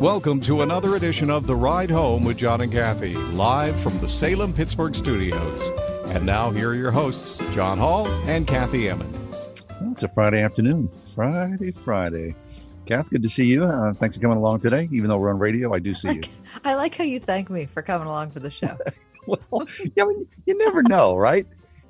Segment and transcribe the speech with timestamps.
[0.00, 4.08] Welcome to another edition of The Ride Home with John and Kathy, live from the
[4.08, 5.62] Salem Pittsburgh studios.
[6.06, 9.14] And now, here are your hosts, John Hall and Kathy Emmons.
[9.78, 10.88] Well, it's a Friday afternoon.
[11.14, 12.34] Friday, Friday.
[12.86, 13.64] Kath, good to see you.
[13.64, 14.88] Uh, thanks for coming along today.
[14.90, 16.22] Even though we're on radio, I do see you.
[16.64, 18.78] I like how you thank me for coming along for the show.
[19.26, 21.46] well, I mean, you never know, right?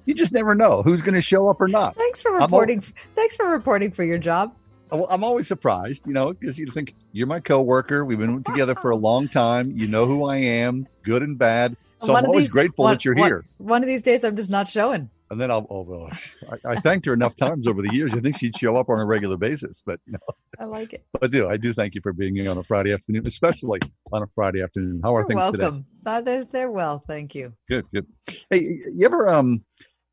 [0.06, 1.95] You just never know who's going to show up or not.
[1.95, 2.78] Thanks for reporting.
[2.78, 4.53] Al- thanks for reporting for your job.
[4.92, 8.05] I'm always surprised, you know, because you think you're my coworker.
[8.05, 9.72] We've been together for a long time.
[9.74, 11.77] You know who I am, good and bad.
[11.98, 13.44] So one I'm always these, grateful one, that you're one, here.
[13.58, 15.10] One of these days, I'm just not showing.
[15.30, 16.10] And then I'll, oh, well,
[16.50, 18.12] I, I, thanked her enough times over the years.
[18.14, 20.19] I think she'd show up on a regular basis, but you know,
[20.58, 21.04] I like it.
[21.12, 21.48] But I do.
[21.48, 23.78] I do thank you for being here on a Friday afternoon, especially
[24.12, 25.00] on a Friday afternoon.
[25.04, 25.60] How are you're things welcome.
[25.60, 25.86] today?
[26.04, 27.52] Uh, they're, they're well, thank you.
[27.69, 28.06] Good, good.
[28.50, 29.62] Hey, you ever um,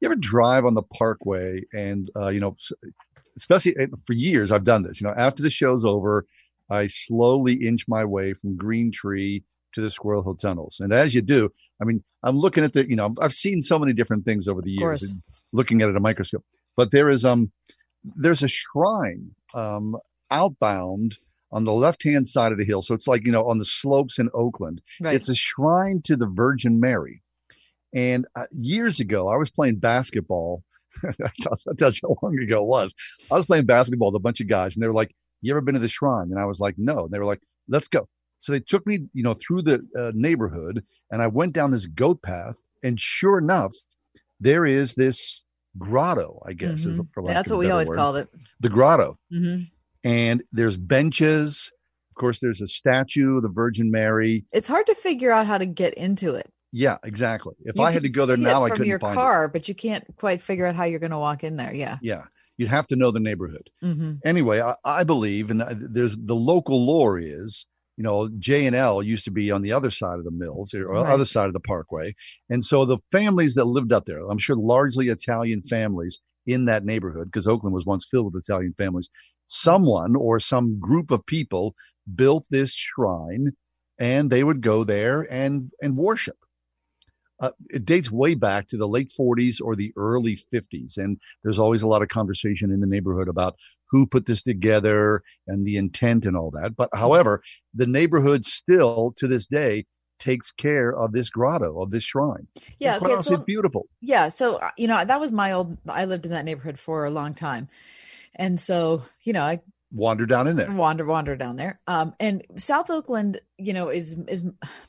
[0.02, 2.56] you ever drive on the Parkway and uh, you know
[3.38, 5.00] especially for years, I've done this.
[5.00, 6.26] You know, after the show's over,
[6.70, 9.44] I slowly inch my way from Green Tree
[9.74, 10.80] to the Squirrel Hill tunnels.
[10.80, 11.50] And as you do,
[11.82, 14.62] I mean, I'm looking at the, you know, I've seen so many different things over
[14.62, 15.16] the years,
[15.54, 16.44] looking at it a microscope.
[16.76, 17.52] But there is um,
[18.04, 19.96] there's a shrine um
[20.30, 21.18] outbound
[21.52, 22.82] on the left hand side of the hill.
[22.82, 24.82] So it's like you know on the slopes in Oakland.
[25.00, 25.16] Right.
[25.16, 27.22] It's a shrine to the Virgin Mary.
[27.94, 30.64] And uh, years ago, I was playing basketball
[31.02, 32.94] that tells you how long ago it was.
[33.31, 35.62] I was playing basketball with a bunch of guys, and they were like, "You ever
[35.62, 38.08] been to the shrine?" And I was like, "No." And they were like, "Let's go."
[38.40, 41.88] So they took me, you know, through the uh, neighborhood, and I went down this
[41.88, 43.74] goat path, and sure enough,
[44.40, 45.44] there is this
[45.78, 46.41] grotto.
[46.46, 46.91] I guess mm-hmm.
[46.91, 47.96] is for lack that's what we always word.
[47.96, 48.29] called it.
[48.59, 49.18] The grotto.
[49.34, 49.64] Mm-hmm.
[50.03, 51.72] And there's benches.
[52.12, 54.46] Of course, there's a statue of the Virgin Mary.
[54.52, 56.52] It's hard to figure out how to get into it.
[56.72, 57.55] Yeah, exactly.
[57.61, 59.53] If you I had to go there now, I couldn't your find car, it.
[59.53, 61.73] but you can't quite figure out how you're going to walk in there.
[61.73, 62.25] Yeah, yeah.
[62.57, 63.69] You'd have to know the neighborhood.
[63.83, 64.16] Mm-hmm.
[64.25, 65.63] Anyway, I, I, believe, and
[65.94, 67.67] there's the local lore is,
[67.97, 70.73] you know, J and L used to be on the other side of the mills
[70.73, 71.05] or right.
[71.05, 72.16] other side of the parkway,
[72.50, 76.84] and so the families that lived up there, I'm sure largely Italian families in that
[76.84, 79.09] neighborhood, because Oakland was once filled with Italian families.
[79.47, 81.75] Someone or some group of people
[82.16, 83.51] built this shrine,
[83.99, 86.38] and they would go there and and worship
[87.40, 90.98] uh, it dates way back to the late 40s or the early 50s.
[90.98, 93.56] And there's always a lot of conversation in the neighborhood about
[93.90, 96.76] who put this together and the intent and all that.
[96.76, 97.42] But however,
[97.74, 99.86] the neighborhood still to this day
[100.20, 102.47] takes care of this grotto, of this shrine.
[102.80, 102.97] Yeah.
[103.02, 103.88] Okay, so, beautiful.
[104.02, 104.30] Yeah.
[104.30, 107.12] So, uh, you know, that was my old, I lived in that neighborhood for a
[107.12, 107.70] long time.
[108.36, 109.62] And so, you know, I
[109.92, 110.72] wander down in there.
[110.72, 111.80] Wander wander down there.
[111.88, 114.44] Um and south oakland you know is is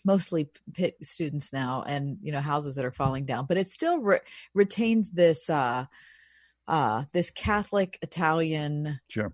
[0.05, 3.99] mostly Pitt students now and you know houses that are falling down but it still
[3.99, 4.21] re-
[4.55, 5.87] retains this uh
[6.67, 9.33] uh this catholic italian sure.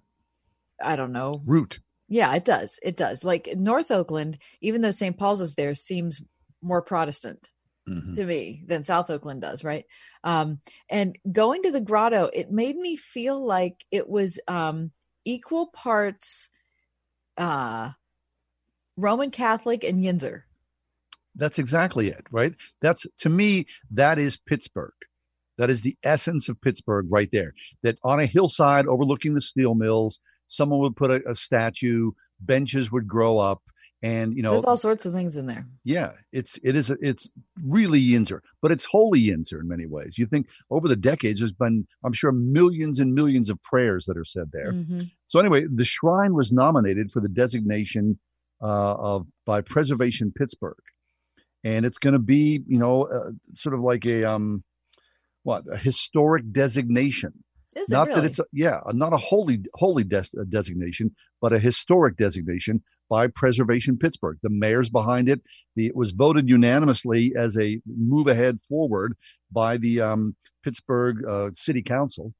[0.82, 1.40] I don't know.
[1.46, 1.80] Root.
[2.08, 2.78] Yeah it does.
[2.82, 3.24] It does.
[3.24, 6.22] Like north oakland even though st paul's is there seems
[6.62, 7.48] more protestant
[7.86, 8.14] Mm-hmm.
[8.14, 9.84] to me than South Oakland does, right?
[10.22, 14.90] Um, and going to the grotto, it made me feel like it was um,
[15.24, 16.50] equal parts
[17.36, 17.90] uh
[18.96, 20.42] Roman Catholic and Yinzer.
[21.34, 22.54] That's exactly it, right?
[22.80, 24.92] That's to me, that is Pittsburgh.
[25.58, 27.52] That is the essence of Pittsburgh right there.
[27.82, 32.92] That on a hillside overlooking the steel mills, someone would put a, a statue, benches
[32.92, 33.62] would grow up,
[34.04, 35.66] and you know there's all sorts of things in there.
[35.82, 37.30] Yeah it's it is it's
[37.64, 40.18] really yinzer but it's holy yinzer in many ways.
[40.18, 44.16] You think over the decades there's been i'm sure millions and millions of prayers that
[44.16, 44.72] are said there.
[44.72, 45.02] Mm-hmm.
[45.26, 48.18] so anyway the shrine was nominated for the designation
[48.62, 50.76] uh, of by preservation pittsburgh.
[51.64, 54.62] And it's going to be you know uh, sort of like a um
[55.44, 57.43] what a historic designation
[57.76, 58.20] is not really?
[58.20, 63.26] that it's a, yeah, not a holy holy des- designation, but a historic designation by
[63.26, 64.38] Preservation Pittsburgh.
[64.42, 65.40] The mayor's behind it.
[65.76, 69.16] The, it was voted unanimously as a move ahead forward
[69.52, 72.32] by the um, Pittsburgh uh, City Council.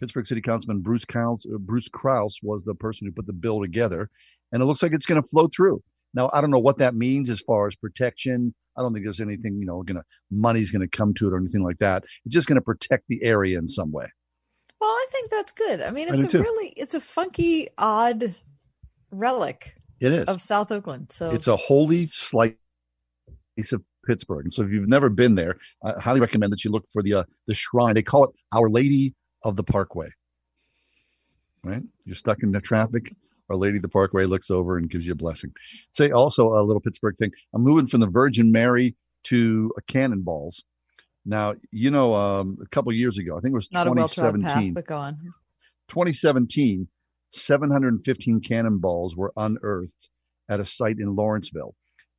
[0.00, 3.60] Pittsburgh City Councilman Bruce Kraus, uh, Bruce Kraus was the person who put the bill
[3.60, 4.10] together,
[4.50, 5.80] and it looks like it's going to flow through.
[6.14, 8.54] Now, I don't know what that means as far as protection.
[8.76, 11.62] I don't think there's anything, you know, gonna money's gonna come to it or anything
[11.62, 12.04] like that.
[12.04, 14.06] It's just gonna protect the area in some way.
[14.82, 15.80] Well, I think that's good.
[15.80, 18.34] I mean, it's do a really it's a funky, odd
[19.12, 20.24] relic It is.
[20.24, 21.12] of South Oakland.
[21.12, 22.56] So It's a holy slice
[23.72, 24.46] of Pittsburgh.
[24.46, 27.14] And so if you've never been there, I highly recommend that you look for the
[27.14, 27.94] uh, the shrine.
[27.94, 29.14] They call it Our Lady
[29.44, 30.08] of the Parkway.
[31.62, 31.82] Right?
[32.04, 33.14] You're stuck in the traffic.
[33.50, 35.52] Our Lady of the Parkway looks over and gives you a blessing.
[35.92, 37.30] Say also a little Pittsburgh thing.
[37.54, 38.96] I'm moving from the Virgin Mary
[39.26, 40.64] to a Cannonballs.
[41.24, 44.14] Now, you know, um, a couple years ago, I think it was not a path,
[44.14, 44.74] 2017.
[44.74, 45.16] but go on.
[45.88, 46.88] 2017,
[47.30, 50.08] 715 cannonballs were unearthed
[50.48, 51.74] at a site in Lawrenceville.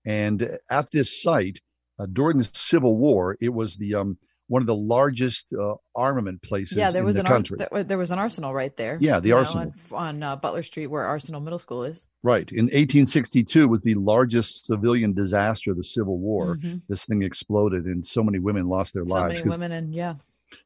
[0.06, 1.60] And at this site,
[2.00, 4.18] uh, during the Civil War, it was the um,
[4.48, 7.58] one of the largest uh, armament places Yeah, there in was the an ar- country.
[7.72, 8.98] there, there was an arsenal right there.
[9.00, 9.74] Yeah, the you know, arsenal.
[9.92, 12.08] on, on uh, Butler Street, where Arsenal Middle School is.
[12.24, 12.52] right.
[12.52, 16.58] In 1862 was the largest civilian disaster of the Civil War.
[16.58, 16.82] Mhm.
[16.90, 19.12] This thing exploded and so many women lost their lives.
[19.12, 19.30] So lives.
[19.30, 20.16] many 'cause- women, and yeah,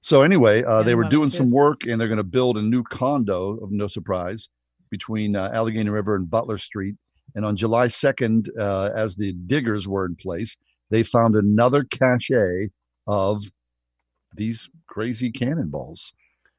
[0.01, 2.61] So anyway, uh, And they were doing some work, and they're going to build a
[2.61, 4.49] new condo of no surprise
[4.89, 6.95] between uh, Allegheny River and Butler Street.
[7.35, 10.57] And on July 2nd, uh, as the diggers were in place,
[10.89, 12.31] they found another cache
[13.07, 13.43] of
[14.33, 16.13] these crazy cannonballs.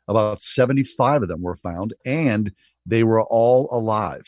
[0.09, 2.51] About 75 of them were found, and
[2.87, 4.25] they were all alive.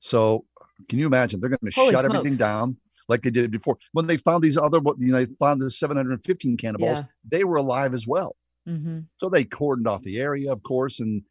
[0.00, 0.44] So,
[0.88, 1.40] can you imagine?
[1.40, 2.76] They're going to Holy shut everything down
[3.08, 3.78] like they did before.
[3.92, 7.04] When they found these other, you know, they found the 715 cannonballs, Yeah.
[7.28, 8.36] they were alive as well.
[8.68, 9.00] Mm-hmm.
[9.16, 11.22] So they cordoned off the area, of course, and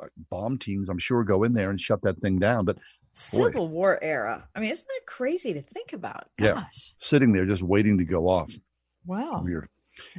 [0.00, 2.64] uh, bomb teams, I'm sure, go in there and shut that thing down.
[2.64, 2.78] But
[3.12, 4.48] Civil War era.
[4.54, 6.28] I mean, isn't that crazy to think about?
[6.38, 6.54] Yeah.
[6.54, 8.52] Gosh, sitting there just waiting to go off.
[9.04, 9.42] wow.
[9.44, 9.68] Weird.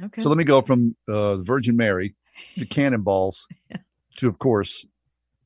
[0.02, 0.22] Okay.
[0.22, 2.14] So let me go from uh, the Virgin Mary
[2.58, 3.46] to Cannonballs
[4.18, 4.84] to, of course,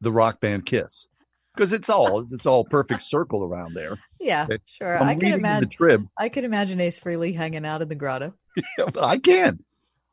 [0.00, 1.08] the rock band Kiss,
[1.54, 3.98] because it's all it's all perfect circle around there.
[4.20, 4.58] yeah, okay.
[4.66, 4.98] sure.
[4.98, 5.68] I'm I in imagine.
[5.68, 6.06] the Trib.
[6.18, 8.34] I could imagine Ace Frehley hanging out in the grotto.
[9.00, 9.58] I can.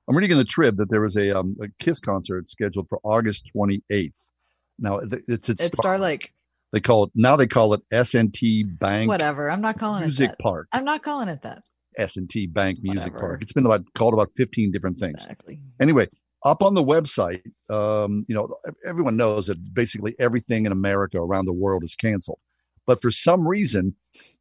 [0.08, 3.00] I'm reading in the Trib that there was a, um, a Kiss concert scheduled for
[3.04, 4.30] August 28th.
[4.80, 6.34] Now it's at At Star Lake.
[6.72, 7.36] They call it now.
[7.36, 9.50] They call it S&T Bank Whatever.
[9.50, 10.38] I'm not calling it Music.
[10.40, 10.68] Park.
[10.72, 11.64] I'm not calling it that.
[11.98, 13.20] S&T Bank Music Whatever.
[13.20, 13.42] Park.
[13.42, 15.24] It's been about called about 15 different things.
[15.24, 15.60] Exactly.
[15.80, 16.08] Anyway,
[16.46, 18.56] up on the website, um, you know,
[18.88, 22.40] everyone knows that basically everything in America around the world is canceled.
[22.86, 23.96] But for some reason,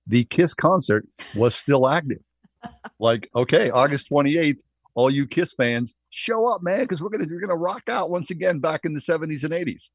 [0.06, 2.22] the Kiss concert was still active.
[3.00, 4.58] like, okay, August 28th,
[4.94, 8.30] all you Kiss fans, show up, man, because we're gonna we're gonna rock out once
[8.30, 9.90] again back in the 70s and 80s.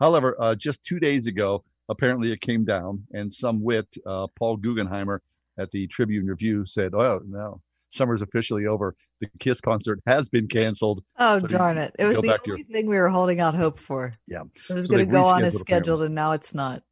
[0.00, 4.58] However, uh, just two days ago, apparently it came down, and some wit, uh, Paul
[4.58, 5.18] Guggenheimer
[5.58, 7.60] at the Tribune Review said, "Oh no,
[7.90, 8.94] summer's officially over.
[9.20, 11.94] The Kiss concert has been canceled." Oh So darn it!
[11.98, 14.12] It was the only thing we were holding out hope for.
[14.26, 14.42] Yeah.
[14.68, 16.82] It was So going to go on as scheduled, and now it's not.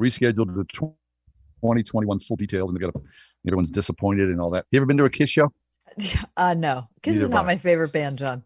[0.00, 2.94] Rescheduled to 2021 full details, and they got
[3.46, 4.66] everyone's disappointed and all that.
[4.70, 5.52] You ever been to a Kiss show?
[6.36, 8.42] Uh no, Kiss Neither is not my favorite band, John.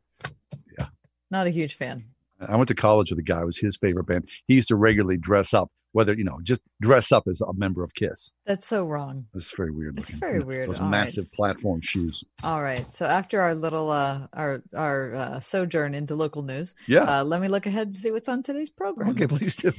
[0.79, 0.87] Yeah.
[1.33, 2.05] not a huge fan.
[2.41, 3.41] I went to college with a guy.
[3.41, 4.29] It was his favorite band.
[4.47, 7.83] He used to regularly dress up, whether you know, just dress up as a member
[7.83, 8.33] of Kiss.
[8.47, 9.27] That's so wrong.
[9.35, 10.69] It's very weird It's very You know, weird.
[10.69, 10.91] Those All right.
[10.91, 12.23] massive platform shoes.
[12.45, 12.87] All right.
[12.93, 17.21] So after our little uh our our uh, sojourn into local news, Yeah.
[17.21, 19.11] uh, let me look ahead and see what's on today's program.
[19.11, 19.73] okay, please do.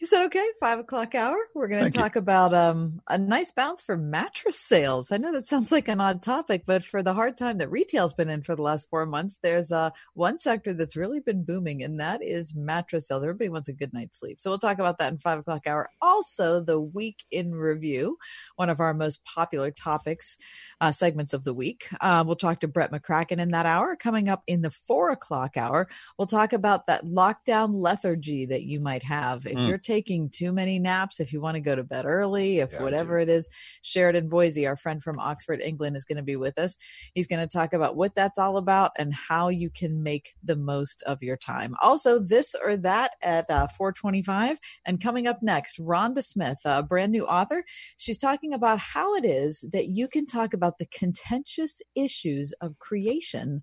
[0.00, 1.36] You said okay, five o'clock hour.
[1.56, 1.90] We're going to you.
[2.02, 5.10] talk about um, a nice bounce for mattress sales.
[5.10, 8.12] I know that sounds like an odd topic, but for the hard time that retail's
[8.12, 11.82] been in for the last four months, there's uh, one sector that's really been booming,
[11.82, 13.24] and that is mattress sales.
[13.24, 15.90] Everybody wants a good night's sleep, so we'll talk about that in five o'clock hour.
[16.00, 18.18] Also, the week in review,
[18.54, 20.36] one of our most popular topics
[20.80, 21.88] uh, segments of the week.
[22.00, 23.96] Uh, we'll talk to Brett McCracken in that hour.
[23.96, 28.78] Coming up in the four o'clock hour, we'll talk about that lockdown lethargy that you
[28.78, 29.66] might have if Mm.
[29.68, 32.82] you're taking too many naps, if you want to go to bed early, if Yeah,
[32.82, 33.48] whatever it is.
[33.80, 36.76] Sheridan Voysey, our friend from Oxford, England, is going to be with us.
[37.14, 40.56] He's going to talk about what that's all about and how you can make the
[40.56, 41.74] most of your time.
[41.80, 44.58] Also, this or that at uh, 425.
[44.84, 47.64] And coming up next, Rhonda Smith, a brand new author.
[47.96, 52.78] She's talking about how it is that you can talk about the contentious issues of
[52.78, 53.62] creation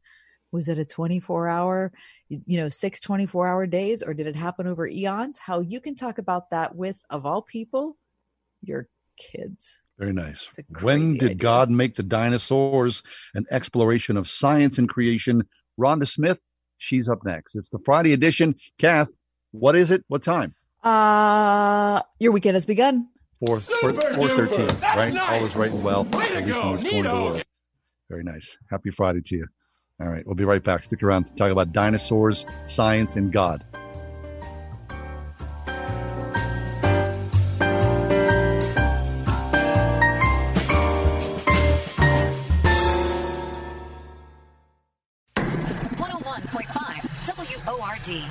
[0.55, 1.91] was it a 24 hour
[2.29, 5.95] you know six 24 hour days or did it happen over eons how you can
[5.95, 7.97] talk about that with of all people
[8.63, 10.50] your kids Very nice.
[10.81, 11.35] When did idea.
[11.35, 13.03] God make the dinosaurs?
[13.33, 15.41] An exploration of science and creation.
[15.79, 16.39] Rhonda Smith,
[16.79, 17.55] she's up next.
[17.55, 18.55] It's the Friday edition.
[18.77, 19.07] Kath,
[19.51, 20.03] what is it?
[20.07, 20.53] What time?
[20.83, 23.07] uh your weekend has begun
[23.39, 24.67] Four four four thirteen.
[24.81, 25.15] Right?
[25.17, 26.07] All is right and well.
[26.13, 27.43] At least in this corner of the world.
[28.09, 28.57] Very nice.
[28.69, 29.47] Happy Friday to you.
[30.01, 30.83] All right, we'll be right back.
[30.83, 33.63] Stick around to talk about dinosaurs, science, and God.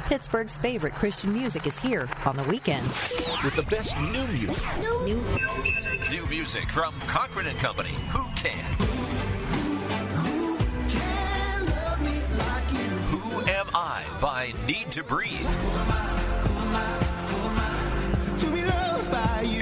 [0.06, 2.87] Pittsburgh's favorite Christian music is here on the weekend.
[3.42, 4.62] With the best new music.
[4.78, 5.21] New, new.
[6.11, 7.94] new music from Cochren and Company.
[8.11, 8.84] Who can?
[14.45, 15.47] By Need to Breathe.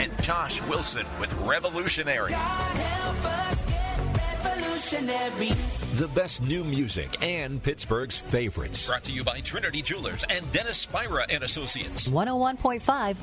[0.01, 2.33] And Josh Wilson with Revolutionary.
[5.97, 8.89] The best new music and Pittsburgh's favorites.
[8.89, 12.09] Brought to you by Trinity Jewelers and Dennis Spira and Associates.
[12.09, 13.17] 101.5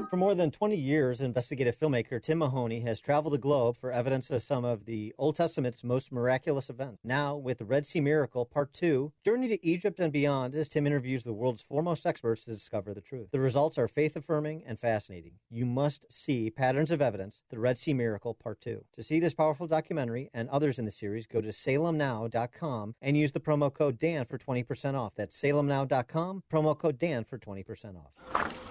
[0.08, 4.30] For more than 20 years, investigative filmmaker Tim Mahoney has traveled the globe for evidence
[4.30, 7.00] of some of the Old Testament's most miraculous events.
[7.04, 10.86] Now, with the Red Sea Miracle Part 2, Journey to Egypt and Beyond, as Tim
[10.86, 13.30] interviews the world's foremost experts to discover the truth.
[13.32, 15.40] The results are faith affirming and fascinating.
[15.50, 18.86] You must see Patterns of Evidence, the Red Sea Miracle Part 2.
[18.94, 23.32] To see this powerful documentary and others in the series, go to salemnow.com and use
[23.32, 25.13] the promo code Dan for 20% off.
[25.16, 28.71] That's salemnow.com, promo code Dan for 20% off.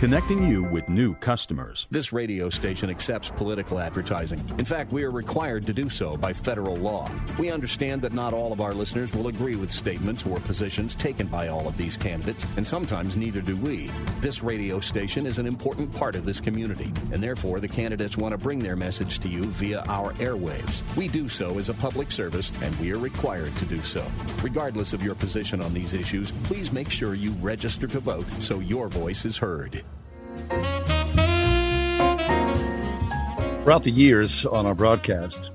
[0.00, 1.86] connecting you with new customers.
[1.90, 4.42] This radio station accepts political advertising.
[4.56, 7.10] In fact, we are required to do so by federal law.
[7.38, 11.26] We understand that not all of our listeners will agree with statements or positions taken
[11.26, 13.90] by all of these candidates, and sometimes neither do we.
[14.20, 18.32] This radio station is an important part of this community, and therefore the candidates want
[18.32, 20.80] to bring their message to you via our airwaves.
[20.96, 24.10] We do so as a public service, and we are required to do so.
[24.40, 28.60] Regardless of your position on these issues, please make sure you register to vote so
[28.60, 29.84] your voice is heard.
[33.62, 35.50] Throughout the years on our broadcast,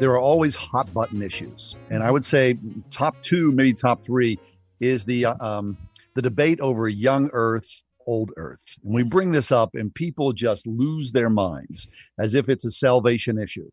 [0.00, 2.58] there are always hot button issues, and I would say
[2.90, 4.38] top two, maybe top three,
[4.80, 5.76] is the um,
[6.14, 7.68] the debate over young Earth,
[8.06, 8.64] old Earth.
[8.84, 11.86] And we bring this up, and people just lose their minds
[12.18, 13.70] as if it's a salvation issue.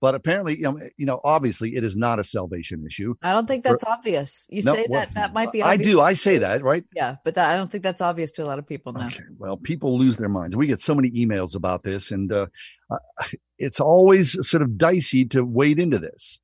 [0.00, 3.14] But apparently, you know, obviously, it is not a salvation issue.
[3.20, 4.46] I don't think that's For, obvious.
[4.48, 5.60] You no, say well, that that might be.
[5.60, 6.00] I do.
[6.00, 6.84] I say that, right?
[6.94, 9.06] Yeah, but that, I don't think that's obvious to a lot of people now.
[9.08, 9.24] Okay.
[9.38, 10.54] Well, people lose their minds.
[10.54, 12.46] We get so many emails about this, and uh,
[12.90, 12.98] uh,
[13.58, 16.38] it's always sort of dicey to wade into this.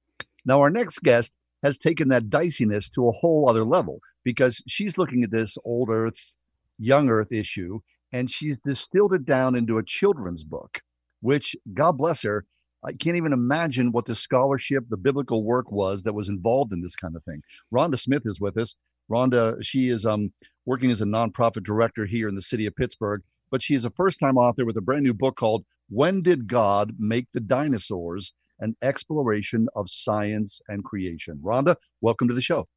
[0.44, 1.32] Now, our next guest
[1.62, 5.90] has taken that diciness to a whole other level because she's looking at this old
[5.90, 6.34] Earth,
[6.78, 7.78] young Earth issue,
[8.12, 10.80] and she's distilled it down into a children's book,
[11.20, 12.44] which God bless her
[12.84, 16.82] I can't even imagine what the scholarship, the biblical work was that was involved in
[16.82, 17.42] this kind of thing.
[17.72, 18.76] Rhonda Smith is with us.
[19.10, 20.32] Rhonda, she is um,
[20.66, 23.90] working as a nonprofit director here in the city of Pittsburgh, but she is a
[23.90, 28.34] first time author with a brand new book called When Did God Make the Dinosaurs?
[28.60, 31.40] An Exploration of Science and Creation.
[31.42, 32.68] Rhonda, welcome to the show.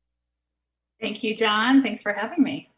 [1.00, 1.84] Thank you, John.
[1.84, 2.72] Thanks for having me.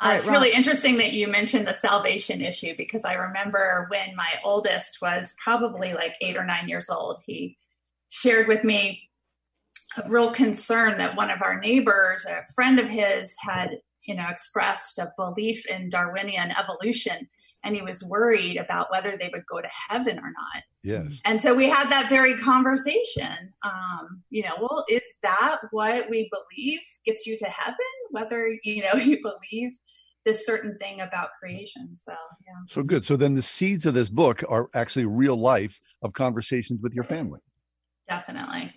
[0.00, 4.34] Uh, it's really interesting that you mentioned the salvation issue because I remember when my
[4.44, 7.58] oldest was probably like eight or nine years old, he
[8.08, 9.08] shared with me
[9.96, 13.70] a real concern that one of our neighbors, a friend of his, had
[14.06, 17.28] you know expressed a belief in Darwinian evolution,
[17.64, 20.62] and he was worried about whether they would go to heaven or not.
[20.84, 21.20] Yes.
[21.24, 23.52] And so we had that very conversation.
[23.64, 27.76] Um, you know, well, is that what we believe gets you to heaven?
[28.10, 29.72] Whether you know you believe
[30.28, 31.96] this certain thing about creation.
[31.96, 32.12] So,
[32.46, 32.52] yeah.
[32.66, 33.02] So good.
[33.02, 37.04] So then the seeds of this book are actually real life of conversations with your
[37.04, 37.40] family.
[38.08, 38.74] Definitely.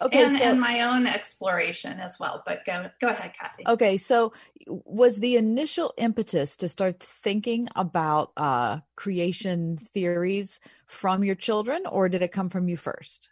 [0.00, 2.42] Okay, and, so, and my own exploration as well.
[2.46, 3.64] But go go ahead, Kathy.
[3.68, 4.32] Okay, so
[4.66, 12.08] was the initial impetus to start thinking about uh, creation theories from your children, or
[12.08, 13.28] did it come from you first?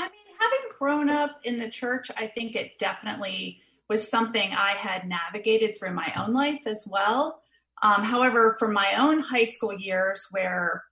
[0.00, 4.70] I mean, having grown up in the church, I think it definitely was something I
[4.70, 7.40] had navigated through my own life as well.
[7.82, 10.82] Um, however, for my own high school years, where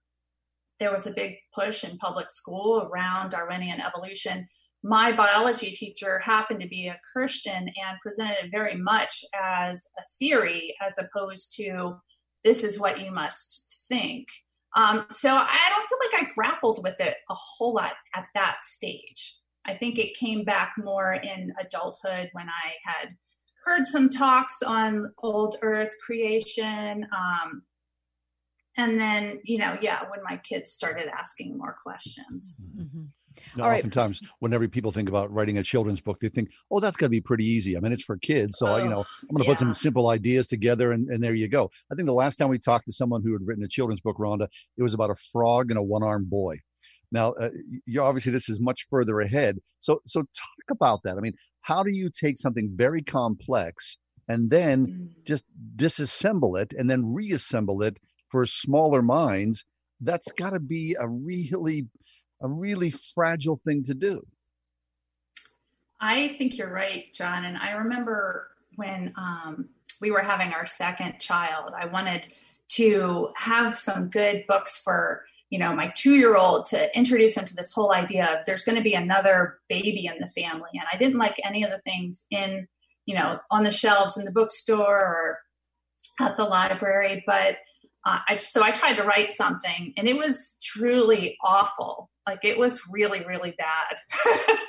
[0.82, 4.48] there was a big push in public school around Darwinian evolution.
[4.82, 10.02] My biology teacher happened to be a Christian and presented it very much as a
[10.18, 11.94] theory as opposed to
[12.42, 14.26] this is what you must think.
[14.74, 18.56] Um, so I don't feel like I grappled with it a whole lot at that
[18.60, 19.36] stage.
[19.66, 23.16] I think it came back more in adulthood when I had
[23.64, 27.62] heard some talks on old earth creation, um,
[28.76, 33.02] and then you know yeah when my kids started asking more questions mm-hmm.
[33.56, 37.06] Now, oftentimes, whenever people think about writing a children's book, they think, "Oh, that's got
[37.06, 39.42] to be pretty easy." I mean, it's for kids, so oh, you know, I'm going
[39.42, 39.50] to yeah.
[39.50, 41.70] put some simple ideas together, and, and there you go.
[41.90, 44.18] I think the last time we talked to someone who had written a children's book,
[44.18, 46.58] Rhonda, it was about a frog and a one-armed boy.
[47.12, 47.50] Now, uh,
[47.86, 49.58] you obviously this is much further ahead.
[49.80, 51.16] So, so talk about that.
[51.16, 55.24] I mean, how do you take something very complex and then mm.
[55.24, 55.44] just
[55.76, 57.98] disassemble it and then reassemble it
[58.30, 59.64] for smaller minds,
[60.00, 61.86] that's got to be a really,
[62.40, 64.22] a really fragile thing to do.
[66.00, 67.44] I think you're right, John.
[67.44, 69.68] And I remember when um,
[70.00, 72.26] we were having our second child, I wanted
[72.70, 77.44] to have some good books for you know my two year old to introduce him
[77.44, 80.84] to this whole idea of there's going to be another baby in the family and
[80.92, 82.66] i didn't like any of the things in
[83.06, 85.38] you know on the shelves in the bookstore or
[86.20, 87.58] at the library but
[88.04, 92.10] uh, I, so I tried to write something and it was truly awful.
[92.26, 93.96] Like it was really, really bad.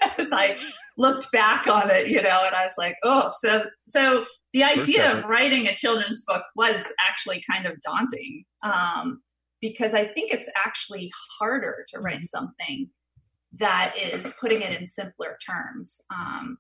[0.20, 0.58] As I
[0.98, 5.12] looked back on it, you know, and I was like, oh, so, so the idea
[5.12, 8.46] of writing a children's book was actually kind of daunting.
[8.62, 9.22] Um,
[9.64, 12.26] because I think it's actually harder to write mm-hmm.
[12.26, 12.90] something
[13.58, 16.02] that is putting it in simpler terms.
[16.14, 16.58] Um,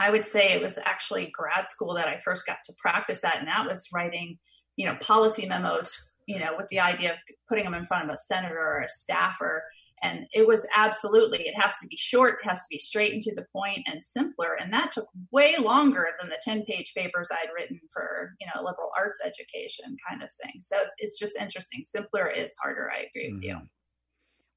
[0.00, 3.38] I would say it was actually grad school that I first got to practice that,
[3.38, 4.38] and that was writing
[4.80, 7.18] you know, policy memos, you know, with the idea of
[7.48, 9.62] putting them in front of a senator or a staffer.
[10.02, 13.22] And it was absolutely, it has to be short, it has to be straight and
[13.22, 14.56] to the point and simpler.
[14.58, 18.62] And that took way longer than the 10 page papers I'd written for, you know,
[18.62, 20.60] liberal arts education kind of thing.
[20.62, 21.84] So it's, it's just interesting.
[21.86, 22.90] Simpler is harder.
[22.90, 23.60] I agree with mm-hmm.
[23.60, 23.68] you.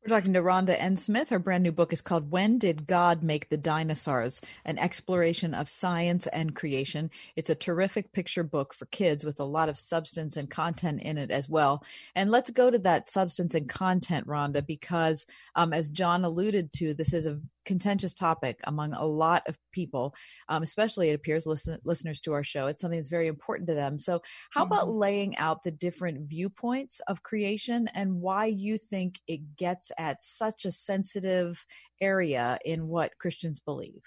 [0.05, 0.97] We're talking to Rhonda N.
[0.97, 1.29] Smith.
[1.29, 4.41] Her brand new book is called When Did God Make the Dinosaurs?
[4.65, 7.09] An Exploration of Science and Creation.
[7.37, 11.17] It's a terrific picture book for kids with a lot of substance and content in
[11.17, 11.85] it as well.
[12.15, 16.93] And let's go to that substance and content, Rhonda, because um, as John alluded to,
[16.93, 20.15] this is a contentious topic among a lot of people,
[20.49, 22.67] um, especially it appears listen, listeners to our show.
[22.67, 23.99] It's something that's very important to them.
[23.99, 24.21] So,
[24.51, 24.73] how mm-hmm.
[24.73, 30.23] about laying out the different viewpoints of creation and why you think it gets at
[30.23, 31.65] such a sensitive
[32.01, 34.03] area in what Christians believe?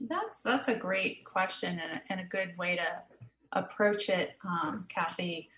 [0.00, 3.02] That's that's a great question and a, and a good way to
[3.52, 5.48] approach it, um, Kathy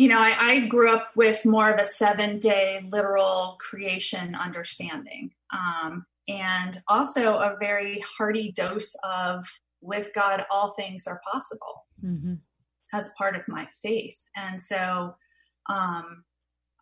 [0.00, 5.30] you know, I, I, grew up with more of a seven day literal creation understanding.
[5.52, 9.44] Um, and also a very hearty dose of
[9.82, 12.36] with God, all things are possible mm-hmm.
[12.94, 14.18] as part of my faith.
[14.34, 15.16] And so
[15.68, 16.24] um,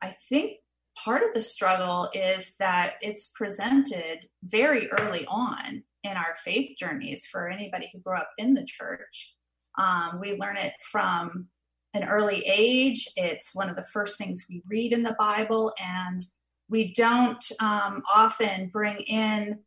[0.00, 0.58] I think
[1.04, 7.26] part of the struggle is that it's presented very early on in our faith journeys
[7.26, 9.34] for anybody who grew up in the church.
[9.76, 11.48] Um, we learn it from
[11.94, 13.08] an early age.
[13.16, 16.26] It's one of the first things we read in the Bible, and
[16.68, 19.60] we don't um, often bring in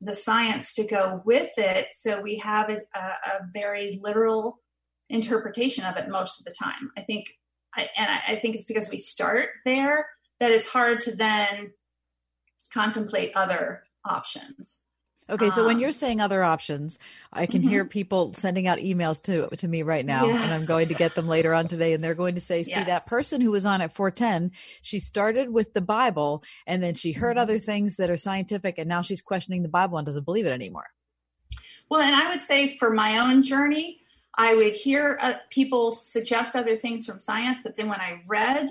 [0.00, 1.88] the science to go with it.
[1.92, 4.60] So we have a, a, very literal
[5.08, 6.90] interpretation of it most of the time.
[6.96, 7.30] I think,
[7.74, 10.06] I, and I, I think it's because we start there
[10.40, 11.72] that it's hard to then
[12.72, 14.80] contemplate other options.
[15.28, 16.98] Okay, so um, when you're saying other options,
[17.32, 17.70] I can mm-hmm.
[17.70, 20.40] hear people sending out emails to to me right now, yes.
[20.42, 22.72] and I'm going to get them later on today, and they're going to say, "See
[22.72, 22.86] yes.
[22.86, 24.52] that person who was on at 410?
[24.82, 27.42] She started with the Bible, and then she heard mm-hmm.
[27.42, 30.52] other things that are scientific, and now she's questioning the Bible and doesn't believe it
[30.52, 30.86] anymore."
[31.88, 34.00] Well, and I would say for my own journey,
[34.36, 38.68] I would hear uh, people suggest other things from science, but then when I read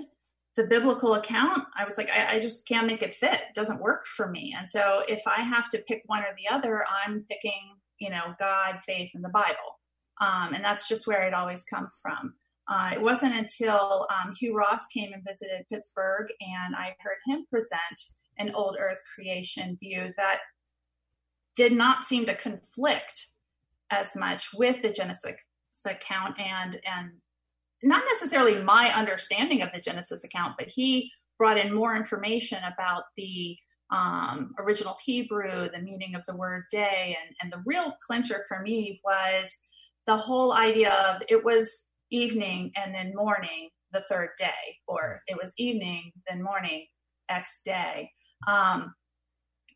[0.56, 3.32] the biblical account, I was like, I, I, just can't make it fit.
[3.32, 4.54] It doesn't work for me.
[4.56, 8.34] And so if I have to pick one or the other, I'm picking, you know,
[8.38, 9.80] God, faith, and the Bible.
[10.20, 12.34] Um, and that's just where it always comes from.
[12.68, 17.44] Uh, it wasn't until um, Hugh Ross came and visited Pittsburgh and I heard him
[17.50, 18.00] present
[18.38, 20.38] an old earth creation view that
[21.56, 23.26] did not seem to conflict
[23.90, 25.34] as much with the Genesis
[25.86, 27.10] account and and
[27.82, 33.04] not necessarily my understanding of the Genesis account, but he brought in more information about
[33.16, 33.56] the
[33.90, 38.60] um, original Hebrew, the meaning of the word day, and and the real clincher for
[38.60, 39.56] me was
[40.06, 45.36] the whole idea of it was evening and then morning the third day, or it
[45.40, 46.86] was evening then morning
[47.28, 48.10] X day.
[48.48, 48.94] Um,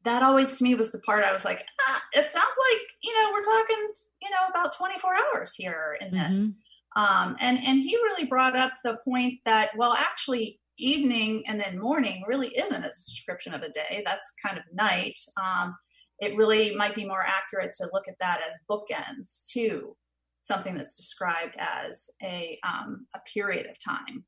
[0.05, 3.13] that always to me was the part I was like, ah, it sounds like you
[3.13, 3.89] know we're talking
[4.23, 6.35] you know about 24 hours here in this.
[6.35, 6.51] Mm-hmm.
[6.97, 11.79] Um, and and he really brought up the point that well actually evening and then
[11.79, 14.03] morning really isn't a description of a day.
[14.05, 15.19] That's kind of night.
[15.37, 15.75] Um,
[16.21, 19.97] it really might be more accurate to look at that as bookends to
[20.45, 24.25] something that's described as a um, a period of time.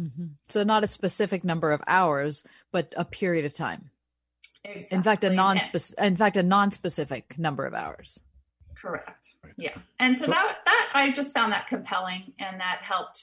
[0.00, 0.26] Mm-hmm.
[0.48, 3.90] So not a specific number of hours, but a period of time.
[4.64, 4.96] Exactly.
[4.96, 5.60] In fact, a non
[5.98, 8.20] in fact a non-specific number of hours.
[8.82, 9.28] Correct.
[9.56, 13.22] Yeah, and so, so that that I just found that compelling, and that helped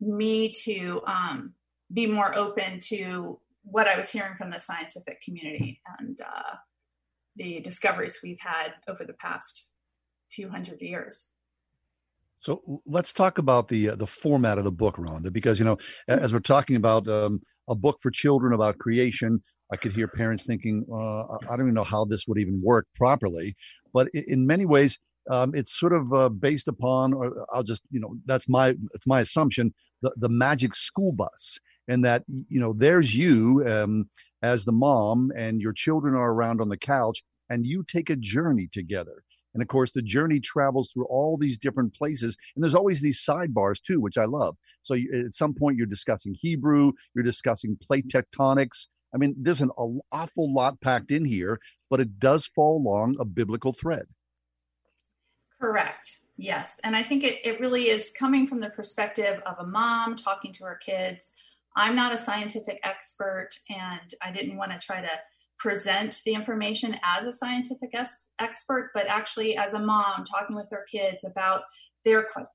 [0.00, 1.54] me to um,
[1.92, 6.56] be more open to what I was hearing from the scientific community and uh,
[7.36, 9.72] the discoveries we've had over the past
[10.30, 11.28] few hundred years.
[12.38, 15.78] So let's talk about the uh, the format of the book, Rhonda, because you know,
[16.08, 20.44] as we're talking about um, a book for children about creation, I could hear parents
[20.44, 23.56] thinking, uh, I don't even know how this would even work properly.
[23.94, 24.98] But in many ways,
[25.30, 29.06] um, it's sort of uh, based upon, or I'll just, you know, that's my, it's
[29.06, 31.58] my assumption, the, the magic school bus.
[31.88, 34.08] And that, you know, there's you um,
[34.42, 38.16] as the mom, and your children are around on the couch, and you take a
[38.16, 39.22] journey together.
[39.54, 42.36] And of course, the journey travels through all these different places.
[42.54, 44.56] And there's always these sidebars too, which I love.
[44.82, 49.60] So you, at some point, you're discussing Hebrew, you're discussing plate tectonics, I mean, there's
[49.60, 49.70] an
[50.10, 54.06] awful lot packed in here, but it does fall along a biblical thread.
[55.60, 56.18] Correct.
[56.36, 56.80] Yes.
[56.82, 60.52] And I think it, it really is coming from the perspective of a mom talking
[60.54, 61.30] to her kids.
[61.76, 65.10] I'm not a scientific expert, and I didn't want to try to
[65.58, 70.68] present the information as a scientific es- expert, but actually as a mom talking with
[70.70, 71.62] her kids about
[72.04, 72.46] their qu-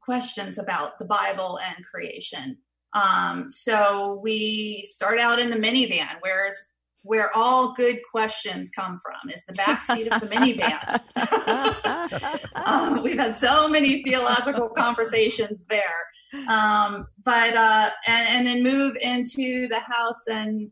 [0.00, 2.56] questions about the Bible and creation.
[2.96, 6.56] Um, so we start out in the minivan, where's
[7.02, 11.00] where all good questions come from is the back seat of the minivan.
[12.54, 15.82] um, we've had so many theological conversations there.
[16.48, 20.70] Um, but uh, and, and, then move into the house and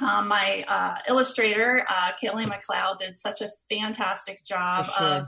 [0.00, 5.06] um, my uh, illustrator, uh, Kaylee McLeod, did such a fantastic job sure.
[5.06, 5.26] of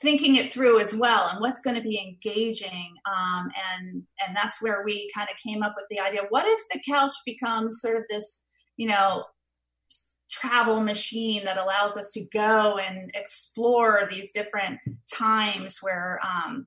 [0.00, 4.62] thinking it through as well and what's going to be engaging um, and and that's
[4.62, 7.96] where we kind of came up with the idea what if the couch becomes sort
[7.96, 8.42] of this
[8.76, 9.24] you know
[10.30, 14.78] travel machine that allows us to go and explore these different
[15.12, 16.66] times where um,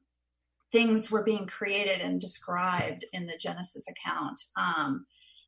[0.72, 5.06] things were being created and described in the genesis account um,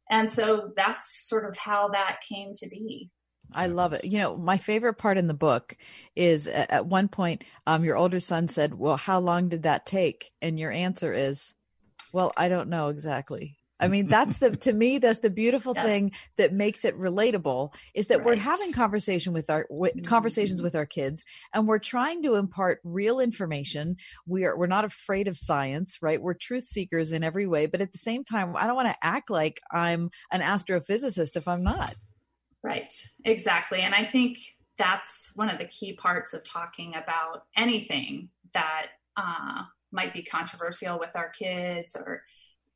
[0.10, 3.12] and so that's sort of how that came to be
[3.54, 4.04] I love it.
[4.06, 5.78] You know, my favorite part in the book
[6.16, 10.32] is at, one point, um, your older son said, Well, how long did that take?
[10.42, 11.54] And your answer is,
[12.12, 13.58] Well, I don't know exactly.
[13.78, 15.86] I mean, that's the to me that's the beautiful yes.
[15.86, 18.26] thing that makes it relatable is that right.
[18.26, 22.80] we're having conversation with our w- conversations with our kids, and we're trying to impart
[22.86, 23.98] real information.
[24.26, 26.22] We are we're not afraid of science, right?
[26.22, 28.98] We're truth seekers in every way, but at the same time, I don't want to
[29.06, 31.94] act like I'm an astrophysicist if I'm not.
[32.66, 32.92] Right,
[33.24, 33.82] exactly.
[33.82, 34.40] And I think
[34.76, 40.98] that's one of the key parts of talking about anything that uh, might be controversial
[40.98, 42.24] with our kids or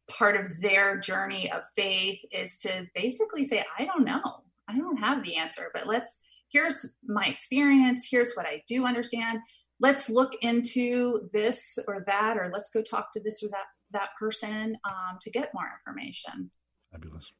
[0.07, 4.43] part of their journey of faith is to basically say, I don't know.
[4.67, 6.17] I don't have the answer, but let's,
[6.49, 8.07] here's my experience.
[8.09, 9.39] Here's what I do understand.
[9.79, 14.09] Let's look into this or that, or let's go talk to this or that, that
[14.19, 16.51] person um, to get more information.
[16.91, 17.31] Fabulous.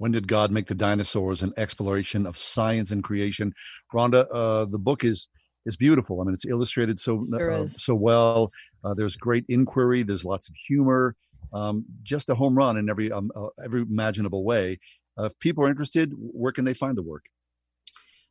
[0.00, 1.42] When Did God Make the Dinosaurs?
[1.42, 3.52] An exploration of science and creation.
[3.94, 5.28] Rhonda, uh, the book is
[5.66, 6.22] is beautiful.
[6.22, 8.50] I mean, it's illustrated so sure uh, so well.
[8.82, 10.02] Uh, there's great inquiry.
[10.02, 11.16] There's lots of humor.
[11.52, 14.78] Um, just a home run in every um, uh, every imaginable way.
[15.18, 17.24] Uh, if people are interested, where can they find the work?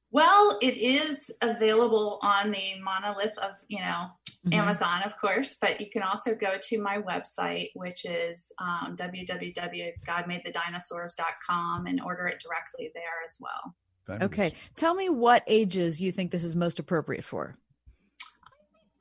[0.10, 4.08] Well, it is available on the monolith of, you know,
[4.45, 4.54] mm-hmm.
[4.54, 11.86] Amazon, of course, but you can also go to my website, which is um, www.godmadethedinosaurs.com
[11.86, 13.75] and order it directly there as well.
[14.08, 14.32] Fabulous.
[14.32, 14.54] Okay.
[14.75, 17.56] Tell me what ages you think this is most appropriate for.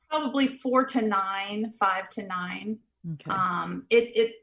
[0.09, 2.79] Probably four to nine, five to nine.
[3.13, 3.31] Okay.
[3.31, 4.35] Um, it, it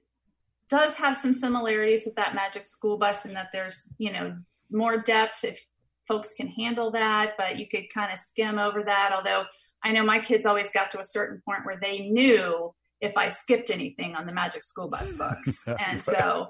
[0.68, 4.36] does have some similarities with that magic school bus in that there's, you know,
[4.70, 5.64] more depth if
[6.08, 9.12] folks can handle that, but you could kind of skim over that.
[9.14, 9.44] Although
[9.86, 13.28] I know my kids always got to a certain point where they knew if I
[13.28, 15.64] skipped anything on the Magic School Bus books.
[15.68, 16.18] And right.
[16.18, 16.48] so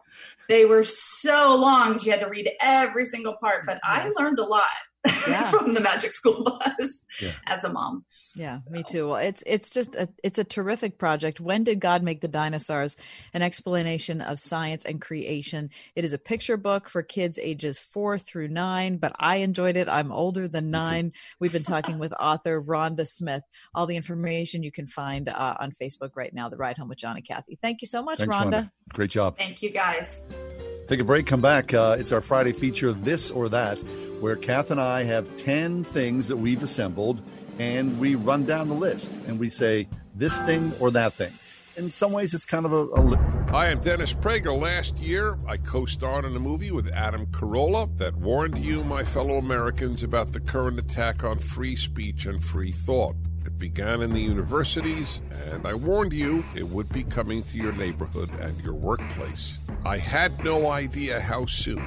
[0.49, 3.66] they were so long that you had to read every single part.
[3.66, 4.62] But I learned a lot
[5.29, 5.45] yeah.
[5.51, 7.33] from the Magic School Bus yeah.
[7.47, 8.05] as a mom.
[8.35, 9.09] Yeah, me too.
[9.09, 11.40] Well, it's it's just a it's a terrific project.
[11.40, 12.97] When did God make the dinosaurs?
[13.33, 15.71] An explanation of science and creation.
[15.95, 19.88] It is a picture book for kids ages four through nine, but I enjoyed it.
[19.88, 21.12] I'm older than nine.
[21.40, 23.42] We've been talking with author Rhonda Smith.
[23.75, 26.49] All the information you can find uh, on Facebook right now.
[26.49, 27.59] The Ride Home with John and Kathy.
[27.61, 28.47] Thank you so much, Thanks, Rhonda.
[28.47, 28.71] Rhonda.
[28.92, 29.37] Great job.
[29.37, 30.23] Thank you, guys.
[30.88, 31.27] Take a break.
[31.27, 31.75] Come back.
[31.75, 33.83] Uh, it's our Friday feature, this or that
[34.20, 37.20] where Kath and I have 10 things that we've assembled
[37.59, 41.33] and we run down the list and we say this thing or that thing.
[41.77, 42.87] In some ways, it's kind of a.
[42.87, 43.16] a...
[43.51, 44.59] Hi, I'm Dennis Prager.
[44.59, 49.05] Last year, I co starred in a movie with Adam Carolla that warned you, my
[49.05, 53.14] fellow Americans, about the current attack on free speech and free thought.
[53.46, 55.20] It began in the universities,
[55.52, 59.61] and I warned you it would be coming to your neighborhood and your workplace.
[59.85, 61.85] I had no idea how soon.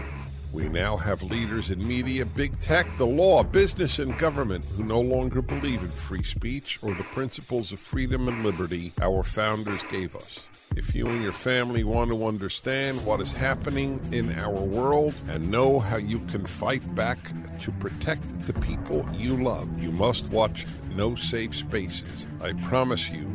[0.54, 5.02] We now have leaders in media, big tech, the law, business, and government who no
[5.02, 10.16] longer believe in free speech or the principles of freedom and liberty our founders gave
[10.16, 10.40] us.
[10.76, 15.50] If you and your family want to understand what is happening in our world and
[15.50, 17.18] know how you can fight back
[17.62, 22.28] to protect the people you love, you must watch No Safe Spaces.
[22.42, 23.28] I promise you,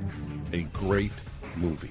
[0.52, 1.12] a great
[1.56, 1.90] movie.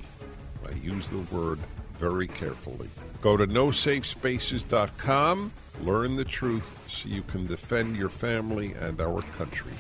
[0.68, 1.60] I use the word
[1.96, 2.90] very carefully.
[3.22, 5.52] Go to nosafespaces.com,
[5.82, 9.74] learn the truth so you can defend your family and our country.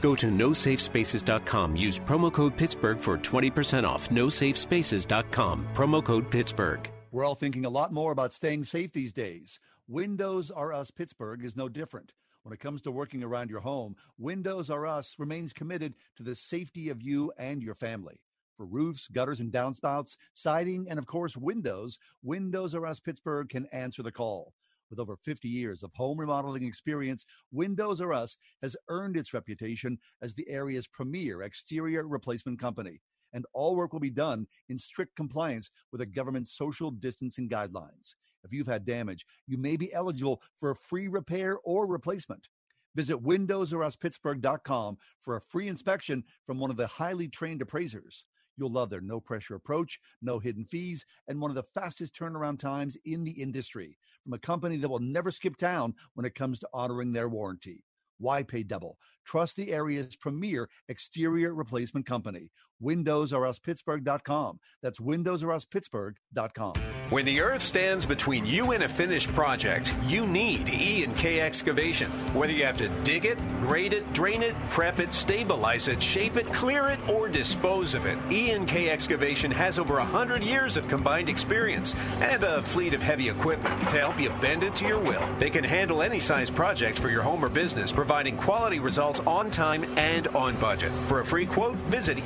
[0.00, 1.76] Go to nosafespaces.com.
[1.76, 4.08] Use promo code Pittsburgh for 20% off.
[4.10, 5.66] Nosafespaces.com.
[5.74, 6.90] Promo code Pittsburgh.
[7.12, 9.58] We're all thinking a lot more about staying safe these days.
[9.88, 12.12] Windows R Us Pittsburgh is no different.
[12.42, 16.34] When it comes to working around your home, Windows R Us remains committed to the
[16.34, 18.20] safety of you and your family.
[18.56, 23.66] For roofs, gutters, and downspouts, siding, and of course, windows, Windows R Us Pittsburgh can
[23.66, 24.52] answer the call.
[24.90, 29.98] With over 50 years of home remodeling experience, Windows R Us has earned its reputation
[30.22, 33.00] as the area's premier exterior replacement company.
[33.32, 38.14] And all work will be done in strict compliance with the government's social distancing guidelines.
[38.44, 42.48] If you've had damage, you may be eligible for a free repair or replacement.
[42.94, 48.24] Visit WindowsRUsPittsburgh.com for a free inspection from one of the highly trained appraisers.
[48.56, 52.58] You'll love their no pressure approach, no hidden fees, and one of the fastest turnaround
[52.58, 56.58] times in the industry from a company that will never skip town when it comes
[56.60, 57.84] to honoring their warranty.
[58.18, 58.98] Why pay double?
[59.26, 62.50] Trust the area's premier exterior replacement company.
[62.82, 64.58] WindowsRUsPittsburgh.com.
[64.82, 66.74] That's WindowsRUsPittsburgh.com.
[67.10, 71.40] When the earth stands between you and a finished project, you need E and K
[71.40, 72.10] excavation.
[72.34, 76.36] Whether you have to dig it, grade it, drain it, prep it, stabilize it, shape
[76.36, 80.76] it, clear it, or dispose of it, E and K excavation has over 100 years
[80.76, 84.86] of combined experience and a fleet of heavy equipment to help you bend it to
[84.86, 85.22] your will.
[85.38, 89.50] They can handle any size project for your home or business, providing quality results on
[89.50, 90.90] time and on budget.
[91.08, 92.18] For a free quote, visit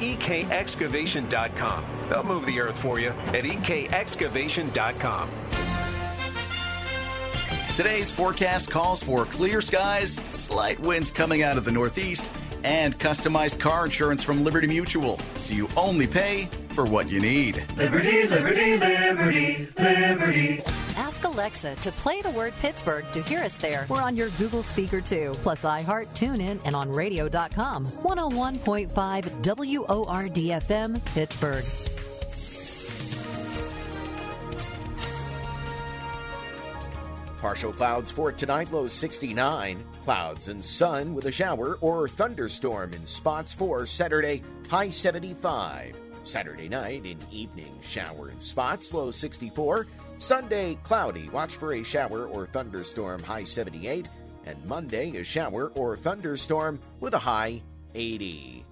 [0.42, 1.84] ekexcavation.com.
[2.08, 5.30] They'll move the earth for you at ekexcavation.com.
[7.74, 12.28] Today's forecast calls for clear skies, slight winds coming out of the northeast,
[12.64, 17.64] and customized car insurance from Liberty Mutual, so you only pay for what you need.
[17.76, 20.62] Liberty, liberty, liberty, liberty.
[20.96, 23.86] Ask Alexa to play the word Pittsburgh to hear us there.
[23.88, 27.86] We're on your Google speaker too, plus iHeart, TuneIn, and on radio.com.
[27.86, 28.88] 101.5
[29.42, 31.64] WORDFM, Pittsburgh.
[37.40, 39.82] Partial clouds for tonight, low 69.
[40.04, 45.96] Clouds and sun with a shower or thunderstorm in spots for Saturday, high 75.
[46.22, 49.86] Saturday night in evening, shower in spots, low 64.
[50.18, 54.06] Sunday, cloudy, watch for a shower or thunderstorm, high 78.
[54.44, 57.62] And Monday, a shower or thunderstorm with a high
[57.94, 58.66] 80.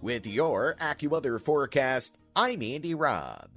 [0.00, 3.50] With your AccuWeather forecast, I'm Andy Robb.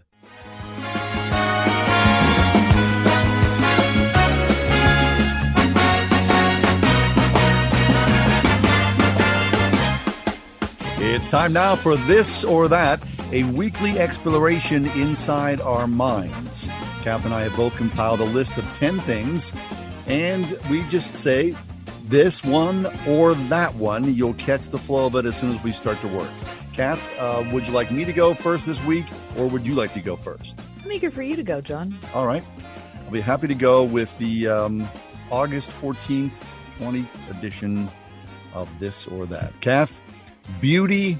[11.02, 16.68] It's time now for This or That, a weekly exploration inside our minds.
[17.04, 19.54] Kath and I have both compiled a list of 10 things,
[20.08, 21.56] and we just say
[22.04, 24.14] this one or that one.
[24.14, 26.30] You'll catch the flow of it as soon as we start to work.
[26.74, 29.06] Kath, uh, would you like me to go first this week,
[29.38, 30.60] or would you like to go first?
[30.84, 31.98] I'm eager for you to go, John.
[32.14, 32.44] All right.
[33.06, 34.90] I'll be happy to go with the um,
[35.32, 36.34] August 14th,
[36.78, 37.90] 20 edition
[38.54, 39.54] of This or That.
[39.62, 40.02] Kath,
[40.62, 41.18] beauty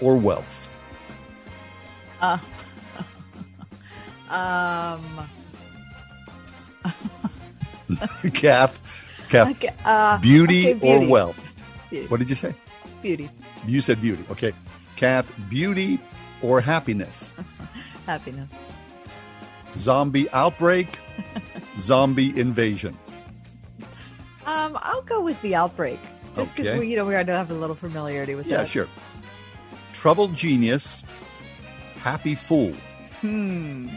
[0.00, 0.68] or wealth?
[2.20, 2.38] Uh,
[4.30, 5.28] um,
[8.32, 8.80] Kath,
[9.28, 11.06] Kath, uh, beauty, okay, beauty.
[11.06, 11.44] or wealth?
[11.90, 12.06] Beauty.
[12.08, 12.54] What did you say?
[13.02, 13.30] beauty,
[13.66, 14.24] You said beauty.
[14.30, 14.52] Okay.
[14.96, 16.00] Kath, beauty
[16.42, 17.30] or happiness?
[18.06, 18.50] happiness.
[19.76, 20.98] Zombie outbreak,
[21.78, 22.96] zombie invasion.
[24.46, 26.00] Um, I'll go with the outbreak,
[26.36, 26.78] just because Okay.
[26.78, 28.62] we, you know, we already have a little familiarity with Yeah, that.
[28.64, 28.88] Yeah, sure.
[29.92, 31.02] Troubled genius,
[31.98, 32.72] happy fool.
[33.22, 33.88] Hmm.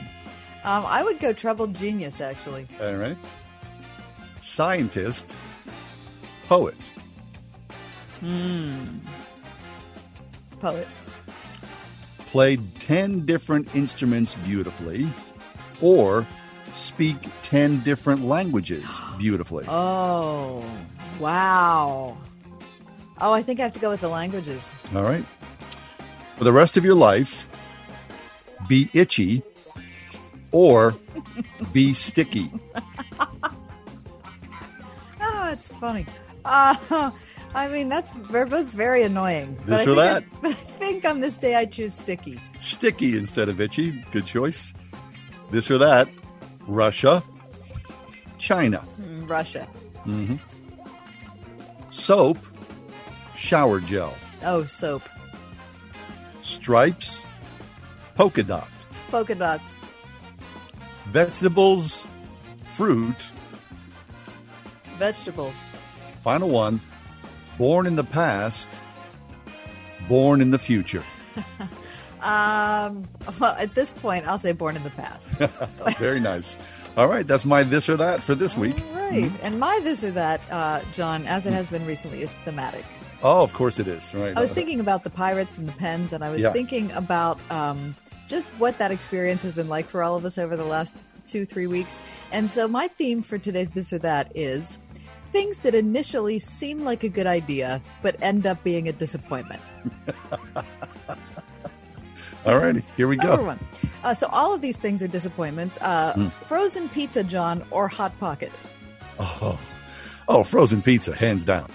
[0.64, 2.68] Um, I would go troubled genius, actually.
[2.82, 3.18] All right.
[4.42, 5.36] Scientist,
[6.48, 6.78] poet.
[8.22, 8.86] Hmm.
[10.60, 10.88] Poet.
[12.28, 15.08] Played 10 different instruments beautifully,
[15.82, 16.28] or
[16.74, 18.86] speak 10 different languages
[19.18, 19.66] beautifully.
[19.68, 20.64] Oh,
[21.20, 22.18] wow.
[23.22, 24.72] Oh, I think I have to go with the languages.
[24.96, 25.26] All right.
[26.38, 27.48] For the rest of your life,
[28.68, 29.44] be itchy
[30.52, 30.96] or
[31.74, 32.52] be sticky.
[35.22, 36.06] Oh, it's funny.
[36.46, 37.12] Uh,
[37.56, 39.58] I mean, that's they're both very annoying.
[39.66, 40.24] This or that?
[40.24, 42.40] I, but I think on this day I choose sticky.
[42.60, 43.92] Sticky instead of itchy.
[44.12, 44.74] Good choice.
[45.52, 46.08] This or that.
[46.68, 47.24] Russia,
[48.38, 48.86] China.
[48.98, 48.98] Russia.
[49.02, 49.64] Mm, Russia.
[50.04, 50.36] hmm
[51.90, 52.38] Soap,
[53.40, 54.16] shower gel.
[54.44, 55.02] Oh, soap.
[56.42, 57.24] Stripes,
[58.16, 58.68] polka dot.
[59.10, 59.80] Polka dots.
[61.08, 62.06] Vegetables,
[62.74, 63.32] fruit.
[64.98, 65.56] Vegetables.
[66.22, 66.82] Final one.
[67.58, 68.82] Born in the past,
[70.08, 71.04] born in the future.
[72.22, 73.08] Um,
[73.40, 75.30] well, at this point, I'll say born in the past.
[76.00, 76.58] Very nice.
[76.98, 78.76] All right, that's my this or that for this week.
[78.92, 79.32] Right.
[79.42, 82.84] And my this or that, uh, John, as it has been recently, is thematic.
[83.22, 84.14] Oh, of course it is.
[84.16, 84.36] Right.
[84.38, 86.54] I was thinking about the pirates and the pens, and I was Yeah.
[86.54, 87.96] thinking about um,
[88.28, 91.46] just what that experience has been like for all of us over the last two,
[91.46, 92.02] three weeks.
[92.32, 94.78] And so, my theme for today's This or That is
[95.32, 99.62] things that initially seem like a good idea, but end up being a disappointment.
[102.46, 103.44] All righty, here we Number go.
[103.44, 103.60] one.
[104.04, 105.78] Uh, so, all of these things are disappointments.
[105.82, 106.32] Uh, Mm.
[106.32, 108.52] Frozen pizza, John, or Hot Pocket.
[109.20, 109.60] Oh,
[110.30, 111.70] oh, frozen pizza, hands down.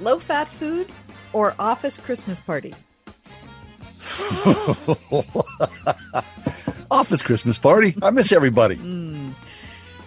[0.00, 0.90] Low fat food
[1.32, 2.74] or office Christmas party.
[6.90, 7.94] Office Christmas party.
[8.02, 8.76] I miss everybody.
[8.76, 9.32] Mm.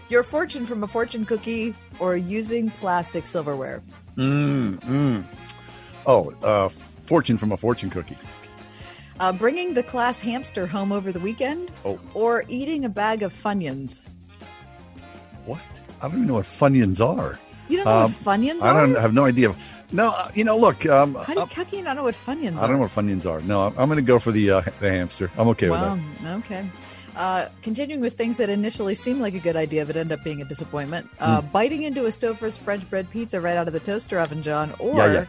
[0.10, 3.82] Your fortune from a fortune cookie or using plastic silverware.
[4.16, 5.24] Mm, mm.
[6.06, 8.18] Oh, uh, fortune from a fortune cookie.
[9.20, 13.32] Uh, bringing the class hamster home over the weekend Oh, or eating a bag of
[13.34, 14.02] Funyuns.
[15.46, 15.60] what?
[16.02, 17.38] I don't even know what Funyuns are.
[17.70, 18.98] You don't know what Funyuns I don't are?
[18.98, 19.56] I have no idea.
[19.92, 20.86] No, uh, you know, look.
[20.86, 22.64] Um, How, do you, how can you not know what Funyuns are?
[22.64, 23.42] I don't know what Funyuns are.
[23.42, 25.30] No, I'm, I'm going to go for the uh, the hamster.
[25.38, 26.38] I'm okay well, with that.
[26.46, 26.66] okay.
[27.16, 30.42] Uh, continuing with things that initially seem like a good idea but end up being
[30.42, 31.10] a disappointment.
[31.20, 31.48] Uh, Hmm.
[31.52, 34.96] Biting into a Stouffer's French bread pizza right out of the toaster oven, John, or
[34.96, 35.26] Yeah,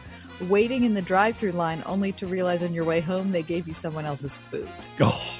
[0.47, 3.73] waiting in the drive-through line only to realize on your way home they gave you
[3.73, 4.69] someone else's food.
[5.01, 5.35] Oh,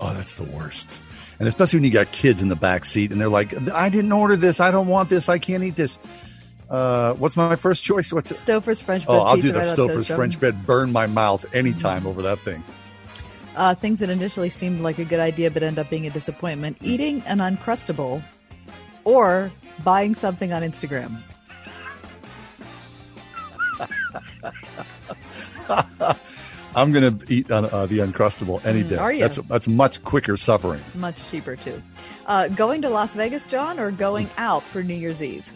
[0.00, 1.02] oh, that's the worst.
[1.38, 4.12] And especially when you got kids in the back seat and they're like, "I didn't
[4.12, 4.60] order this.
[4.60, 5.28] I don't want this.
[5.28, 5.98] I can't eat this."
[6.68, 8.12] Uh, what's my first choice?
[8.12, 8.38] What's it?
[8.38, 10.66] Stouffer's French bread Oh, I'll do the right out of the Stouffer's French bread.
[10.66, 12.64] Burn my mouth anytime over that thing.
[13.54, 16.76] Uh, things that initially seemed like a good idea but end up being a disappointment.
[16.82, 18.22] Eating an Uncrustable
[19.04, 19.50] or
[19.84, 21.18] buying something on Instagram.
[26.74, 28.96] I'm going to eat uh, uh, the Uncrustable any Mm, day.
[28.96, 29.20] are you?
[29.20, 30.82] That's that's much quicker suffering.
[30.94, 31.82] Much cheaper, too.
[32.26, 35.50] Uh, going to Las Vegas, John, or going out for New Year's Eve?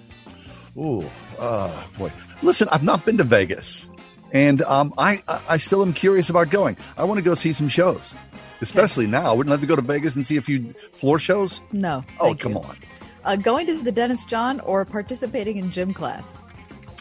[0.77, 2.13] Ooh, uh, boy.
[2.43, 3.91] Listen, I've not been to Vegas,
[4.33, 6.77] and um, I, I I still am curious about going.
[6.97, 8.15] I want to go see some shows,
[8.61, 9.31] especially now.
[9.31, 11.61] I wouldn't have to go to Vegas and see a few floor shows.
[11.73, 12.05] No.
[12.21, 12.59] Oh, come you.
[12.59, 12.77] on.
[13.25, 16.33] Uh, going to the dentist, John, or participating in gym class?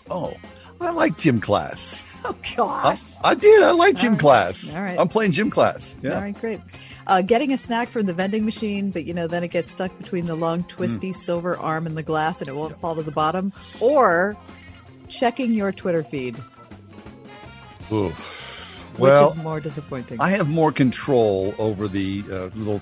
[0.09, 0.33] Oh,
[0.81, 2.03] I like gym class.
[2.25, 2.99] Oh, gosh.
[3.23, 3.63] I, I did.
[3.63, 4.75] I like gym class.
[4.75, 4.99] All right.
[4.99, 5.95] I'm playing gym class.
[6.01, 6.15] Yeah.
[6.15, 6.59] All right, great.
[7.09, 9.97] Uh, getting a snack from the vending machine, but you know, then it gets stuck
[9.97, 13.11] between the long, twisty silver arm and the glass and it won't fall to the
[13.11, 13.51] bottom.
[13.79, 14.37] Or
[15.07, 16.37] checking your Twitter feed,
[17.91, 18.09] Ooh.
[18.09, 20.21] which Well, is more disappointing.
[20.21, 22.79] I have more control over the uh, little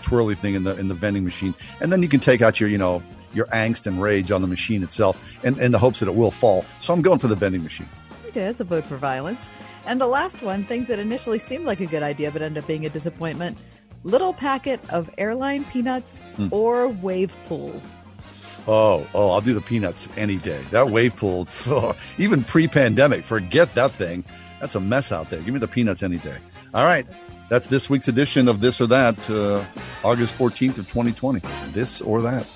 [0.00, 2.70] twirly thing in the in the vending machine, and then you can take out your
[2.70, 3.02] you know
[3.34, 6.30] your angst and rage on the machine itself, and in the hopes that it will
[6.30, 6.64] fall.
[6.80, 7.90] So I'm going for the vending machine.
[8.28, 9.50] Okay, that's a vote for violence.
[9.86, 12.66] And the last one, things that initially seemed like a good idea but end up
[12.66, 13.58] being a disappointment.
[14.02, 16.48] little packet of airline peanuts Mm.
[16.52, 17.82] or wave pool.
[18.66, 20.62] Oh, oh, I'll do the peanuts any day.
[20.70, 21.46] That wave pool,
[22.18, 24.24] even pre-pandemic, forget that thing.
[24.58, 25.40] That's a mess out there.
[25.42, 26.36] Give me the peanuts any day.
[26.72, 27.06] All right.
[27.50, 29.64] That's this week's edition of This or That, uh,
[30.02, 31.42] August 14th of 2020.
[31.72, 32.46] This or That.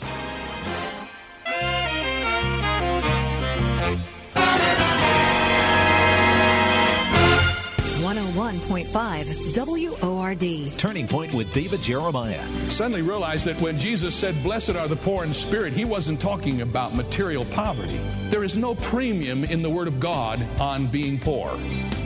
[8.44, 10.78] 101.5 WORD.
[10.78, 12.46] Turning Point with David Jeremiah.
[12.68, 16.60] Suddenly realized that when Jesus said, Blessed are the poor in spirit, he wasn't talking
[16.60, 17.98] about material poverty.
[18.28, 21.56] There is no premium in the Word of God on being poor.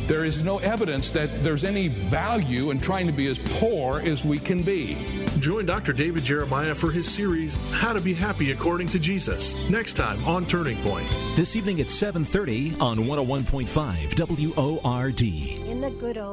[0.06, 4.24] There is no evidence that there's any value in trying to be as poor as
[4.24, 4.96] we can be.
[5.38, 5.92] Join Dr.
[5.92, 10.46] David Jeremiah for his series How to Be Happy According to Jesus next time on
[10.46, 11.06] Turning Point.
[11.36, 14.14] This evening at 7:30 on 101.5
[14.56, 15.22] WORD.
[15.22, 16.27] In the good old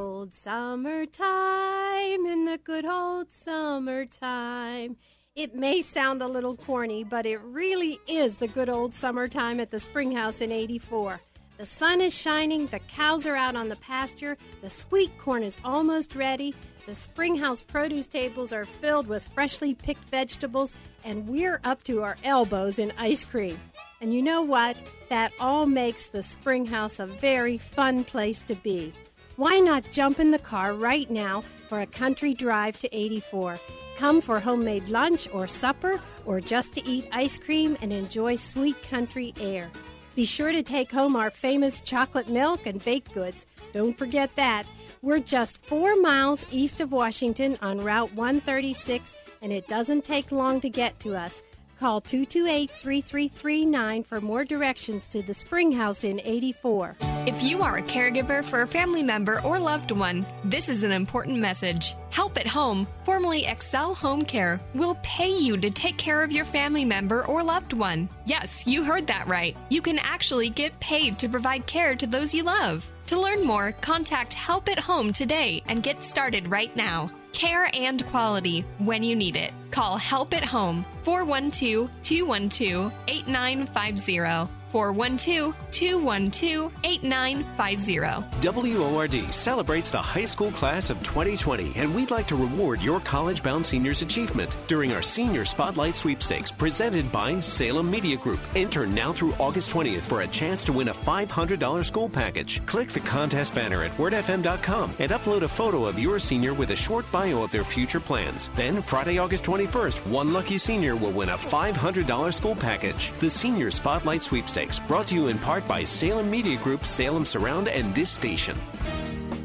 [0.46, 4.98] summertime, in the good old summertime.
[5.36, 9.72] It may sound a little corny, but it really is the good old summertime at
[9.72, 11.20] the Springhouse in 84.
[11.58, 15.58] The sun is shining, the cows are out on the pasture, the sweet corn is
[15.64, 16.54] almost ready,
[16.86, 20.74] the Springhouse produce tables are filled with freshly picked vegetables,
[21.04, 23.58] and we're up to our elbows in ice cream.
[24.02, 24.76] And you know what?
[25.10, 28.94] That all makes the Springhouse a very fun place to be.
[29.38, 33.58] Why not jump in the car right now for a country drive to 84?
[33.98, 38.82] Come for homemade lunch or supper, or just to eat ice cream and enjoy sweet
[38.84, 39.70] country air.
[40.16, 43.46] Be sure to take home our famous chocolate milk and baked goods.
[43.74, 44.68] Don't forget that.
[45.02, 50.62] We're just four miles east of Washington on Route 136, and it doesn't take long
[50.62, 51.44] to get to us.
[51.80, 56.96] Call 228 3339 for more directions to the Spring House in 84.
[57.26, 60.94] If you are a caregiver for a family member or loved one, this is an
[60.94, 61.96] important message.
[62.12, 66.46] Help at Home, formerly Excel Home Care, will pay you to take care of your
[66.46, 68.08] family member or loved one.
[68.26, 69.58] Yes, you heard that right.
[69.70, 72.90] You can actually get paid to provide care to those you love.
[73.08, 77.12] To learn more, contact Help at Home today and get started right now.
[77.36, 79.52] Care and quality when you need it.
[79.70, 84.65] Call Help at Home 412 212 8950.
[84.76, 87.96] 412 212 8950.
[88.42, 93.42] WORD celebrates the high school class of 2020, and we'd like to reward your college
[93.42, 98.40] bound seniors' achievement during our Senior Spotlight Sweepstakes presented by Salem Media Group.
[98.54, 102.66] Enter now through August 20th for a chance to win a $500 school package.
[102.66, 106.76] Click the contest banner at wordfm.com and upload a photo of your senior with a
[106.76, 108.50] short bio of their future plans.
[108.58, 113.14] Then, Friday, August 21st, one lucky senior will win a $500 school package.
[113.22, 117.68] The Senior Spotlight Sweepstakes, brought to you in part by Salem Media Group, Salem Surround,
[117.68, 118.58] and this station.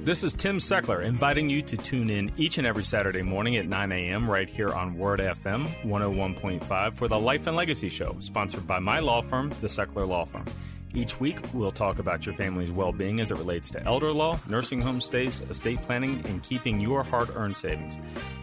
[0.02, 3.68] This is Tim Seckler inviting you to tune in each and every Saturday morning at
[3.68, 4.30] 9 a.m.
[4.30, 9.00] right here on Word FM 101.5 for the Life and Legacy Show, sponsored by my
[9.00, 10.46] law firm, the Seckler Law Firm.
[10.92, 14.40] Each week, we'll talk about your family's well being as it relates to elder law,
[14.48, 18.00] nursing home stays, estate planning, and keeping your hard earned savings.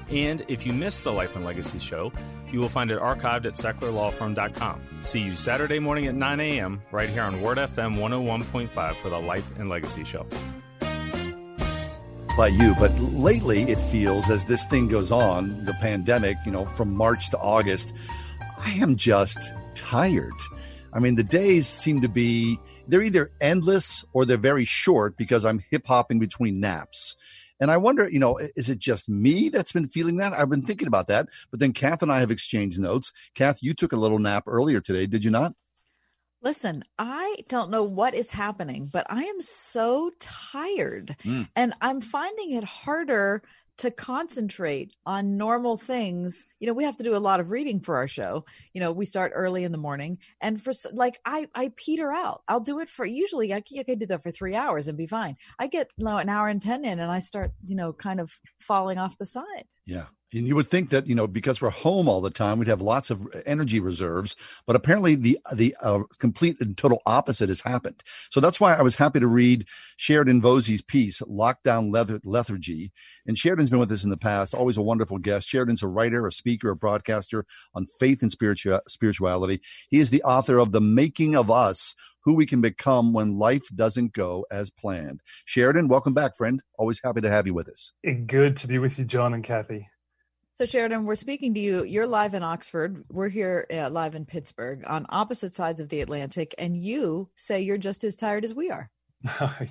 [0.09, 2.13] And if you missed the Life and Legacy Show,
[2.49, 4.81] you will find it archived at secklerlawfirm.com.
[5.01, 6.81] See you Saturday morning at 9 a.m.
[6.91, 10.25] right here on Word FM 101.5 for the Life and Legacy Show.
[12.37, 16.65] By you, but lately it feels as this thing goes on, the pandemic, you know,
[16.65, 17.93] from March to August,
[18.57, 20.31] I am just tired.
[20.93, 25.45] I mean, the days seem to be, they're either endless or they're very short because
[25.45, 27.15] I'm hip hopping between naps.
[27.59, 30.33] And I wonder, you know, is it just me that's been feeling that?
[30.33, 31.27] I've been thinking about that.
[31.49, 33.11] But then Kath and I have exchanged notes.
[33.33, 35.53] Kath, you took a little nap earlier today, did you not?
[36.41, 41.49] Listen, I don't know what is happening, but I am so tired Mm.
[41.55, 43.41] and I'm finding it harder
[43.77, 46.45] to concentrate on normal things.
[46.59, 48.45] You know, we have to do a lot of reading for our show.
[48.73, 52.41] You know, we start early in the morning and for like I I peter out.
[52.47, 55.37] I'll do it for usually I could do that for 3 hours and be fine.
[55.59, 58.19] I get you know, an hour and 10 in and I start, you know, kind
[58.19, 59.65] of falling off the side.
[59.85, 60.05] Yeah.
[60.33, 62.81] And you would think that, you know, because we're home all the time, we'd have
[62.81, 68.03] lots of energy reserves, but apparently the the uh, complete and total opposite has happened.
[68.29, 72.21] So that's why I was happy to read Sheridan Voysey's piece, Lockdown Lethargy.
[72.25, 72.91] Lethargy.
[73.25, 75.47] And Sheridan's been with us in the past, always a wonderful guest.
[75.47, 79.61] Sheridan's a writer, a speaker, a broadcaster on faith and spiritua- spirituality.
[79.89, 83.67] He is the author of The Making of Us, Who We Can Become When Life
[83.73, 85.21] Doesn't Go as Planned.
[85.45, 86.61] Sheridan, welcome back, friend.
[86.77, 87.91] Always happy to have you with us.
[88.25, 89.89] Good to be with you, John and Kathy.
[90.57, 91.83] So, Sheridan, we're speaking to you.
[91.83, 93.03] You're live in Oxford.
[93.11, 96.55] We're here uh, live in Pittsburgh on opposite sides of the Atlantic.
[96.57, 98.89] And you say you're just as tired as we are.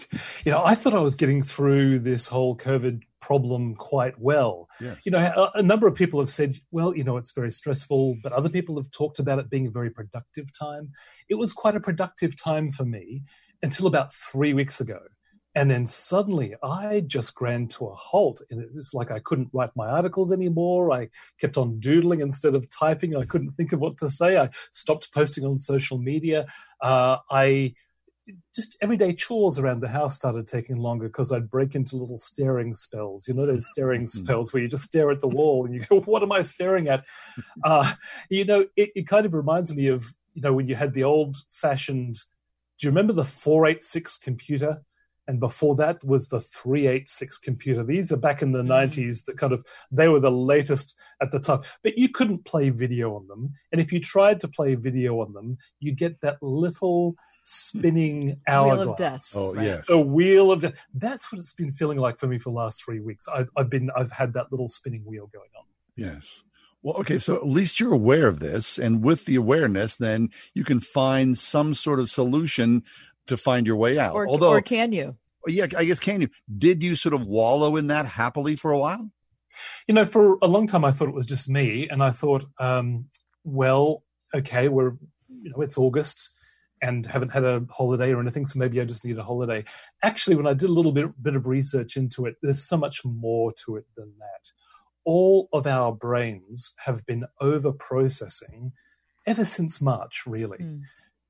[0.45, 4.69] you know, I thought I was getting through this whole COVID problem quite well.
[4.81, 4.99] Yes.
[5.05, 8.19] You know, a, a, number of people have said, well, you know, it's very stressful,
[8.23, 10.93] but other people have talked about it being a very productive time.
[11.29, 13.25] It was quite a productive time for me
[13.61, 15.01] until about three weeks ago.
[15.57, 18.43] And then suddenly I just ran to a halt.
[18.51, 20.93] And it was like I couldn't write my articles anymore.
[20.93, 21.09] I
[21.41, 23.17] kept on doodling instead of typing.
[23.17, 24.37] I couldn't think of what to say.
[24.37, 26.47] I stopped posting on social media.
[26.83, 27.75] Uh, I
[28.55, 32.75] just everyday chores around the house started taking longer because I'd break into little staring
[32.75, 33.27] spells.
[33.27, 36.01] You know those staring spells where you just stare at the wall and you go,
[36.01, 37.05] "What am I staring at?"
[37.65, 37.95] Uh,
[38.29, 41.05] you know, it, it kind of reminds me of you know when you had the
[41.05, 42.15] old-fashioned.
[42.15, 44.83] Do you remember the four eight six computer?
[45.29, 47.83] And before that was the 386 computer.
[47.83, 48.69] These are back in the mm.
[48.69, 51.63] 90s that kind of they were the latest at the time.
[51.83, 53.55] But you couldn't play video on them.
[53.73, 58.79] And if you tried to play video on them you get that little spinning hourglass
[58.79, 59.31] wheel of death.
[59.35, 59.65] Oh right?
[59.65, 59.89] yes.
[59.89, 60.75] A wheel of death.
[60.95, 63.27] That's what it's been feeling like for me for the last three weeks.
[63.29, 65.65] I've, I've been i've had that little spinning wheel going on.
[65.97, 66.43] Yes.
[66.83, 70.63] Well, okay, so at least you're aware of this, and with the awareness, then you
[70.63, 72.85] can find some sort of solution
[73.27, 74.15] to find your way out.
[74.15, 75.17] Or, Although, or can you?
[75.47, 76.29] Yeah, I guess can you?
[76.59, 79.11] Did you sort of wallow in that happily for a while?
[79.87, 82.45] You know, for a long time, I thought it was just me, and I thought,
[82.59, 83.07] um,
[83.45, 84.03] well,
[84.35, 84.95] okay, we're
[85.43, 86.31] you know it's August
[86.83, 89.65] and haven't had a holiday or anything, so maybe I just need a holiday.
[90.03, 93.05] Actually, when I did a little bit bit of research into it, there's so much
[93.05, 94.51] more to it than that.
[95.05, 98.73] All of our brains have been over processing
[99.27, 100.59] ever since March, really.
[100.59, 100.83] Mm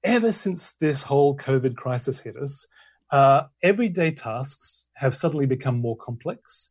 [0.07, 2.67] ever since this whole COVID crisis hit us,
[3.11, 6.71] uh, everyday tasks have suddenly become more complex.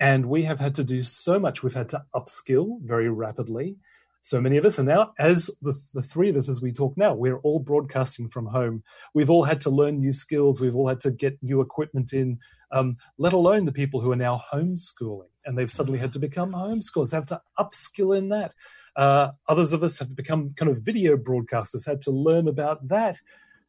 [0.00, 1.62] And we have had to do so much.
[1.62, 3.76] We've had to upskill very rapidly.
[4.22, 6.96] So many of us, and now, as the, the three of us, as we talk
[6.96, 8.82] now, we're all broadcasting from home.
[9.14, 10.60] We've all had to learn new skills.
[10.60, 12.38] We've all had to get new equipment in,
[12.70, 15.28] um, let alone the people who are now homeschooling.
[15.44, 17.10] And they've suddenly had to become homeschoolers.
[17.10, 18.52] They have to upskill in that.
[19.00, 23.18] Uh, others of us have become kind of video broadcasters, had to learn about that.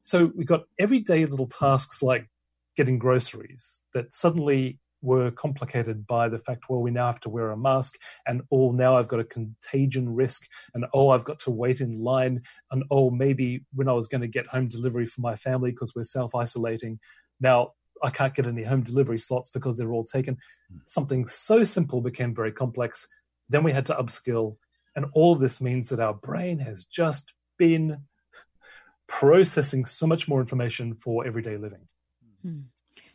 [0.01, 2.29] So we got everyday little tasks like
[2.75, 7.51] getting groceries that suddenly were complicated by the fact, well, we now have to wear
[7.51, 7.95] a mask,
[8.27, 12.03] and oh, now I've got a contagion risk, and oh, I've got to wait in
[12.03, 15.71] line, and oh, maybe when I was going to get home delivery for my family
[15.71, 16.99] because we're self isolating,
[17.39, 17.71] now
[18.03, 20.37] I can't get any home delivery slots because they're all taken.
[20.87, 23.07] Something so simple became very complex.
[23.47, 24.57] Then we had to upskill
[24.95, 28.03] and all of this means that our brain has just been
[29.07, 31.87] processing so much more information for everyday living.
[32.41, 32.61] Hmm.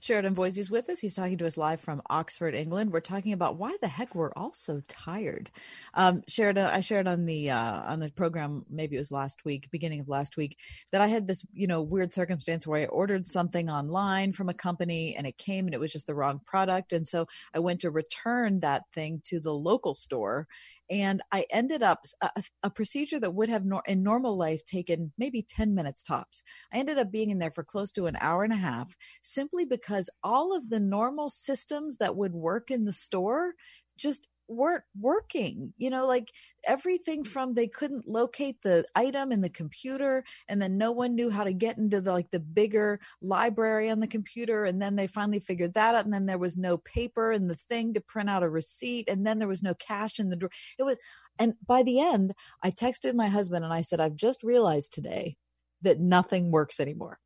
[0.01, 1.01] Sheridan Voysey is with us.
[1.01, 2.93] He's talking to us live from Oxford, England.
[2.93, 5.51] We're talking about why the heck we're all so tired.
[5.95, 9.71] Um, Sheridan, I shared on the uh, on the program, maybe it was last week,
[9.71, 10.59] beginning of last week,
[10.93, 14.55] that I had this you know weird circumstance where I ordered something online from a
[14.55, 17.81] company and it came and it was just the wrong product, and so I went
[17.81, 20.47] to return that thing to the local store
[20.91, 22.31] and I ended up a,
[22.63, 26.43] a procedure that would have nor- in normal life taken maybe 10 minutes tops.
[26.73, 29.65] I ended up being in there for close to an hour and a half simply
[29.65, 33.55] because all of the normal systems that would work in the store
[33.97, 36.31] just weren't working you know like
[36.67, 37.27] everything mm.
[37.27, 41.45] from they couldn't locate the item in the computer and then no one knew how
[41.45, 45.41] to get into the like the bigger library on the computer and then they finally
[45.41, 48.43] figured that out and then there was no paper in the thing to print out
[48.43, 50.99] a receipt and then there was no cash in the drawer it was
[51.39, 55.37] and by the end i texted my husband and i said i've just realized today
[55.83, 57.19] that nothing works anymore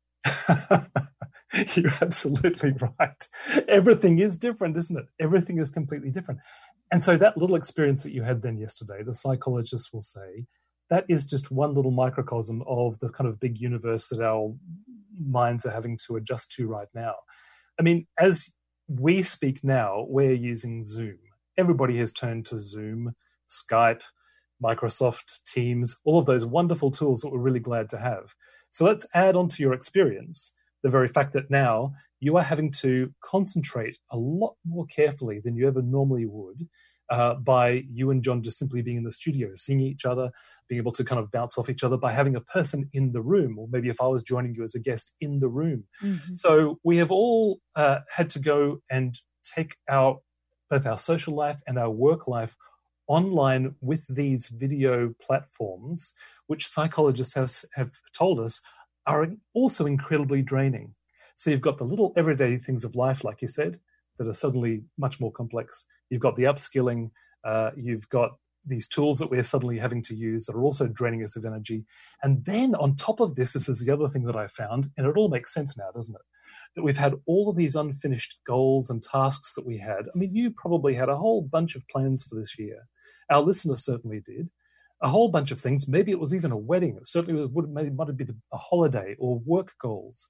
[1.75, 3.27] You're absolutely right.
[3.67, 5.05] Everything is different, isn't it?
[5.19, 6.39] Everything is completely different.
[6.91, 10.45] And so that little experience that you had then yesterday, the psychologists will say,
[10.89, 14.53] that is just one little microcosm of the kind of big universe that our
[15.17, 17.15] minds are having to adjust to right now.
[17.79, 18.49] I mean, as
[18.89, 21.17] we speak now, we're using Zoom.
[21.57, 23.15] Everybody has turned to Zoom,
[23.49, 24.01] Skype,
[24.61, 28.35] Microsoft Teams, all of those wonderful tools that we're really glad to have.
[28.71, 30.53] So let's add on to your experience
[30.83, 35.55] the very fact that now you are having to concentrate a lot more carefully than
[35.55, 36.67] you ever normally would
[37.11, 40.31] uh, by you and John just simply being in the studio, seeing each other,
[40.69, 43.21] being able to kind of bounce off each other by having a person in the
[43.21, 45.83] room, or maybe if I was joining you as a guest in the room.
[46.01, 46.35] Mm-hmm.
[46.35, 50.19] So we have all uh, had to go and take our
[50.69, 52.55] both our social life and our work life
[53.07, 56.13] online with these video platforms,
[56.47, 58.61] which psychologists have have told us
[59.07, 60.93] are also incredibly draining.
[61.35, 63.79] So you've got the little everyday things of life, like you said,
[64.17, 65.85] that are suddenly much more complex.
[66.09, 67.11] You've got the upskilling.
[67.43, 68.31] Uh, you've got
[68.65, 71.83] these tools that we're suddenly having to use that are also draining us of energy.
[72.21, 75.07] And then on top of this, this is the other thing that I found, and
[75.07, 76.21] it all makes sense now, doesn't it?
[76.75, 80.05] that we've had all of these unfinished goals and tasks that we had.
[80.13, 82.87] I mean, you probably had a whole bunch of plans for this year.
[83.29, 84.49] Our listeners certainly did.
[85.01, 85.87] A whole bunch of things.
[85.87, 86.99] Maybe it was even a wedding.
[87.03, 90.27] Certainly it certainly would maybe might have been a holiday or work goals.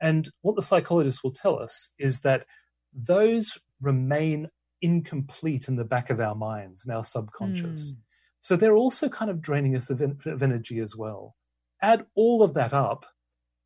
[0.00, 2.46] And what the psychologists will tell us is that
[2.92, 4.48] those remain
[4.80, 7.92] incomplete in the back of our minds, in our subconscious.
[7.92, 7.96] Mm.
[8.40, 11.34] So they're also kind of draining us of, of energy as well.
[11.80, 13.06] Add all of that up,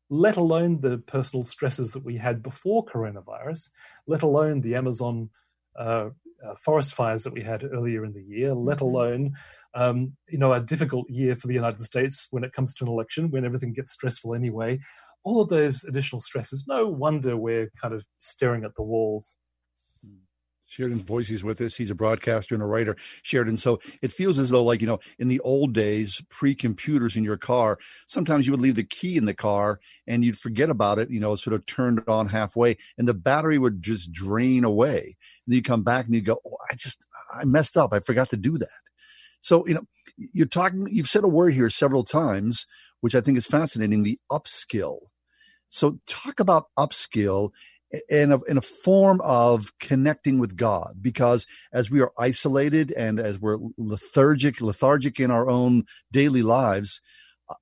[0.09, 3.69] let alone the personal stresses that we had before coronavirus,
[4.07, 5.29] let alone the Amazon
[5.77, 6.09] uh,
[6.45, 8.85] uh, forest fires that we had earlier in the year, let mm-hmm.
[8.85, 9.33] alone
[9.75, 12.89] um, you know a difficult year for the United States when it comes to an
[12.89, 14.79] election, when everything gets stressful anyway.
[15.23, 16.63] All of those additional stresses.
[16.67, 19.35] No wonder we're kind of staring at the walls.
[20.69, 21.75] Sheridan Voysey's with us.
[21.75, 22.95] He's a broadcaster and a writer.
[23.23, 27.17] Sheridan, so it feels as though, like, you know, in the old days, pre computers
[27.17, 30.69] in your car, sometimes you would leave the key in the car and you'd forget
[30.69, 34.63] about it, you know, sort of turned on halfway and the battery would just drain
[34.63, 34.99] away.
[35.01, 37.03] And then you come back and you go, oh, I just,
[37.33, 37.91] I messed up.
[37.91, 38.69] I forgot to do that.
[39.41, 39.85] So, you know,
[40.17, 42.65] you're talking, you've said a word here several times,
[43.01, 44.99] which I think is fascinating the upskill.
[45.69, 47.51] So, talk about upskill
[48.09, 53.19] in a, in a form of connecting with God because as we are isolated and
[53.19, 57.01] as we're lethargic lethargic in our own daily lives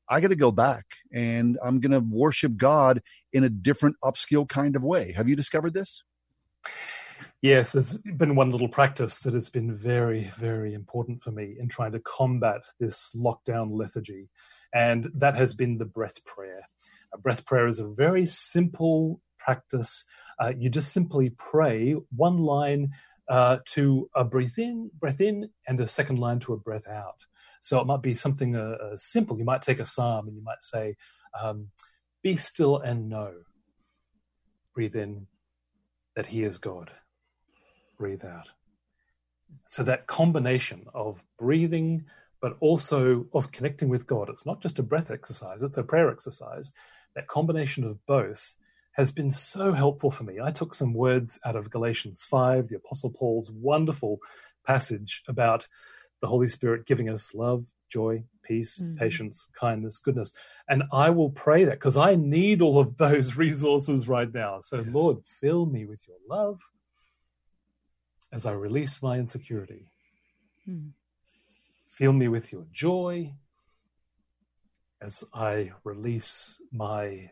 [0.10, 3.02] I got to go back and I'm going to worship God
[3.32, 5.14] in a different upskill kind of way.
[5.14, 6.04] Have you discovered this?
[7.42, 11.70] Yes, there's been one little practice that has been very, very important for me in
[11.70, 14.30] trying to combat this lockdown lethargy,
[14.74, 16.62] and that has been the breath prayer.
[17.14, 20.04] A breath prayer is a very simple practice.
[20.42, 22.90] Uh, you just simply pray one line
[23.30, 27.28] uh, to a breath in, breath in, and a second line to a breath out.
[27.62, 29.38] So it might be something uh, uh simple.
[29.38, 30.96] You might take a psalm and you might say,
[31.40, 31.68] um,
[32.24, 33.32] "Be still and know."
[34.74, 35.28] Breathe in
[36.16, 36.92] that He is God.
[37.98, 38.50] Breathe out.
[39.70, 42.06] So that combination of breathing,
[42.42, 44.30] but also of connecting with God.
[44.30, 46.72] It's not just a breath exercise; it's a prayer exercise.
[47.16, 48.56] That combination of both
[48.98, 50.40] has been so helpful for me.
[50.42, 54.20] I took some words out of Galatians 5, the Apostle Paul's wonderful
[54.66, 55.68] passage about
[56.20, 58.98] the Holy Spirit giving us love, joy, peace, mm-hmm.
[58.98, 60.34] patience, kindness, goodness.
[60.68, 64.60] And I will pray that because I need all of those resources right now.
[64.62, 64.88] So, yes.
[64.92, 66.60] Lord, fill me with your love
[68.32, 69.90] as I release my insecurity.
[70.68, 70.92] Mm.
[71.90, 73.34] Fill me with your joy
[75.02, 77.32] as I release my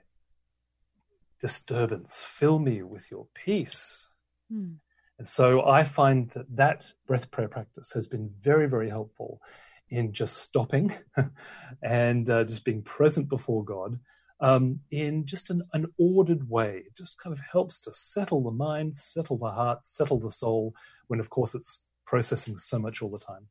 [1.40, 2.24] disturbance.
[2.24, 4.12] Fill me with your peace.
[4.52, 4.78] Mm.
[5.18, 9.42] And so I find that that breath prayer practice has been very, very helpful
[9.90, 10.94] in just stopping
[11.84, 14.00] and uh, just being present before God
[14.40, 16.84] um, in just an, an, ordered way.
[16.86, 20.74] It just kind of helps to settle the mind, settle the heart, settle the soul,
[21.08, 23.48] when of course it's processing so much all the time.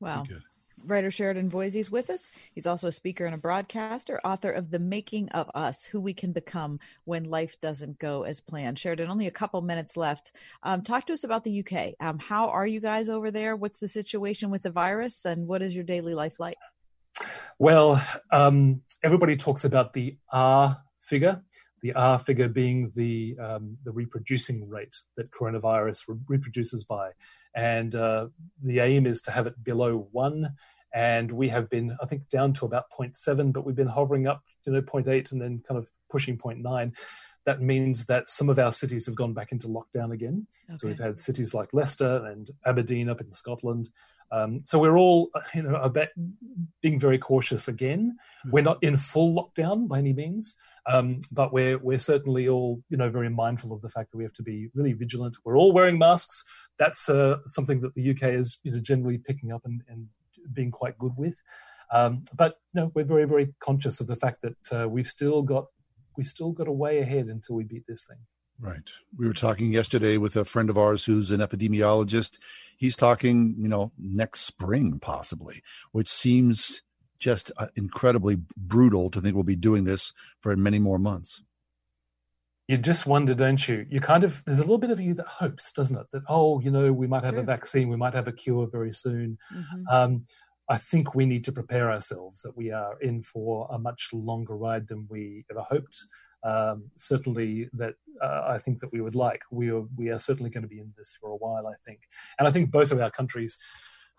[0.00, 0.24] Wow
[0.84, 2.32] writer Sheridan Voysey is with us.
[2.54, 6.14] He's also a speaker and a broadcaster, author of The Making of Us Who We
[6.14, 8.78] Can Become When Life Doesn't Go as Planned.
[8.78, 10.32] Sheridan, only a couple minutes left.
[10.62, 11.94] Um, talk to us about the UK.
[12.00, 13.56] Um, how are you guys over there?
[13.56, 16.56] What's the situation with the virus, and what is your daily life like?
[17.58, 18.02] Well,
[18.32, 21.42] um, everybody talks about the R figure.
[21.82, 27.10] The R figure being the um, the reproducing rate that coronavirus re- reproduces by,
[27.54, 28.28] and uh,
[28.62, 30.54] the aim is to have it below one.
[30.92, 34.42] And we have been, I think, down to about 0.7, but we've been hovering up,
[34.66, 36.92] you know, 0.8 and then kind of pushing 0.9.
[37.46, 40.46] That means that some of our cities have gone back into lockdown again.
[40.68, 40.76] Okay.
[40.76, 43.88] So we've had cities like Leicester and Aberdeen up in Scotland.
[44.32, 46.08] Um, so we're all, you know, about
[46.82, 48.16] being very cautious again.
[48.40, 48.50] Mm-hmm.
[48.50, 50.56] We're not in full lockdown by any means,
[50.86, 54.24] um, but we're we're certainly all, you know, very mindful of the fact that we
[54.24, 55.36] have to be really vigilant.
[55.44, 56.44] We're all wearing masks.
[56.78, 60.06] That's uh, something that the UK is, you know, generally picking up and, and
[60.52, 61.34] being quite good with.
[61.92, 65.42] Um, but you know, we're very very conscious of the fact that uh, we've still
[65.42, 65.66] got
[66.16, 68.18] we still got a way ahead until we beat this thing.
[68.60, 68.90] Right.
[69.16, 72.38] We were talking yesterday with a friend of ours who's an epidemiologist.
[72.76, 76.82] He's talking, you know, next spring possibly, which seems
[77.18, 81.42] just uh, incredibly brutal to think we'll be doing this for many more months.
[82.68, 83.86] You just wonder, don't you?
[83.88, 86.06] You kind of, there's a little bit of you that hopes, doesn't it?
[86.12, 87.42] That, oh, you know, we might have sure.
[87.42, 89.38] a vaccine, we might have a cure very soon.
[89.52, 89.82] Mm-hmm.
[89.90, 90.26] Um,
[90.68, 94.56] I think we need to prepare ourselves that we are in for a much longer
[94.56, 96.04] ride than we ever hoped
[96.42, 99.42] um, certainly that uh, I think that we would like.
[99.50, 102.00] We are we are certainly going to be in this for a while, I think,
[102.38, 103.56] and I think both of our countries,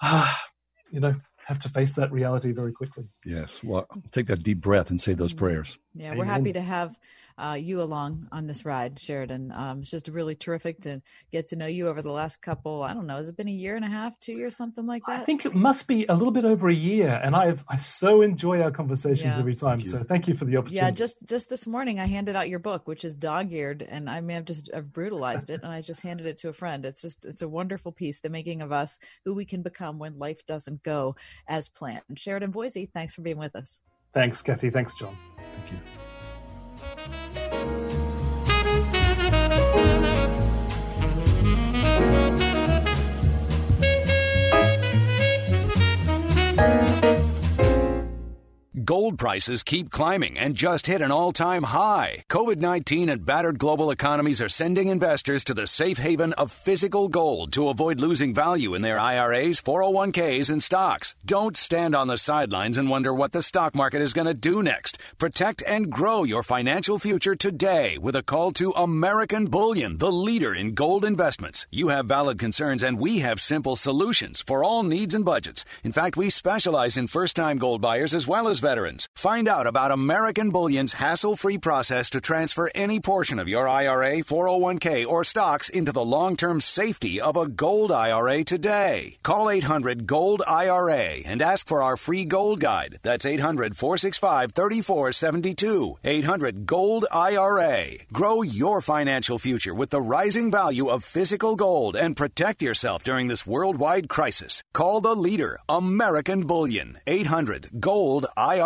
[0.02, 0.32] uh,
[0.92, 1.16] you know,
[1.52, 3.06] have to face that reality very quickly.
[3.26, 3.64] Yes.
[3.64, 5.78] Well, take that deep breath and say those prayers.
[5.94, 6.98] Yeah, we're happy to have
[7.38, 9.52] uh, you along on this ride, Sheridan.
[9.52, 12.84] Um, it's just really terrific to get to know you over the last couple.
[12.84, 15.02] I don't know, has it been a year and a half, two years, something like
[15.08, 15.22] that?
[15.22, 18.22] I think it must be a little bit over a year, and I've I so
[18.22, 19.40] enjoy our conversations Yeah.
[19.40, 19.80] every time.
[19.80, 19.92] Thank.
[19.92, 20.86] So thank you for the opportunity.
[20.86, 24.22] Yeah, just just this morning I handed out your book, which is dog-eared, and I
[24.22, 26.86] may have just I've brutalized it, and I just handed it to a friend.
[26.86, 30.20] It's just it's a wonderful piece, the making of us, who we can become when
[30.20, 31.16] life doesn't go
[31.48, 32.02] as planned.
[32.16, 33.84] Sheridan Voysey, thanks for being with us.
[34.14, 34.70] Thanks, Kathy.
[34.70, 35.18] Thanks, John.
[35.38, 35.72] Thank
[37.36, 37.41] you.
[48.92, 52.26] Gold prices keep climbing and just hit an all time high.
[52.28, 57.08] COVID 19 and battered global economies are sending investors to the safe haven of physical
[57.08, 61.16] gold to avoid losing value in their IRAs, 401ks, and stocks.
[61.24, 64.62] Don't stand on the sidelines and wonder what the stock market is going to do
[64.62, 64.98] next.
[65.18, 70.54] Protect and grow your financial future today with a call to American Bullion, the leader
[70.54, 71.66] in gold investments.
[71.72, 75.64] You have valid concerns, and we have simple solutions for all needs and budgets.
[75.82, 78.81] In fact, we specialize in first time gold buyers as well as veterans.
[79.16, 84.18] Find out about American Bullion's hassle free process to transfer any portion of your IRA,
[84.18, 89.18] 401k, or stocks into the long term safety of a gold IRA today.
[89.22, 92.98] Call 800 Gold IRA and ask for our free gold guide.
[93.04, 95.98] That's 800 465 3472.
[96.04, 97.86] 800 Gold IRA.
[98.12, 103.28] Grow your financial future with the rising value of physical gold and protect yourself during
[103.28, 104.64] this worldwide crisis.
[104.74, 106.98] Call the leader, American Bullion.
[107.06, 108.61] 800 Gold IRA.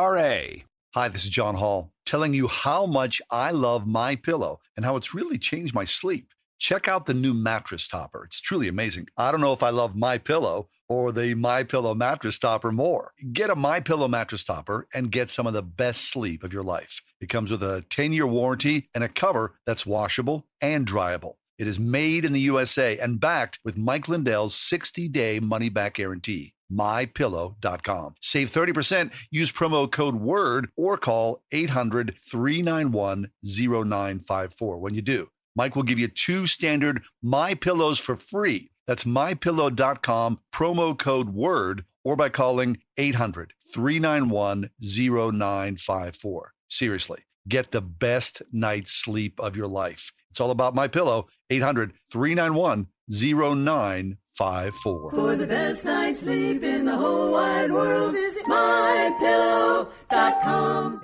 [0.93, 4.97] Hi, this is John Hall telling you how much I love my pillow and how
[4.97, 6.33] it's really changed my sleep.
[6.59, 8.25] Check out the new mattress topper.
[8.25, 9.07] It's truly amazing.
[9.15, 13.13] I don't know if I love my pillow or the my pillow mattress topper more.
[13.31, 16.63] Get a my pillow mattress topper and get some of the best sleep of your
[16.63, 17.01] life.
[17.21, 21.35] It comes with a 10-year warranty and a cover that's washable and dryable.
[21.57, 28.15] It is made in the USA and backed with Mike Lindell's 60-day money-back guarantee mypillow.com.
[28.21, 35.29] Save 30%, use promo code WORD or call 800 391 0954 when you do.
[35.55, 38.69] Mike will give you two standard My Pillows for free.
[38.87, 46.53] That's mypillow.com, promo code WORD, or by calling 800 391 0954.
[46.67, 50.11] Seriously, get the best night's sleep of your life.
[50.31, 55.11] It's all about My Pillow, 800 391 0954.
[55.11, 61.01] For the best night's sleep in the whole wide world, visit mypillow.com.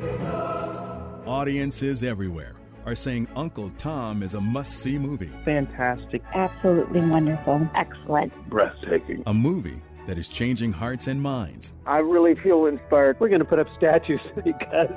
[1.28, 5.30] Audiences everywhere are saying Uncle Tom is a must see movie.
[5.46, 6.22] Fantastic.
[6.34, 7.68] Absolutely wonderful.
[7.76, 8.34] Excellent.
[8.50, 9.24] Breathtaking.
[9.28, 11.74] A movie that is changing hearts and minds.
[11.86, 13.20] I really feel inspired.
[13.20, 14.90] We're going to put up statues because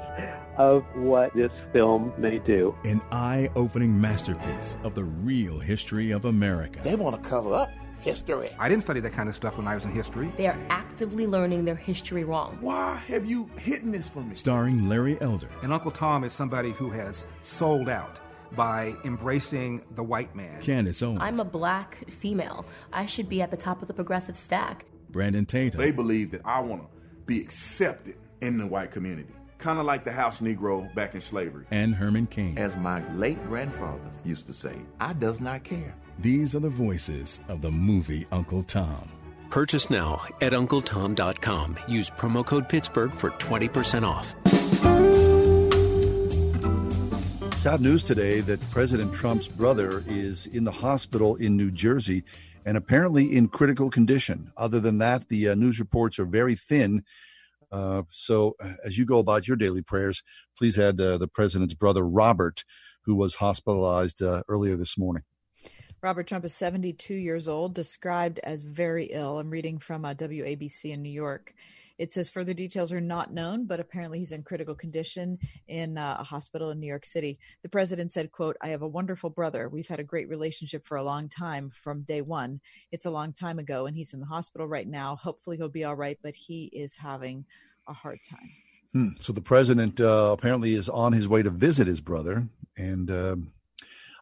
[0.56, 2.74] of what this film may do.
[2.84, 6.80] An eye opening masterpiece of the real history of America.
[6.82, 8.50] They want to cover up history.
[8.58, 10.30] I didn't study that kind of stuff when I was in history.
[10.36, 12.58] They are actively learning their history wrong.
[12.60, 14.34] Why have you hidden this from me?
[14.34, 15.48] Starring Larry Elder.
[15.62, 18.18] And Uncle Tom is somebody who has sold out
[18.54, 20.60] by embracing the white man.
[20.60, 21.18] Candace Owens.
[21.22, 22.66] I'm a black female.
[22.92, 24.84] I should be at the top of the progressive stack.
[25.10, 25.80] Brandon Tatum.
[25.80, 26.88] They believe that I want to
[27.26, 29.32] be accepted in the white community.
[29.64, 31.64] Kind of like the house Negro back in slavery.
[31.70, 32.58] And Herman Cain.
[32.58, 35.94] As my late grandfathers used to say, I does not care.
[36.18, 39.08] These are the voices of the movie Uncle Tom.
[39.48, 41.78] Purchase now at UncleTom.com.
[41.88, 44.34] Use promo code Pittsburgh for 20% off.
[47.56, 52.22] Sad news today that President Trump's brother is in the hospital in New Jersey
[52.66, 54.52] and apparently in critical condition.
[54.58, 57.02] Other than that, the uh, news reports are very thin.
[57.74, 58.54] Uh, so,
[58.84, 60.22] as you go about your daily prayers,
[60.56, 62.62] please add uh, the president's brother, Robert,
[63.04, 65.24] who was hospitalized uh, earlier this morning.
[66.00, 69.40] Robert Trump is 72 years old, described as very ill.
[69.40, 71.52] I'm reading from uh, WABC in New York.
[71.98, 75.38] It says further details are not known, but apparently he's in critical condition
[75.68, 77.38] in uh, a hospital in New York City.
[77.62, 79.68] The president said, quote, I have a wonderful brother.
[79.68, 82.60] We've had a great relationship for a long time from day one.
[82.90, 85.16] It's a long time ago, and he's in the hospital right now.
[85.16, 87.44] Hopefully he'll be all right, but he is having
[87.86, 88.50] a hard time.
[88.92, 89.08] Hmm.
[89.18, 93.52] So the president uh, apparently is on his way to visit his brother, and um,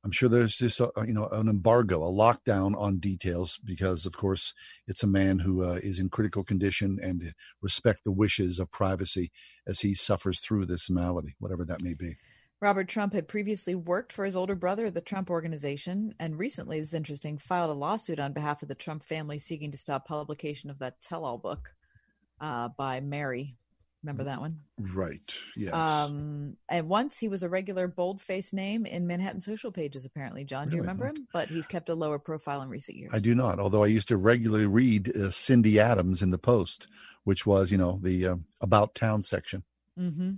[0.05, 4.53] I'm sure there's just you know an embargo, a lockdown on details because, of course,
[4.86, 9.30] it's a man who uh, is in critical condition and respect the wishes of privacy
[9.66, 12.16] as he suffers through this malady, whatever that may be.
[12.61, 16.90] Robert Trump had previously worked for his older brother, the Trump Organization, and recently, this
[16.90, 20.70] is interesting, filed a lawsuit on behalf of the Trump family seeking to stop publication
[20.70, 21.74] of that tell-all book.
[22.42, 23.57] uh, by Mary.
[24.03, 24.61] Remember that one?
[24.78, 25.34] Right.
[25.57, 25.74] Yes.
[25.74, 30.05] Um, and once he was a regular bold-faced name in Manhattan social pages.
[30.05, 31.28] Apparently, John, do you remember him?
[31.32, 33.11] But he's kept a lower profile in recent years.
[33.14, 36.88] I do not, although I used to regularly read uh, Cindy Adams in the Post,
[37.24, 39.62] which was, you know, the uh, about town section,
[39.98, 40.32] Mm-hmm.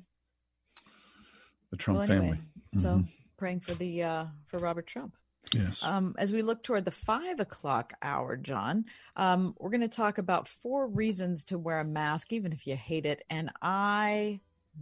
[1.70, 2.82] the Trump well, anyway, family.
[2.82, 3.08] So Mhm.
[3.38, 5.16] praying for the uh, for Robert Trump.
[5.52, 5.82] Yes.
[5.84, 8.86] Um, as we look toward the five o'clock hour, John,
[9.16, 12.76] um, we're going to talk about four reasons to wear a mask, even if you
[12.76, 13.24] hate it.
[13.30, 14.40] And I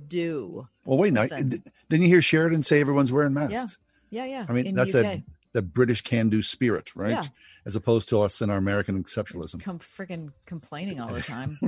[0.08, 0.68] do.
[0.84, 3.78] Well, wait, now, didn't you hear Sheridan say everyone's wearing masks?
[4.10, 4.46] Yeah, yeah, yeah.
[4.48, 7.10] I mean, in that's that the British can-do spirit, right?
[7.10, 7.24] Yeah.
[7.64, 9.60] As opposed to us and our American exceptionalism.
[9.60, 11.58] come freaking complaining all the time.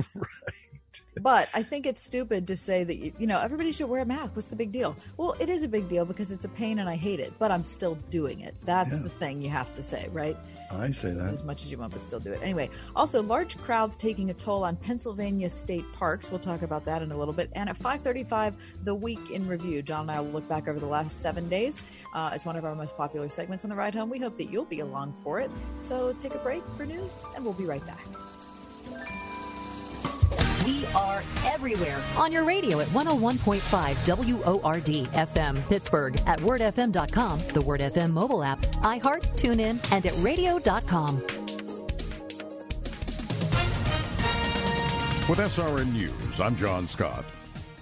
[1.19, 4.05] But I think it's stupid to say that you you know everybody should wear a
[4.05, 4.35] mask.
[4.35, 4.95] What's the big deal?
[5.17, 7.51] Well, it is a big deal because it's a pain and I hate it, but
[7.51, 8.55] I'm still doing it.
[8.65, 8.99] That's Yeah.
[9.03, 10.37] the thing you have to say, right?
[10.71, 11.33] I say that.
[11.33, 12.69] As much as you want, but still do it anyway.
[12.95, 16.29] Also, large crowds taking a toll on Pennsylvania state parks.
[16.31, 17.49] We'll talk about that in a little bit.
[17.53, 19.81] And at 5:35, the week in review.
[19.83, 21.81] John and I will look back over the last seven days.
[22.13, 24.09] Uh, it's one of our most popular segments on the ride home.
[24.09, 25.51] We hope that you'll be along for it.
[25.81, 28.03] So take a break for news, and we'll be right back.
[30.65, 37.81] We are everywhere on your radio at 101.5 WORD FM Pittsburgh, at wordfm.com, the Word
[37.81, 41.21] FM mobile app, iHeart, TuneIn, and at radio.com.
[45.29, 47.25] With SRN News, I'm John Scott.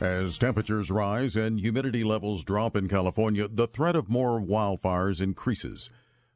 [0.02, 5.90] As temperatures rise and humidity levels drop in California, the threat of more wildfires increases.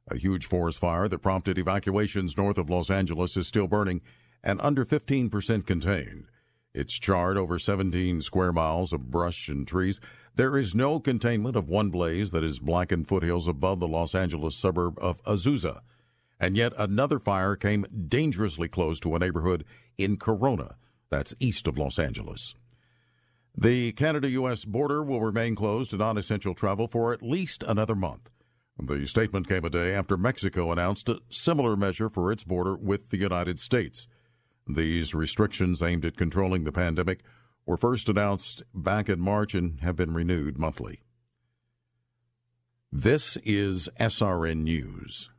[0.10, 4.00] A huge forest fire that prompted evacuations north of Los Angeles is still burning
[4.44, 6.28] and under 15% contained.
[6.74, 10.00] It's charred over 17 square miles of brush and trees.
[10.36, 14.56] There is no containment of one blaze that has blackened foothills above the Los Angeles
[14.56, 15.82] suburb of Azusa.
[16.40, 19.66] And yet another fire came dangerously close to a neighborhood
[19.98, 20.76] in Corona,
[21.10, 22.54] that's east of Los Angeles.
[23.58, 24.66] The Canada U.S.
[24.66, 28.30] border will remain closed to non essential travel for at least another month.
[28.80, 33.10] The statement came a day after Mexico announced a similar measure for its border with
[33.10, 34.08] the United States.
[34.68, 37.22] These restrictions aimed at controlling the pandemic
[37.66, 41.02] were first announced back in March and have been renewed monthly.
[42.92, 45.30] This is SRN News.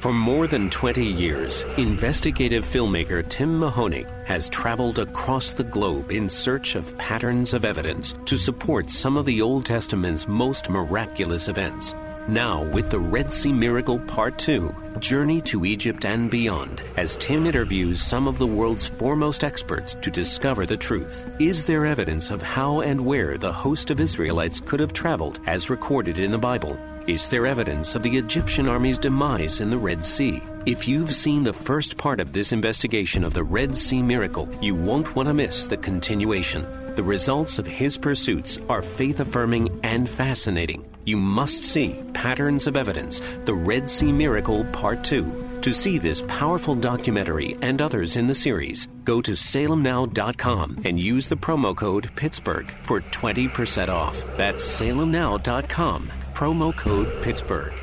[0.00, 6.26] For more than 20 years, investigative filmmaker Tim Mahoney has traveled across the globe in
[6.26, 11.94] search of patterns of evidence to support some of the Old Testament's most miraculous events.
[12.30, 17.44] Now, with the Red Sea Miracle Part 2, Journey to Egypt and Beyond, as Tim
[17.44, 21.28] interviews some of the world's foremost experts to discover the truth.
[21.40, 25.70] Is there evidence of how and where the host of Israelites could have traveled as
[25.70, 26.78] recorded in the Bible?
[27.08, 30.40] Is there evidence of the Egyptian army's demise in the Red Sea?
[30.66, 34.76] If you've seen the first part of this investigation of the Red Sea miracle, you
[34.76, 36.64] won't want to miss the continuation.
[36.96, 40.86] The results of his pursuits are faith affirming and fascinating.
[41.04, 45.48] You must see Patterns of Evidence, the Red Sea Miracle Part 2.
[45.62, 51.26] To see this powerful documentary and others in the series, go to salemnow.com and use
[51.28, 54.24] the promo code Pittsburgh for 20% off.
[54.36, 57.74] That's salemnow.com, promo code Pittsburgh.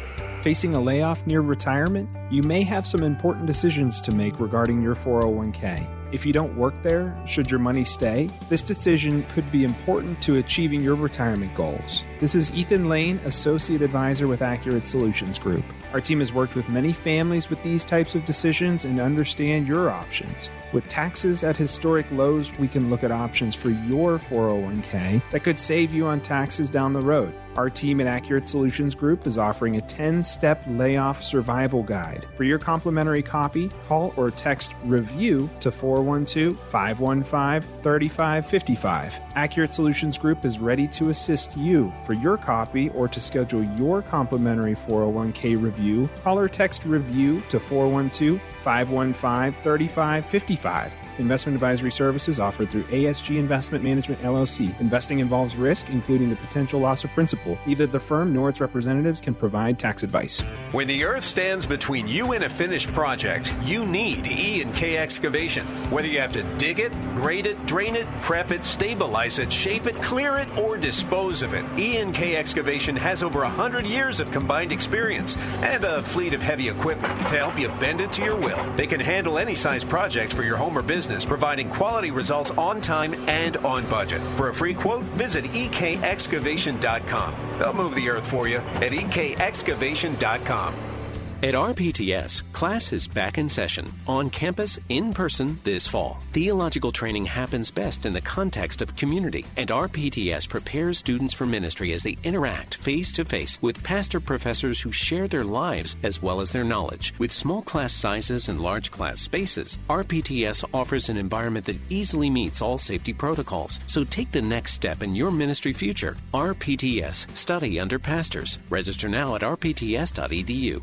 [0.42, 2.10] Facing a layoff near retirement?
[2.32, 5.97] You may have some important decisions to make regarding your 401k.
[6.10, 8.30] If you don't work there, should your money stay?
[8.48, 12.04] This decision could be important to achieving your retirement goals.
[12.22, 15.66] This is Ethan Lane, Associate Advisor with Accurate Solutions Group.
[15.94, 19.90] Our team has worked with many families with these types of decisions and understand your
[19.90, 20.50] options.
[20.74, 25.58] With taxes at historic lows, we can look at options for your 401k that could
[25.58, 27.34] save you on taxes down the road.
[27.58, 32.28] Our team at Accurate Solutions Group is offering a 10 step layoff survival guide.
[32.36, 39.20] For your complimentary copy, call or text REVIEW to 412 515 3555.
[39.34, 41.92] Accurate Solutions Group is ready to assist you.
[42.06, 45.77] For your copy or to schedule your complimentary 401k review,
[46.24, 50.92] call or text REVIEW to 412 515 3555.
[51.20, 54.80] Investment advisory services offered through ASG Investment Management LLC.
[54.80, 57.58] Investing involves risk, including the potential loss of principal.
[57.66, 60.42] Neither the firm nor its representatives can provide tax advice.
[60.72, 64.98] When the earth stands between you and a finished project, you need E and K
[64.98, 65.66] excavation.
[65.90, 69.88] Whether you have to dig it, grade it, drain it, prep it, stabilize it, shape
[69.88, 74.20] it, clear it, or dispose of it, E and K excavation has over 100 years
[74.20, 78.24] of combined experience and a fleet of heavy equipment to help you bend it to
[78.24, 78.64] your will.
[78.76, 82.82] They can handle any size project for your home or business, providing quality results on
[82.82, 84.22] time and on budget.
[84.36, 87.36] For a free quote, visit ekexcavation.com.
[87.60, 90.97] They'll move the earth for you at ekexcavation.com.
[91.44, 96.18] At RPTS, class is back in session, on campus, in person this fall.
[96.34, 101.94] Theological training happens best in the context of community, and RPTS prepares students for ministry
[101.94, 106.42] as they interact face to face with pastor professors who share their lives as well
[106.42, 107.14] as their knowledge.
[107.20, 112.64] With small class sizes and large class spaces, RPTS offers an environment that easily meets
[112.64, 113.80] all safety protocols.
[113.86, 116.18] So take the next step in your ministry future.
[116.34, 118.58] RPTS, study under pastors.
[118.72, 120.82] Register now at rpts.edu.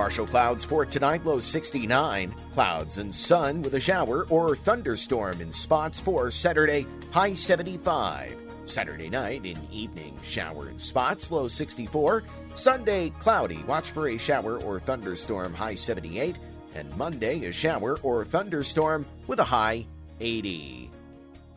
[0.00, 2.34] Partial clouds for tonight, low 69.
[2.54, 8.34] Clouds and sun with a shower or thunderstorm in spots for Saturday, high 75.
[8.64, 12.24] Saturday night in evening, shower in spots, low 64.
[12.54, 16.38] Sunday, cloudy, watch for a shower or thunderstorm, high 78.
[16.74, 19.84] And Monday, a shower or thunderstorm with a high
[20.18, 20.90] 80.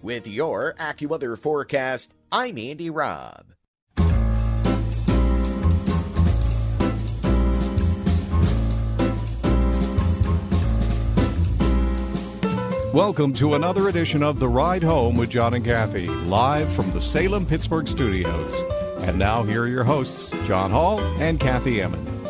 [0.02, 3.53] With your AccuWeather forecast, I'm Andy Robb.
[12.94, 17.02] Welcome to another edition of The Ride Home with John and Kathy, live from the
[17.02, 18.54] Salem Pittsburgh studios.
[19.02, 22.30] And now, here are your hosts, John Hall and Kathy Emmons.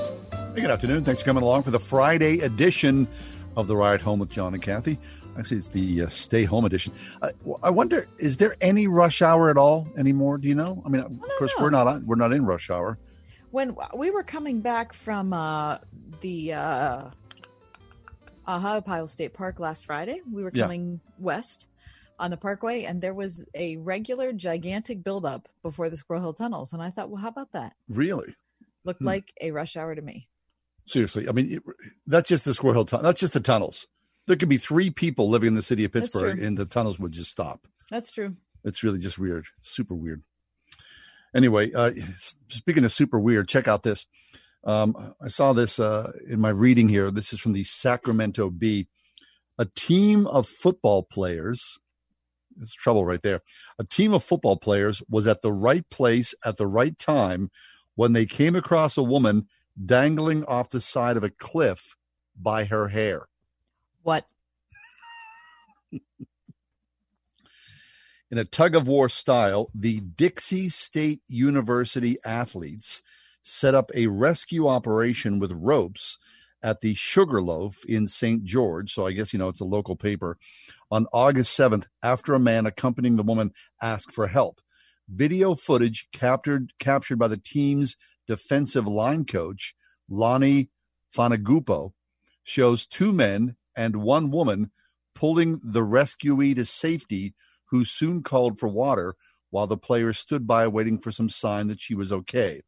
[0.55, 1.03] Hey, good afternoon.
[1.03, 3.09] Thanks for coming along for the Friday edition
[3.57, 4.97] of The Ride Home with John and Kathy.
[5.37, 6.93] Actually, it's the uh, Stay Home edition.
[7.21, 10.37] Uh, I wonder, is there any rush hour at all anymore?
[10.37, 10.81] Do you know?
[10.85, 11.65] I mean, of course, know.
[11.65, 12.97] we're not on, we're not in rush hour.
[13.51, 15.79] When we were coming back from uh,
[16.21, 17.09] the uh,
[18.47, 20.63] Ohio State Park last Friday, we were Yeah.
[20.63, 21.67] coming west
[22.19, 26.71] on the Parkway, and there was a regular gigantic buildup before the Squirrel Hill tunnels.
[26.73, 27.75] And I thought, well, how about that?
[27.89, 28.35] Really?
[28.83, 29.07] Looked Hmm.
[29.07, 30.27] like a rush hour to me.
[30.85, 31.63] Seriously, I mean, it,
[32.05, 32.99] that's just the Squirrel Hill.
[33.01, 33.87] That's just the tunnels.
[34.27, 37.11] There could be three people living in the city of Pittsburgh, and the tunnels would
[37.13, 37.67] just stop.
[37.89, 38.35] That's true.
[38.63, 40.23] It's really just weird, super weird.
[41.35, 41.91] Anyway, uh,
[42.47, 44.05] speaking of super weird, check out this.
[44.63, 47.11] Um, I saw this uh, in my reading here.
[47.11, 48.87] This is from the Sacramento Bee.
[49.57, 51.77] A team of football players.
[52.55, 53.41] There's trouble right there.
[53.77, 57.51] A team of football players was at the right place at the right time
[57.95, 59.47] when they came across a woman
[59.83, 61.95] dangling off the side of a cliff
[62.39, 63.27] by her hair.
[64.01, 64.25] What?
[68.31, 73.03] In a tug of war style, the Dixie State University athletes
[73.43, 76.17] set up a rescue operation with ropes
[76.63, 78.43] at the Sugarloaf in St.
[78.43, 78.93] George.
[78.93, 80.37] So I guess, you know, it's a local paper
[80.89, 84.61] on August 7th after a man accompanying the woman asked for help.
[85.09, 89.75] Video footage captured captured by the team's defensive line coach,
[90.09, 90.69] Lonnie
[91.13, 91.91] Fanagupo,
[92.43, 94.71] shows two men and one woman
[95.13, 97.33] pulling the rescuee to safety,
[97.65, 99.15] who soon called for water
[99.49, 102.61] while the players stood by waiting for some sign that she was okay.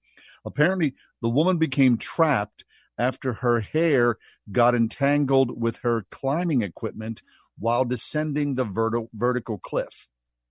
[0.45, 2.63] Apparently, the woman became trapped
[2.97, 4.17] after her hair
[4.51, 7.21] got entangled with her climbing equipment
[7.57, 10.07] while descending the verti- vertical cliff.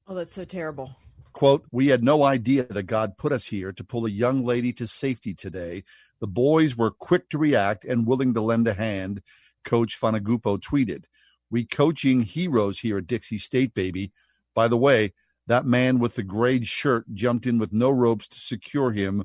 [0.06, 0.96] Oh, that's so terrible.
[1.32, 4.72] Quote, we had no idea that God put us here to pull a young lady
[4.74, 5.82] to safety today.
[6.20, 9.20] The boys were quick to react and willing to lend a hand,
[9.64, 11.04] Coach Fanagupo tweeted.
[11.50, 14.12] We coaching heroes here at Dixie State, baby.
[14.54, 15.12] By the way,
[15.46, 19.24] that man with the grayed shirt jumped in with no ropes to secure him.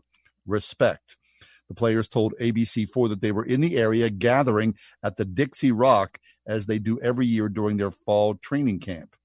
[0.50, 1.16] Respect.
[1.68, 6.20] The players told ABC4 that they were in the area gathering at the Dixie Rock
[6.48, 9.16] as they do every year during their fall training camp.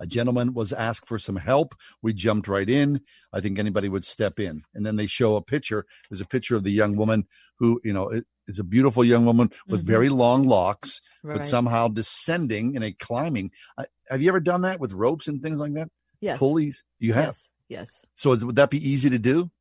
[0.00, 1.74] A gentleman was asked for some help.
[2.02, 3.00] We jumped right in.
[3.32, 4.64] I think anybody would step in.
[4.74, 5.86] And then they show a picture.
[6.10, 7.26] There's a picture of the young woman
[7.58, 8.10] who, you know,
[8.48, 9.86] is a beautiful young woman with Mhm.
[9.86, 11.36] very long locks, Right.
[11.38, 13.52] but somehow descending in a climbing.
[13.78, 15.88] I, have you ever done that with ropes and things like that?
[16.20, 16.38] Yes.
[16.38, 16.82] Pulleys?
[16.98, 17.26] You have.
[17.26, 17.48] Yes.
[17.68, 18.02] Yes.
[18.16, 19.52] So would that be easy to do?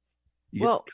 [0.51, 0.85] You get- Well,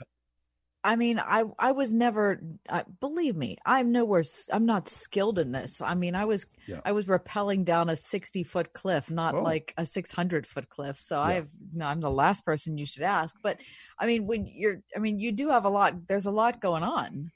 [0.84, 2.40] I mean, I I was never.
[2.70, 4.24] I, believe me, I'm nowhere.
[4.52, 5.82] I'm not skilled in this.
[5.82, 6.82] I mean, I was Yeah.
[6.86, 9.42] I was rappelling down a 60 foot cliff, not Oh.
[9.42, 11.02] like a 600 foot cliff.
[11.02, 13.36] So I've no, I'm the last person you should ask.
[13.42, 13.62] But
[13.98, 16.08] I mean, when you're, I mean, you do have a lot.
[16.08, 17.32] There's a lot going on.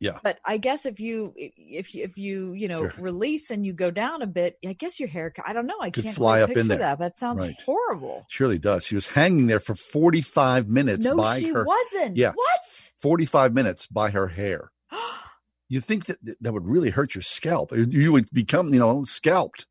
[0.00, 0.18] Yeah.
[0.22, 2.94] But I guess if you if you if you you know Sure.
[2.98, 5.32] release and you go down a bit, I guess your hair.
[5.44, 5.78] I don't know.
[5.80, 6.78] I Could can't fly up in picture there.
[6.78, 6.98] that.
[6.98, 7.60] That sounds Right.
[7.64, 8.24] horrible.
[8.28, 8.86] Surely does.
[8.86, 11.64] She was hanging there for 45 minutes No, by she her.
[11.64, 12.16] wasn't.
[12.16, 12.32] Yeah.
[12.34, 12.60] What?
[13.02, 14.70] 45 minutes by her hair.
[15.68, 17.72] you think that that would really hurt your scalp?
[17.74, 19.66] You would become, you know, scalped.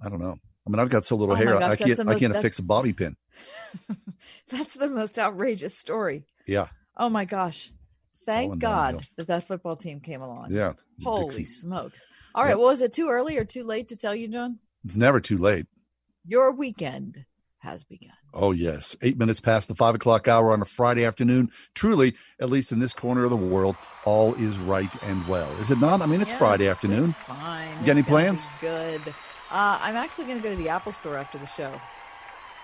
[0.00, 0.36] I don't know.
[0.66, 2.58] I mean, I've got so little Oh hair, gosh, I can't, the I can't fix
[2.58, 3.16] a bobby pin.
[4.48, 6.24] That's the most outrageous story.
[6.46, 7.72] Yeah, Oh my gosh.
[8.26, 10.50] Thank God that that football team came along.
[10.52, 10.72] yeah.
[11.04, 11.44] Holy Dixie.
[11.44, 12.04] smokes.
[12.34, 12.50] All right.
[12.50, 12.58] Yep.
[12.58, 14.58] Well, is it too early or too late to tell you, John?
[14.84, 15.66] It's never too late.
[16.26, 17.24] Your weekend
[17.58, 18.12] has begun.
[18.34, 18.94] Oh, yes.
[19.00, 21.48] Eight minutes past the five o'clock hour on a Friday afternoon.
[21.74, 25.50] Truly, at least in this corner of the world, all is right and well.
[25.58, 26.02] Is it not?
[26.02, 27.10] I mean, it's Yes, Friday afternoon.
[27.10, 27.70] It's fine.
[27.80, 28.46] You got any plans?
[28.60, 29.02] Good.
[29.50, 31.80] Uh, I'm actually going to go to the Apple store after the show.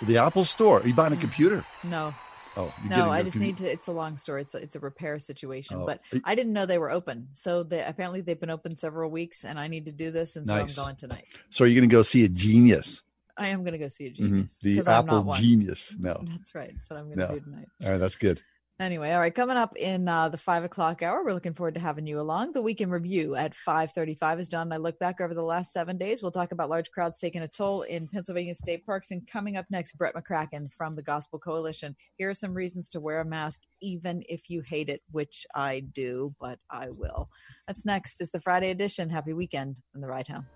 [0.03, 0.81] The Apple Store.
[0.81, 1.65] Are you buying a computer?
[1.85, 2.13] No.
[2.57, 3.71] Oh, No, I just need to.
[3.71, 4.43] It's a long story.
[4.43, 5.87] It's a, it's a repair situation, Oh.
[5.87, 7.29] but I didn't know they were open.
[7.33, 10.47] So they apparently they've been open several weeks, and I need to do this, and
[10.47, 10.75] Nice.
[10.75, 11.25] so I'm going tonight.
[11.51, 13.03] So are you're going to go see a genius.
[13.39, 14.17] I am going to go see a Mhm.
[14.17, 14.59] genius.
[14.63, 15.97] The I'm not Apple genius.
[15.99, 16.23] No.
[16.29, 16.73] That's right.
[16.75, 17.35] That's what I'm going to No.
[17.35, 17.69] do tonight.
[17.83, 18.43] All right, that's good.
[18.83, 21.79] Anyway, all right, coming up in uh, the five o'clock hour, we're looking forward to
[21.79, 22.53] having you along.
[22.53, 24.41] The weekend review at five thirty-five.
[24.41, 26.91] As John and I look back over the last seven days, we'll talk about large
[26.91, 29.13] crowds taking a toll in Pennsylvania state parks.
[29.13, 31.95] And coming up next, Brett McCracken from the Gospel Coalition.
[32.17, 35.85] Here are some reasons to wear a mask, even if you hate it, which I
[35.95, 37.29] do, but I will.
[37.69, 38.21] That's next.
[38.21, 39.09] Is the Friday edition.
[39.09, 40.47] Happy weekend in the Ride Home.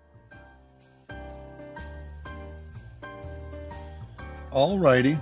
[4.51, 5.17] All righty.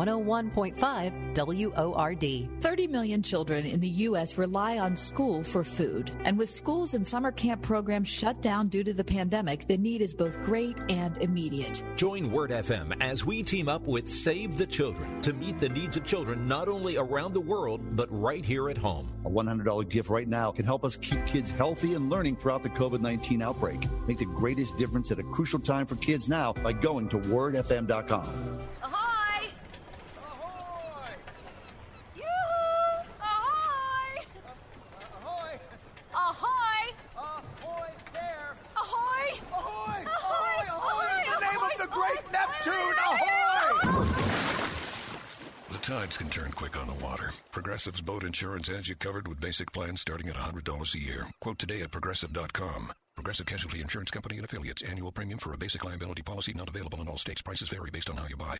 [0.00, 2.48] One hundred one point five WORD.
[2.62, 4.38] 30 million children in the U.S.
[4.38, 6.10] rely on school for food.
[6.24, 10.00] And with schools and summer camp programs shut down due to the pandemic, the need
[10.00, 11.84] is both great and immediate.
[11.96, 15.98] Join Word FM as we team up with Save the Children to meet the needs
[15.98, 19.12] of children not only around the world, but right here at home.
[19.26, 22.70] A $100 gift right now can help us keep kids healthy and learning throughout the
[22.70, 23.86] COVID 19 outbreak.
[24.08, 28.60] Make the greatest difference at a crucial time for kids now by going to wordfm.com.
[28.82, 28.94] Ahoy!
[28.94, 28.99] Uh-huh.
[45.90, 47.32] Tides can turn quick on the water.
[47.50, 51.26] Progressive's boat insurance has you covered with basic plans starting at $100 a year.
[51.40, 52.92] Quote today at progressive.com.
[53.16, 54.82] Progressive Casualty Insurance Company and affiliates.
[54.82, 57.42] Annual premium for a basic liability policy not available in all states.
[57.42, 58.56] Prices vary based on how you buy.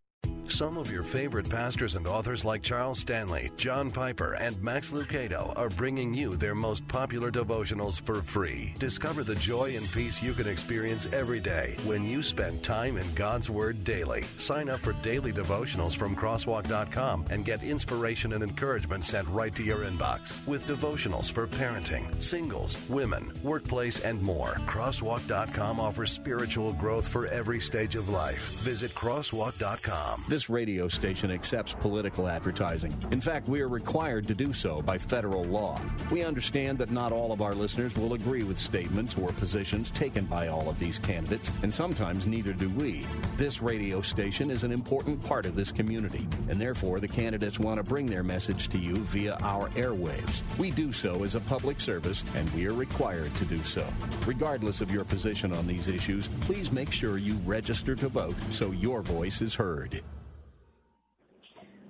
[0.50, 5.56] Some of your favorite pastors and authors like Charles Stanley, John Piper, and Max Lucado
[5.56, 8.74] are bringing you their most popular devotionals for free.
[8.78, 13.14] Discover the joy and peace you can experience every day when you spend time in
[13.14, 14.24] God's Word daily.
[14.38, 19.62] Sign up for daily devotionals from crosswalk.com and get inspiration and encouragement sent right to
[19.62, 24.54] your inbox with devotionals for parenting, singles, women, workplace, and more.
[24.66, 28.60] Crosswalk.com offers spiritual growth for every stage of life.
[28.60, 30.24] Visit crosswalk.com.
[30.28, 32.96] This radio station accepts political advertising.
[33.10, 35.80] In fact, we are required to do so by federal law.
[36.10, 40.24] We understand that not all of our listeners will agree with statements or positions taken
[40.24, 43.06] by all of these candidates, and sometimes neither do we.
[43.36, 47.78] This radio station is an important part of this community, and therefore the candidates want
[47.78, 50.42] to bring their message to you via our airwaves.
[50.58, 53.86] We do so as a public service, and we are required to do so.
[54.24, 58.70] Regardless of your position on these issues, please make sure you register to vote so
[58.72, 60.02] your voice is heard.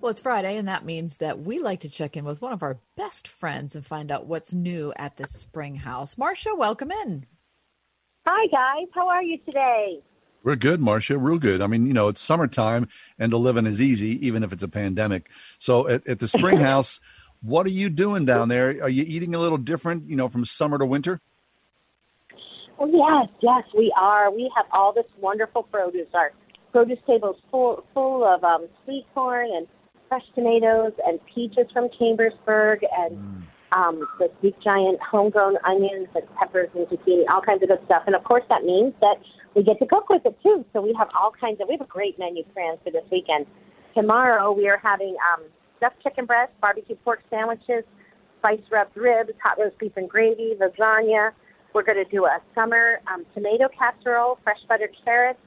[0.01, 2.63] Well, it's Friday, and that means that we like to check in with one of
[2.63, 6.17] our best friends and find out what's new at the Spring House.
[6.17, 7.27] Marcia, welcome in.
[8.25, 8.89] Hi, guys.
[8.95, 10.01] How are you today?
[10.43, 11.19] We're good, Marcia.
[11.19, 11.61] Real good.
[11.61, 12.89] I mean, you know, it's summertime
[13.19, 15.29] and the living is easy, even if it's a pandemic.
[15.59, 16.99] So at, at the Spring House,
[17.43, 18.69] what are you doing down there?
[18.83, 21.21] Are you eating a little different, you know, from summer to winter?
[22.79, 24.31] Oh, yes, yes, we are.
[24.31, 26.09] We have all this wonderful produce.
[26.15, 26.33] Our
[26.73, 29.67] produce table is full, full of um, sweet corn and
[30.11, 36.69] fresh tomatoes and peaches from Chambersburg and um, the big giant homegrown onions and peppers
[36.75, 38.03] and zucchini, all kinds of good stuff.
[38.07, 39.23] And of course, that means that
[39.55, 40.65] we get to cook with it too.
[40.73, 43.47] So we have all kinds of, we have a great menu planned for this weekend.
[43.95, 45.45] Tomorrow we are having um,
[45.77, 47.85] stuffed chicken breast, barbecue pork sandwiches,
[48.41, 51.31] spice rubbed ribs, hot roast beef and gravy, lasagna.
[51.73, 55.39] We're going to do a summer um, tomato casserole, fresh buttered carrots,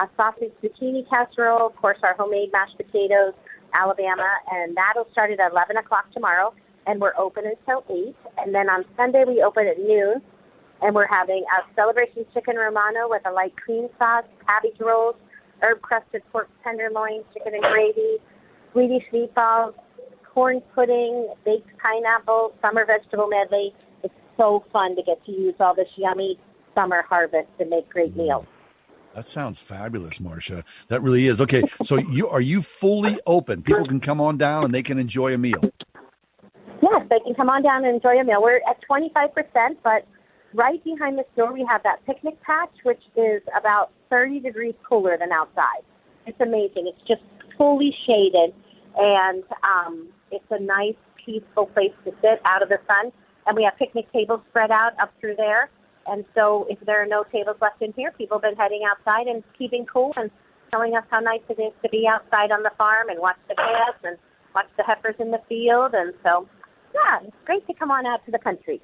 [0.00, 3.34] a sausage zucchini casserole, of course, our homemade mashed potatoes,
[3.74, 6.54] Alabama, and that'll start at 11 o'clock tomorrow,
[6.86, 8.14] and we're open until 8.
[8.38, 10.22] And then on Sunday, we open at noon,
[10.82, 15.16] and we're having a celebration chicken romano with a light cream sauce, cabbage rolls,
[15.62, 18.16] herb crusted pork tenderloin, chicken and gravy,
[18.72, 19.74] Swedish meatballs,
[20.32, 23.74] corn pudding, baked pineapple, summer vegetable medley.
[24.02, 26.38] It's so fun to get to use all this yummy
[26.74, 28.46] summer harvest to make great meals.
[29.18, 30.62] That sounds fabulous, Marcia.
[30.86, 31.40] That really is.
[31.40, 33.62] Okay, so you are you fully open?
[33.62, 35.60] People can come on down and they can enjoy a meal.
[36.80, 38.40] Yes, they can come on down and enjoy a meal.
[38.40, 40.06] We're at 25%, but
[40.54, 45.18] right behind the store we have that picnic patch, which is about 30 degrees cooler
[45.18, 45.82] than outside.
[46.28, 46.86] It's amazing.
[46.86, 47.22] It's just
[47.56, 48.54] fully shaded,
[48.96, 50.94] and um, it's a nice,
[51.26, 53.10] peaceful place to sit out of the sun.
[53.48, 55.70] And we have picnic tables spread out up through there.
[56.08, 59.26] And so if there are no tables left in here, people have been heading outside
[59.26, 60.30] and keeping cool and
[60.70, 63.54] telling us how nice it is to be outside on the farm and watch the
[63.54, 64.16] grass and
[64.54, 65.92] watch the heifers in the field.
[65.94, 66.48] And so,
[66.94, 68.80] yeah, it's great to come on out to the country.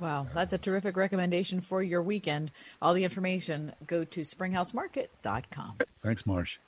[0.00, 2.50] Wow, that's a terrific recommendation for your weekend.
[2.82, 5.78] All the information, go to springhousemarket.com.
[6.02, 6.58] Thanks, Marsh.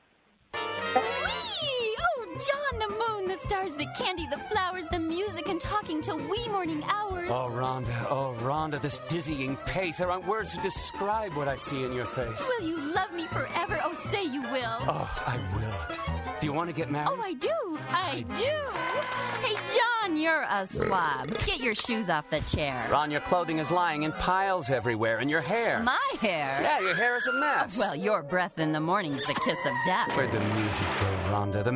[2.36, 6.46] John, the moon, the stars, the candy, the flowers, the music, and talking to wee
[6.48, 7.30] morning hours.
[7.30, 9.96] Oh, Rhonda, oh, Rhonda, this dizzying pace.
[9.96, 12.46] There aren't words to describe what I see in your face.
[12.58, 13.80] Will you love me forever?
[13.82, 14.78] Oh, say you will.
[14.86, 15.96] Oh, I will.
[16.40, 17.08] Do you want to get married?
[17.10, 17.78] Oh, I do.
[17.88, 19.46] I do.
[19.46, 21.38] Hey, John, you're a slob.
[21.38, 22.86] Get your shoes off the chair.
[22.90, 25.82] Ron, your clothing is lying in piles everywhere, and your hair.
[25.82, 26.58] My hair?
[26.60, 27.78] Yeah, your hair is a mess.
[27.78, 30.14] Well, your breath in the morning's the kiss of death.
[30.14, 31.64] Where'd the music go, Rhonda?
[31.64, 31.72] The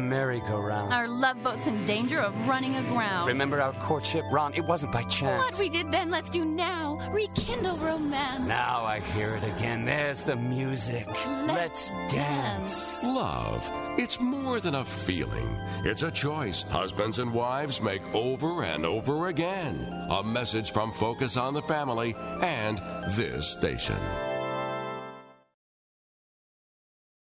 [0.50, 0.92] merry-go-round.
[0.92, 3.26] Our love boat's in danger of running aground.
[3.28, 4.54] Remember our courtship, Ron?
[4.54, 5.42] It wasn't by chance.
[5.42, 6.98] What we did then, let's do now.
[7.12, 8.46] Rekindle romance.
[8.46, 9.84] Now I hear it again.
[9.84, 11.06] There's the music.
[11.06, 13.02] Let's, let's dance.
[13.02, 13.68] Love.
[13.98, 15.48] It's more than a feeling.
[15.84, 19.76] It's a choice husbands and wives make over and over again.
[20.10, 22.78] A message from Focus on the Family and
[23.14, 23.96] this station.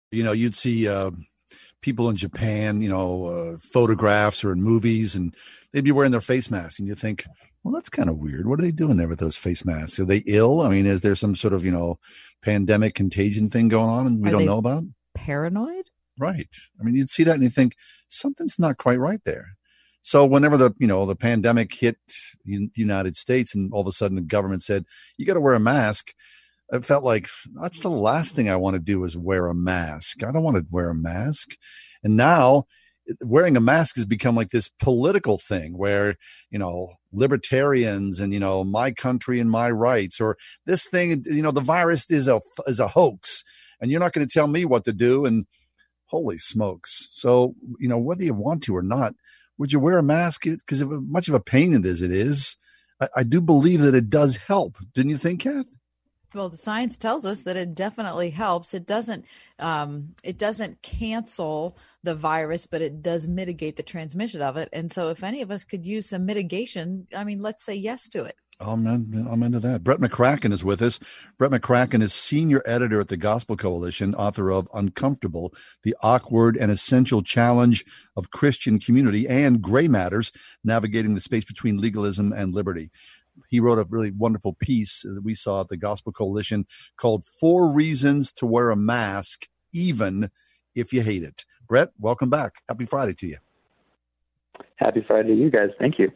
[0.10, 1.12] You know, you'd see uh,
[1.82, 5.36] people in Japan, you know, uh, photographs or in movies, and
[5.72, 7.26] they'd be wearing their face masks, and you think,
[7.64, 8.48] well, that's kind of weird.
[8.48, 10.00] What are they doing there with those face masks?
[10.00, 10.62] Are they ill?
[10.62, 12.00] I mean, is there some sort of, you know,
[12.42, 14.84] pandemic contagion thing going on and we are don't know about?
[15.16, 15.86] Paranoid?
[16.18, 16.48] Right.
[16.80, 17.76] I mean, you'd see that and you think
[18.08, 19.58] something's not quite right there.
[20.02, 21.98] So whenever the you know the pandemic hit
[22.46, 24.86] the United States and all of a sudden the government said
[25.18, 26.14] you got to wear a mask,
[26.72, 27.30] it felt like
[27.62, 30.24] that's the last thing I want to do is wear a mask.
[30.24, 31.52] I don't want to wear a mask.
[32.04, 32.66] And now
[33.22, 36.16] wearing a mask has become like this political thing where
[36.50, 40.36] you know libertarians and you know my country and my rights or
[40.66, 43.46] this thing you know the virus is a is a hoax
[43.80, 45.46] and you're not going to tell me what to do and
[46.08, 47.08] holy smokes.
[47.12, 49.14] So, you know, whether you want to or not,
[49.58, 50.44] would you wear a mask?
[50.44, 52.58] Because much of a pain as it is,
[53.02, 54.78] I, I, do believe that it does help.
[54.94, 55.66] Didn't you think, Kath?
[56.34, 58.74] Well, the science tells us that it definitely helps.
[58.74, 59.26] It doesn't.
[59.60, 64.70] Um, it doesn't cancel the virus, but it does mitigate the transmission of it.
[64.74, 68.10] And so, if any of us could use some mitigation, I mean, let's say yes
[68.10, 68.36] to it.
[68.60, 69.84] I'm, in, I'm into that.
[69.84, 71.00] Brett McCracken is with us.
[71.38, 76.72] Brett McCracken is senior editor at the Gospel Coalition, author of Uncomfortable, The Awkward and
[76.72, 77.86] Essential Challenge
[78.16, 80.32] of Christian Community and Gray Matters,
[80.64, 82.90] Navigating the Space Between Legalism and Liberty.
[83.50, 86.66] He wrote a really wonderful piece that we saw at the Gospel Coalition
[86.98, 90.32] called Four Reasons to Wear a Mask, Even
[90.76, 91.46] If You Hate It.
[91.68, 92.56] Brett, welcome back.
[92.68, 93.38] Happy Friday to you.
[94.78, 95.70] Happy Friday to you guys.
[95.80, 96.12] Thank you.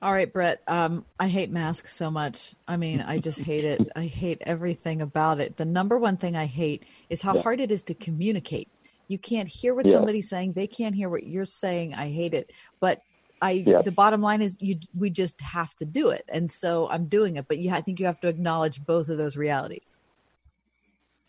[0.00, 0.62] All right, Brett.
[0.66, 2.54] Um, I hate masks so much.
[2.66, 3.80] I mean, I just hate it.
[3.94, 5.58] I hate everything about it.
[5.58, 7.42] The number one thing I hate is how yeah.
[7.42, 8.68] hard it is to communicate.
[9.06, 9.92] You can't hear what yeah.
[9.92, 10.54] somebody's saying.
[10.54, 11.94] They can't hear what you're saying.
[11.94, 12.50] I hate it.
[12.80, 13.02] But
[13.42, 13.82] I, yeah.
[13.82, 17.36] the bottom line is, you, we just have to do it, and so I'm doing
[17.36, 17.48] it.
[17.48, 19.98] But yeah, I think you have to acknowledge both of those realities.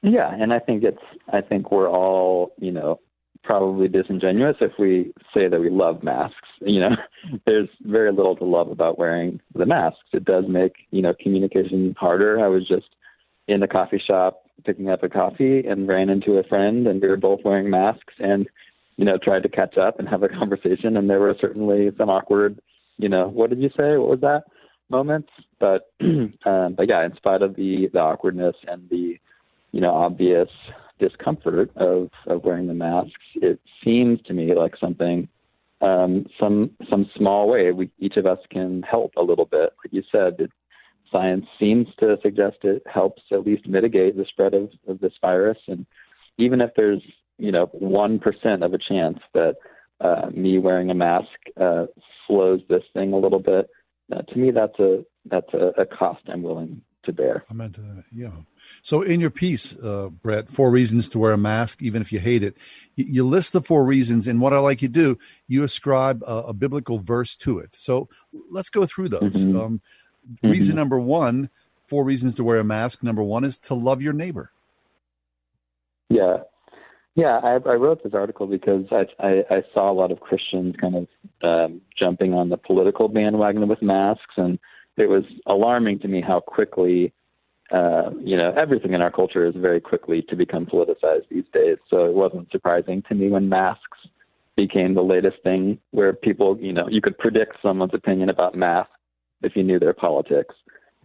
[0.03, 1.01] Yeah, and I think it's.
[1.31, 2.99] I think we're all, you know,
[3.43, 6.47] probably disingenuous if we say that we love masks.
[6.61, 6.95] You know,
[7.45, 9.99] there's very little to love about wearing the masks.
[10.13, 12.39] It does make, you know, communication harder.
[12.39, 12.87] I was just
[13.47, 17.07] in the coffee shop picking up a coffee and ran into a friend and we
[17.07, 18.47] were both wearing masks and,
[18.97, 22.09] you know, tried to catch up and have a conversation and there were certainly some
[22.09, 22.59] awkward,
[22.97, 23.97] you know, what did you say?
[23.97, 24.43] What was that?
[24.89, 25.29] Moments.
[25.59, 29.17] But um but yeah, in spite of the the awkwardness and the,
[29.71, 30.49] you know, obvious
[30.99, 35.27] discomfort of, of wearing the masks, it seems to me like something,
[35.81, 39.73] um, some some small way we each of us can help a little bit.
[39.83, 40.51] Like you said, it,
[41.11, 45.57] science seems to suggest it helps at least mitigate the spread of, of this virus,
[45.67, 45.85] and
[46.37, 47.01] even if there's
[47.37, 49.55] you know one percent of a chance that
[50.01, 51.27] uh, me wearing a mask
[51.59, 51.85] uh,
[52.27, 53.69] slows this thing a little bit,
[54.13, 57.43] uh, to me that's a that's a, a cost I'm willing to bear.
[57.49, 58.31] I meant that, yeah.
[58.81, 62.19] So in your piece, uh, Brett, four reasons to wear a mask, even if you
[62.19, 62.57] hate it,
[62.95, 66.37] you, you list the four reasons, and what I like you do, you ascribe a,
[66.37, 67.75] a biblical verse to it.
[67.75, 68.07] So
[68.49, 69.45] let's go through those.
[69.45, 69.59] Mm-hmm.
[69.59, 69.81] Um,
[70.31, 70.49] mm-hmm.
[70.49, 71.49] Reason number one,
[71.87, 73.03] four reasons to wear a mask.
[73.03, 74.51] Number one is to love your neighbor.
[76.09, 76.37] Yeah.
[77.15, 80.75] Yeah, I, I wrote this article because I, I, I saw a lot of Christians
[80.81, 81.07] kind of
[81.43, 84.57] um, jumping on the political bandwagon with masks, and
[84.97, 87.13] it was alarming to me how quickly
[87.71, 91.77] uh, you know, everything in our culture is very quickly to become politicized these days.
[91.89, 93.97] So it wasn't surprising to me when masks
[94.55, 98.91] became the latest thing where people, you know, you could predict someone's opinion about masks
[99.41, 100.53] if you knew their politics.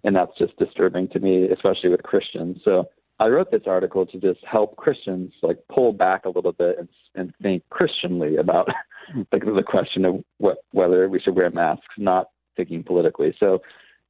[0.05, 2.59] And that's just disturbing to me, especially with Christians.
[2.64, 2.89] So
[3.20, 6.88] I wrote this article to just help Christians like pull back a little bit and,
[7.14, 8.68] and think Christianly about
[9.32, 13.34] like the question of what whether we should wear masks, not thinking politically.
[13.40, 13.60] So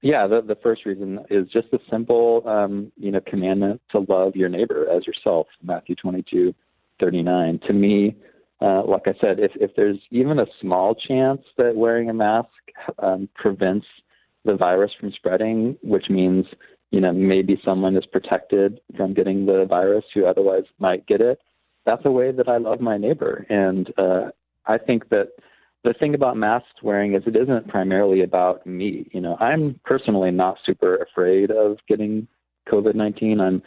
[0.03, 4.37] yeah, the the first reason is just a simple um, you know commandment to love
[4.37, 6.55] your neighbor as yourself, Matthew twenty two
[7.01, 7.61] thirty nine.
[7.67, 8.15] To me,
[8.61, 12.49] uh, like I said, if if there's even a small chance that wearing a mask
[12.99, 13.87] um, prevents
[14.45, 16.47] the virus from spreading, which means
[16.91, 21.39] you know maybe someone is protected from getting the virus who otherwise might get it.
[21.87, 24.31] That's a way that I love my neighbor, and uh,
[24.67, 25.29] I think that
[25.85, 29.09] the thing about mask wearing is it isn't primarily about me.
[29.13, 32.27] You know, I'm personally not super afraid of getting
[32.71, 33.41] COVID nineteen.
[33.41, 33.63] I'm,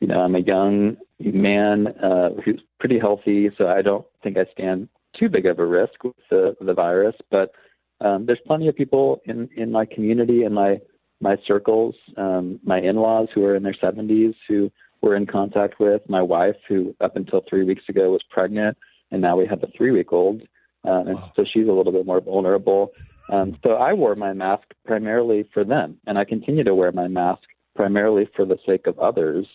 [0.00, 4.46] you know, I'm a young man uh, who's pretty healthy, so I don't think I
[4.52, 4.88] stand
[5.18, 7.16] too big of a risk with the the virus.
[7.30, 7.52] But
[8.00, 10.78] um, there's plenty of people in in my community and my
[11.20, 14.70] my circles, um, my in-laws who are in their 70s who
[15.00, 18.76] we're in contact with, my wife who up until three weeks ago was pregnant,
[19.10, 20.42] and now we have a three-week-old,
[20.84, 21.32] uh, and wow.
[21.36, 22.92] so she's a little bit more vulnerable.
[23.30, 27.08] Um, so I wore my mask primarily for them, and I continue to wear my
[27.08, 27.42] mask
[27.74, 29.46] primarily for the sake of others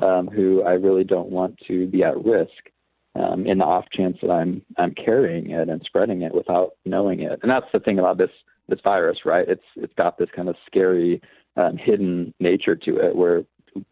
[0.00, 2.70] um, who I really don't want to be at risk
[3.14, 7.20] um, in the off chance that I'm I'm carrying it and spreading it without knowing
[7.20, 7.38] it.
[7.42, 8.30] And that's the thing about this
[8.68, 9.48] this virus, right?
[9.48, 11.20] It's it's got this kind of scary
[11.56, 13.42] um, hidden nature to it, where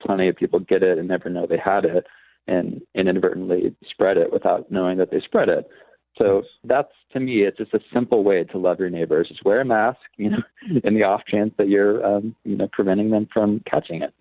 [0.01, 2.07] plenty of people get it and never know they had it,
[2.47, 5.69] and inadvertently spread it without knowing that they spread it.
[6.17, 9.29] So that's to me, it's just a simple way to love your neighbors.
[9.29, 10.43] Just wear a mask, you know,
[10.85, 14.13] in the off chance that you're, um, you know, preventing them from catching it.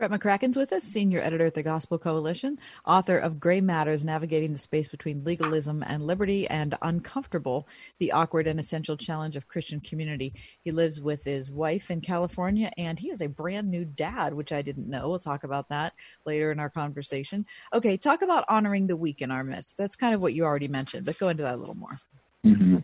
[0.00, 4.54] Brett McCracken's with us, senior editor at the Gospel Coalition, author of Gray Matters Navigating
[4.54, 7.68] the Space Between Legalism and Liberty, and Uncomfortable
[7.98, 10.32] The Awkward and Essential Challenge of Christian Community.
[10.62, 14.52] He lives with his wife in California, and he is a brand new dad, which
[14.52, 15.06] I didn't know.
[15.10, 15.92] We'll talk about that
[16.24, 17.44] later in our conversation.
[17.74, 19.76] Okay, talk about honoring the weak in our midst.
[19.76, 21.98] That's kind of what you already mentioned, but go into that a little more.
[22.46, 22.76] Mm-hmm.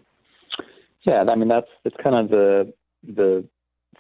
[1.07, 3.49] Yeah, I mean, that's it's kind of the the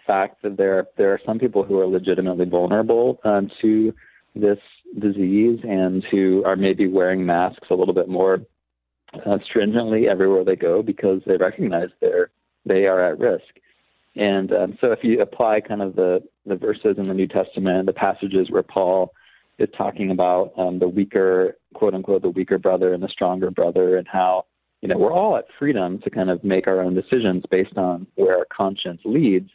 [0.06, 3.92] fact that there there are some people who are legitimately vulnerable um, to
[4.34, 4.58] this
[5.00, 8.40] disease and who are maybe wearing masks a little bit more
[9.24, 12.30] uh, stringently everywhere they go because they recognize they're
[12.64, 13.44] they are at risk.
[14.16, 17.86] And um, so if you apply kind of the the verses in the New Testament,
[17.86, 19.12] the passages where Paul
[19.58, 23.96] is talking about um, the weaker quote unquote the weaker brother and the stronger brother
[23.96, 24.44] and how
[24.82, 28.06] you know we're all at freedom to kind of make our own decisions based on
[28.16, 29.50] where our conscience leads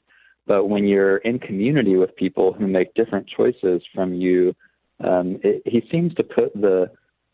[0.47, 4.55] but when you're in community with people who make different choices from you,
[5.03, 6.89] um, it, he seems to put the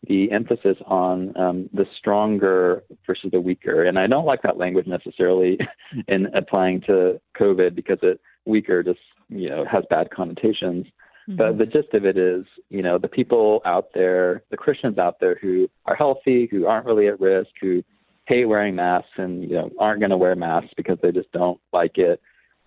[0.06, 3.84] the emphasis on um, the stronger versus the weaker.
[3.84, 5.58] And I don't like that language necessarily
[6.08, 10.86] in applying to COVID because it weaker just you know has bad connotations.
[11.28, 11.36] Mm-hmm.
[11.36, 15.20] But the gist of it is, you know, the people out there, the Christians out
[15.20, 17.82] there who are healthy, who aren't really at risk, who
[18.26, 21.60] hate wearing masks and you know aren't going to wear masks because they just don't
[21.72, 22.20] like it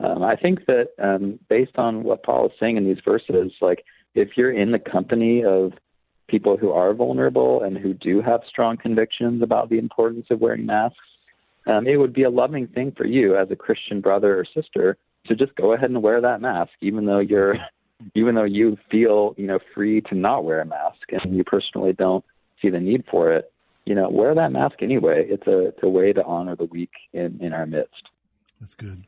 [0.03, 3.83] um, I think that um, based on what Paul is saying in these verses, like
[4.15, 5.73] if you're in the company of
[6.27, 10.65] people who are vulnerable and who do have strong convictions about the importance of wearing
[10.65, 10.97] masks,
[11.67, 14.97] um, it would be a loving thing for you as a Christian brother or sister
[15.27, 17.55] to just go ahead and wear that mask, even though you're,
[18.15, 21.93] even though you feel you know free to not wear a mask and you personally
[21.93, 22.25] don't
[22.61, 23.51] see the need for it.
[23.85, 25.25] You know, wear that mask anyway.
[25.27, 28.09] It's a it's a way to honor the weak in in our midst.
[28.59, 29.03] That's good.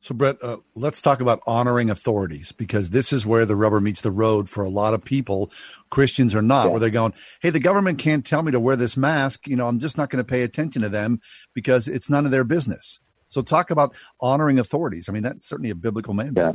[0.00, 4.00] So, Brett, uh, let's talk about honoring authorities because this is where the rubber meets
[4.00, 5.50] the road for a lot of people,
[5.90, 6.70] Christians or not, yeah.
[6.70, 9.48] where they're going, Hey, the government can't tell me to wear this mask.
[9.48, 11.20] You know, I'm just not going to pay attention to them
[11.52, 13.00] because it's none of their business.
[13.28, 15.08] So, talk about honoring authorities.
[15.08, 16.44] I mean, that's certainly a biblical mandate.
[16.44, 16.52] Yeah.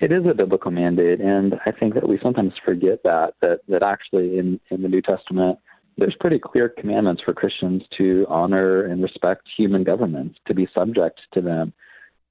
[0.00, 3.82] It is a biblical mandate, and I think that we sometimes forget that that that
[3.82, 5.58] actually in in the New Testament
[5.98, 11.20] there's pretty clear commandments for Christians to honor and respect human governments, to be subject
[11.34, 11.72] to them.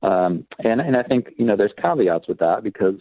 [0.02, 2.96] Um, and, and I think, you know, there's caveats with that because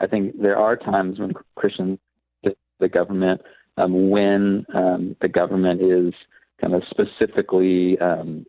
[0.00, 1.98] I think there are times when Christians,
[2.78, 3.40] the, government,
[3.76, 6.14] um, when um, the government is
[6.60, 8.46] kind of specifically um,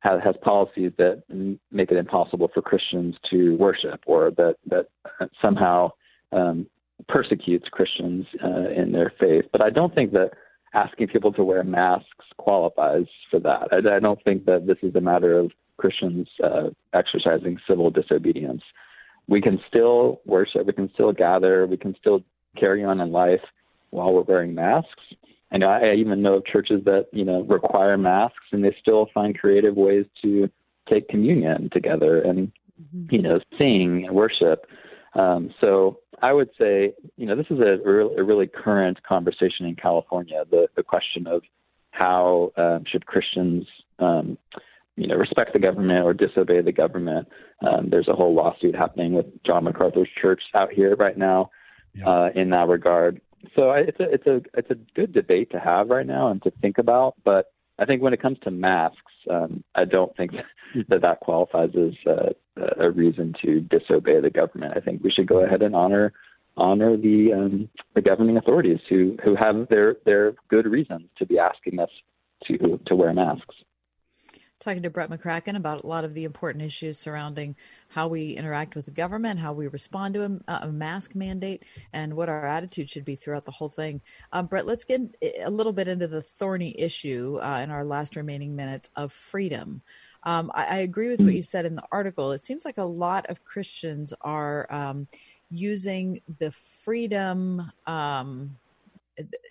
[0.00, 1.22] has, has policies that
[1.70, 4.86] make it impossible for Christians to worship or that, that
[5.40, 5.90] somehow
[6.32, 6.66] um,
[7.08, 9.44] persecutes Christians uh, in their faith.
[9.52, 10.30] But I don't think that
[10.74, 13.68] asking people to wear masks qualifies for that.
[13.72, 18.62] I, I don't think that this is a matter of Christians uh, exercising civil disobedience.
[19.28, 22.22] We can still worship, we can still gather, we can still
[22.56, 23.40] carry on in life
[23.90, 25.02] while we're wearing masks.
[25.52, 29.38] I I even know of churches that you know require masks, and they still find
[29.38, 30.48] creative ways to
[30.88, 33.14] take communion together and mm-hmm.
[33.14, 34.66] you know sing and worship.
[35.14, 39.76] Um, so I would say you know this is a, a really current conversation in
[39.76, 40.44] California.
[40.50, 41.42] The the question of
[41.90, 43.66] how uh, should Christians
[43.98, 44.38] um,
[44.96, 47.28] you know respect the government or disobey the government.
[47.66, 51.50] Um, there's a whole lawsuit happening with John MacArthur's church out here right now
[51.94, 52.08] yeah.
[52.08, 53.20] uh, in that regard
[53.54, 56.42] so I, it's a it's a it's a good debate to have right now and
[56.42, 57.14] to think about.
[57.24, 60.32] But I think when it comes to masks, um, I don't think
[60.88, 62.30] that that qualifies as uh,
[62.78, 64.74] a reason to disobey the government.
[64.76, 66.12] I think we should go ahead and honor
[66.56, 71.38] honor the um, the governing authorities who who have their their good reasons to be
[71.38, 71.90] asking us
[72.46, 73.54] to to wear masks
[74.58, 77.56] talking to Brett McCracken about a lot of the important issues surrounding
[77.88, 81.62] how we interact with the government, how we respond to a, a mask mandate,
[81.92, 84.00] and what our attitude should be throughout the whole thing.
[84.32, 85.00] Um, Brett, let's get
[85.44, 89.82] a little bit into the thorny issue uh, in our last remaining minutes of freedom.
[90.22, 92.32] Um, I, I, agree with what you said in the article.
[92.32, 95.06] It seems like a lot of Christians are um,
[95.50, 98.56] using the freedom um,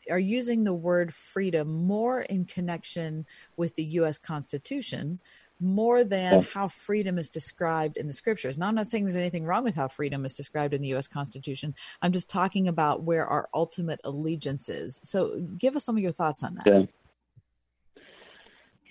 [0.10, 3.26] are using the word freedom more in connection
[3.58, 4.18] with the U.S.
[4.18, 5.20] Constitution
[5.60, 8.58] more than how freedom is described in the scriptures.
[8.58, 11.08] Now, I'm not saying there's anything wrong with how freedom is described in the U.S.
[11.08, 11.76] Constitution.
[12.02, 15.00] I'm just talking about where our ultimate allegiance is.
[15.04, 16.68] So, give us some of your thoughts on that.
[16.68, 16.84] Yeah.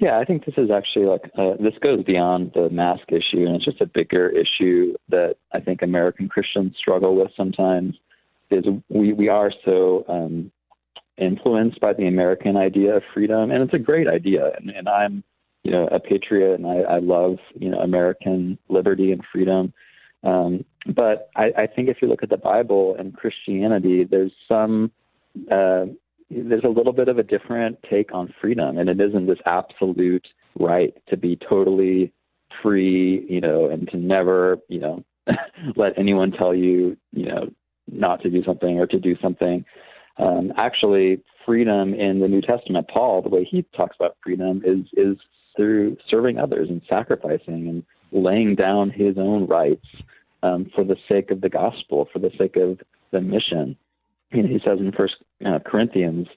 [0.01, 3.55] Yeah, I think this is actually like uh, this goes beyond the mask issue, and
[3.55, 7.95] it's just a bigger issue that I think American Christians struggle with sometimes.
[8.51, 10.51] Is we we are so um,
[11.19, 14.53] influenced by the American idea of freedom, and it's a great idea.
[14.57, 15.23] And, and I'm,
[15.63, 19.73] you know, a patriot, and I, I love, you know, American liberty and freedom.
[20.23, 24.91] Um, but I, I think if you look at the Bible and Christianity, there's some,
[25.51, 25.87] uh,
[26.31, 30.27] there's a little bit of a different take on freedom, and it isn't this absolute
[30.59, 32.13] right to be totally
[32.63, 35.05] free, you know, and to never, you know,
[35.77, 37.51] let anyone tell you, you know,
[37.91, 39.65] not to do something or to do something
[40.19, 44.87] um, actually freedom in the New Testament, Paul, the way he talks about freedom is
[44.97, 45.17] is
[45.57, 49.87] through serving others and sacrificing and laying down his own rights
[50.43, 52.81] um, for the sake of the gospel, for the sake of
[53.13, 53.77] the mission.
[54.33, 56.29] Know, he says in First uh, Corinthians,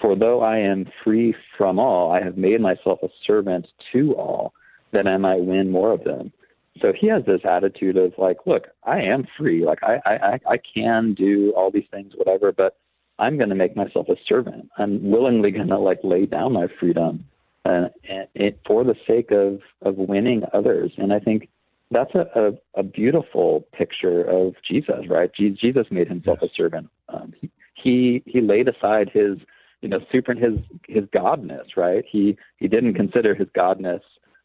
[0.00, 4.52] "For though I am free from all, I have made myself a servant to all,
[4.92, 6.32] that I might win more of them."
[6.80, 9.64] So he has this attitude of like, "Look, I am free.
[9.64, 12.76] Like I I I can do all these things, whatever, but."
[13.18, 14.70] I'm going to make myself a servant.
[14.78, 17.24] I'm willingly going to like lay down my freedom
[17.64, 17.88] uh,
[18.34, 20.92] and, for the sake of of winning others.
[20.96, 21.48] And I think
[21.90, 25.30] that's a, a, a beautiful picture of Jesus, right?
[25.34, 26.50] Jesus made himself yes.
[26.50, 26.90] a servant.
[27.08, 29.38] Um, he, he he laid aside his
[29.80, 30.58] you know super his
[30.88, 32.04] his godness, right?
[32.10, 34.00] He he didn't consider his godness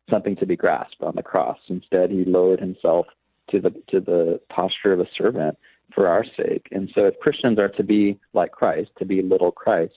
[0.09, 1.57] something to be grasped on the cross.
[1.69, 3.07] Instead, he lowered himself
[3.51, 5.57] to the to the posture of a servant
[5.93, 6.67] for our sake.
[6.71, 9.93] And so, if Christians are to be like Christ, to be little Christ,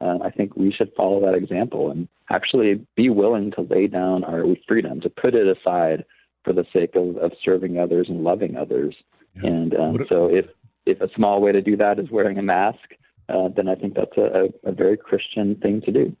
[0.00, 4.24] uh, I think we should follow that example and actually be willing to lay down
[4.24, 6.04] our freedom, to put it aside
[6.44, 8.96] for the sake of, of serving others and loving others.
[9.36, 9.50] Yeah.
[9.50, 10.46] And um, so, if
[10.86, 12.94] if a small way to do that is wearing a mask,
[13.28, 16.16] uh, then I think that's a, a, a, very Christian thing to do.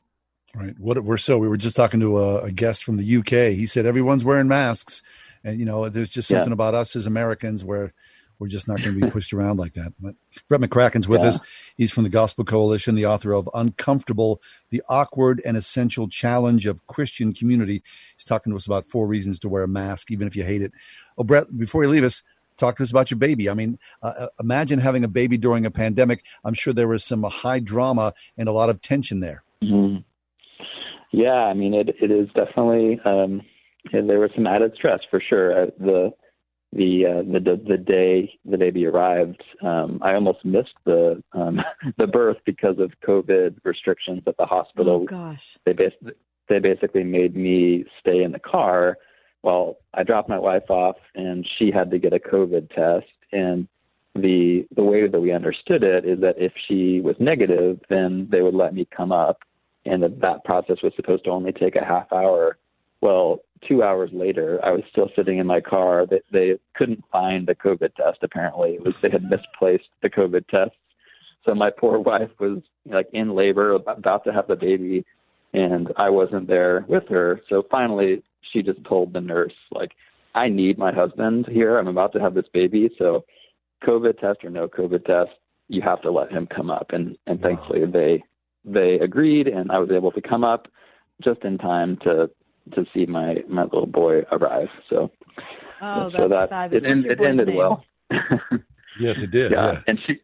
[0.54, 0.78] Right.
[0.78, 3.56] What we're so we were just talking to a, a, guest from the UK.
[3.56, 5.02] He said everyone's wearing masks,
[5.42, 6.54] and you know there's just something yeah.
[6.54, 7.92] about us as Americans where
[8.42, 9.92] we're just not going to be pushed around like that.
[10.00, 10.16] But
[10.48, 11.28] Brett McCracken's with yeah.
[11.28, 11.40] us.
[11.76, 16.84] He's from the Gospel Coalition, the author of Uncomfortable, the Awkward and Essential Challenge of
[16.88, 17.84] Christian Community.
[18.16, 20.60] He's talking to us about four reasons to wear a mask, even if you hate
[20.60, 20.72] it.
[21.16, 22.24] Oh, Brett, before you leave us,
[22.56, 23.48] talk to us about your baby.
[23.48, 26.24] I mean, uh, uh imagine having a baby during a pandemic.
[26.44, 29.44] I'm sure there was some high drama and a lot of tension there.
[29.62, 29.98] Mm-hmm.
[31.12, 32.98] Yeah, I mean, it it is definitely.
[33.04, 33.42] Um,
[33.92, 35.62] there was some added stress for sure.
[35.62, 36.12] Uh, the
[36.72, 41.60] the uh, the the day the baby arrived, um, I almost missed the um,
[41.98, 45.02] the birth because of COVID restrictions at the hospital.
[45.02, 45.58] Oh gosh!
[45.66, 46.12] They basically
[46.48, 48.98] they basically made me stay in the car
[49.42, 53.12] while I dropped my wife off, and she had to get a COVID test.
[53.32, 53.68] And
[54.14, 58.40] the the way that we understood it is that if she was negative, then they
[58.40, 59.40] would let me come up,
[59.84, 62.56] and that that process was supposed to only take a half hour.
[63.02, 66.06] Well, two hours later, I was still sitting in my car.
[66.06, 68.18] They, they couldn't find the COVID test.
[68.22, 70.76] Apparently, it was they had misplaced the COVID test.
[71.44, 75.04] So my poor wife was like in labor, about to have the baby,
[75.52, 77.40] and I wasn't there with her.
[77.48, 78.22] So finally,
[78.52, 79.92] she just told the nurse, like,
[80.36, 81.78] "I need my husband here.
[81.78, 83.24] I'm about to have this baby, so
[83.84, 85.32] COVID test or no COVID test,
[85.66, 88.22] you have to let him come up." And and thankfully, they
[88.64, 90.68] they agreed, and I was able to come up
[91.20, 92.30] just in time to
[92.74, 94.68] to see my my little boy arrive.
[94.88, 95.10] So,
[95.80, 96.82] Oh, so that's that fabulous.
[96.84, 97.56] it, What's en- your it ended name?
[97.56, 97.84] well.
[99.00, 99.52] yes, it did.
[99.52, 99.72] yeah.
[99.72, 99.80] yeah.
[99.86, 100.20] and she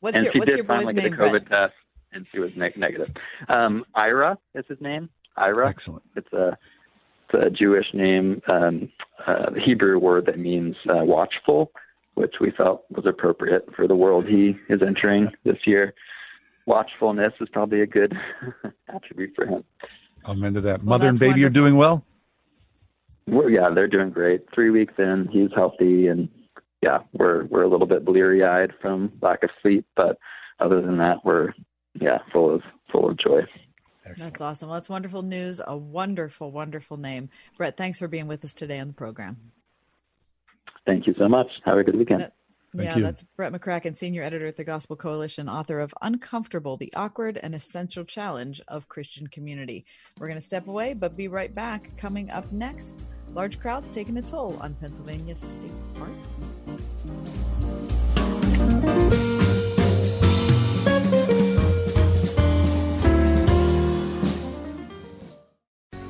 [0.00, 1.10] What's and your she What's did your boy's finally name?
[1.10, 1.48] get a COVID Brett?
[1.48, 1.74] test,
[2.12, 3.10] and she was neg- negative.
[3.48, 5.08] Um, Ira is his name.
[5.36, 5.68] Ira.
[5.68, 6.02] Excellent.
[6.16, 6.56] It's a
[7.32, 8.90] it's a Jewish name, um,
[9.26, 11.70] uh, the Hebrew word that means uh, watchful,
[12.14, 15.94] which we felt was appropriate for the world he is entering this year.
[16.66, 18.16] Watchfulness is probably a good
[18.88, 19.64] attribute for him.
[20.24, 20.80] I'm into that.
[20.80, 22.04] Well, Mother and that's baby are doing well.
[23.26, 24.42] Well, yeah, they're doing great.
[24.54, 26.28] Three weeks in, he's healthy, and
[26.82, 30.18] yeah, we're we're a little bit bleary eyed from lack of sleep, but
[30.58, 31.52] other than that, we're
[31.94, 33.42] yeah full of full of joy.
[34.16, 34.68] That's awesome.
[34.68, 35.60] Well, that's wonderful news.
[35.64, 37.28] A wonderful, wonderful name.
[37.56, 39.36] Brett, thanks for being with us today on the program.
[40.84, 41.46] Thank you so much.
[41.64, 42.22] Have a good weekend.
[42.22, 42.32] That-
[42.74, 47.38] yeah, that's Brett McCracken, senior editor at the Gospel Coalition, author of Uncomfortable, the Awkward
[47.42, 49.84] and Essential Challenge of Christian Community.
[50.18, 51.96] We're going to step away, but be right back.
[51.96, 56.10] Coming up next, large crowds taking a toll on Pennsylvania State Park.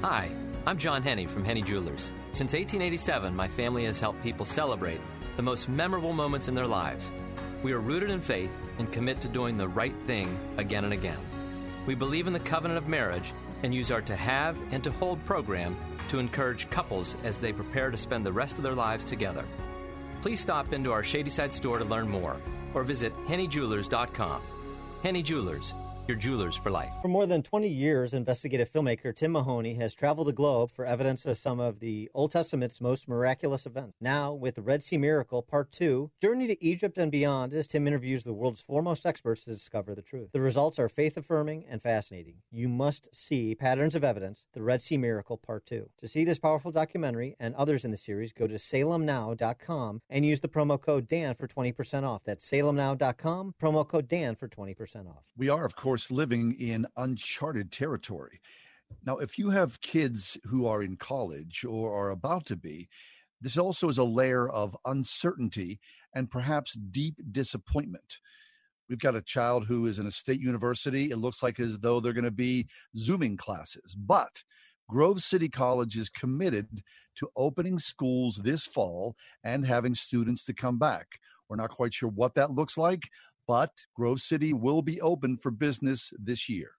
[0.02, 0.30] Hi,
[0.66, 2.12] I'm John Henne from Henne Jewelers.
[2.32, 5.00] Since 1887, my family has helped people celebrate
[5.40, 7.10] the most memorable moments in their lives.
[7.62, 11.16] We are rooted in faith and commit to doing the right thing again and again.
[11.86, 15.24] We believe in the covenant of marriage and use our To Have and To Hold
[15.24, 19.46] program to encourage couples as they prepare to spend the rest of their lives together.
[20.20, 22.36] Please stop into our Shadyside store to learn more
[22.74, 24.42] or visit hennejewelers.com.
[25.02, 25.74] Henne Jewelers,
[26.10, 26.90] your jewelers for life.
[27.02, 31.24] For more than 20 years, investigative filmmaker Tim Mahoney has traveled the globe for evidence
[31.24, 33.96] of some of the Old Testament's most miraculous events.
[34.00, 37.86] Now, with the Red Sea Miracle Part 2, Journey to Egypt and Beyond, as Tim
[37.86, 40.30] interviews the world's foremost experts to discover the truth.
[40.32, 42.38] The results are faith affirming and fascinating.
[42.50, 45.90] You must see Patterns of Evidence, the Red Sea Miracle Part 2.
[45.96, 50.40] To see this powerful documentary and others in the series, go to salemnow.com and use
[50.40, 52.22] the promo code DAN for 20% off.
[52.24, 55.22] That's salemnow.com, promo code DAN for 20% off.
[55.36, 58.40] We are, of course, living in uncharted territory.
[59.04, 62.88] Now, if you have kids who are in college or are about to be,
[63.40, 65.80] this also is a layer of uncertainty
[66.14, 68.18] and perhaps deep disappointment.
[68.88, 71.10] We've got a child who is in a state university.
[71.10, 72.66] It looks like as though they're going to be
[72.96, 74.42] Zooming classes, but
[74.88, 76.82] Grove City College is committed
[77.14, 79.14] to opening schools this fall
[79.44, 81.06] and having students to come back.
[81.48, 83.08] We're not quite sure what that looks like,
[83.50, 86.70] but Grove City will be open for business this year.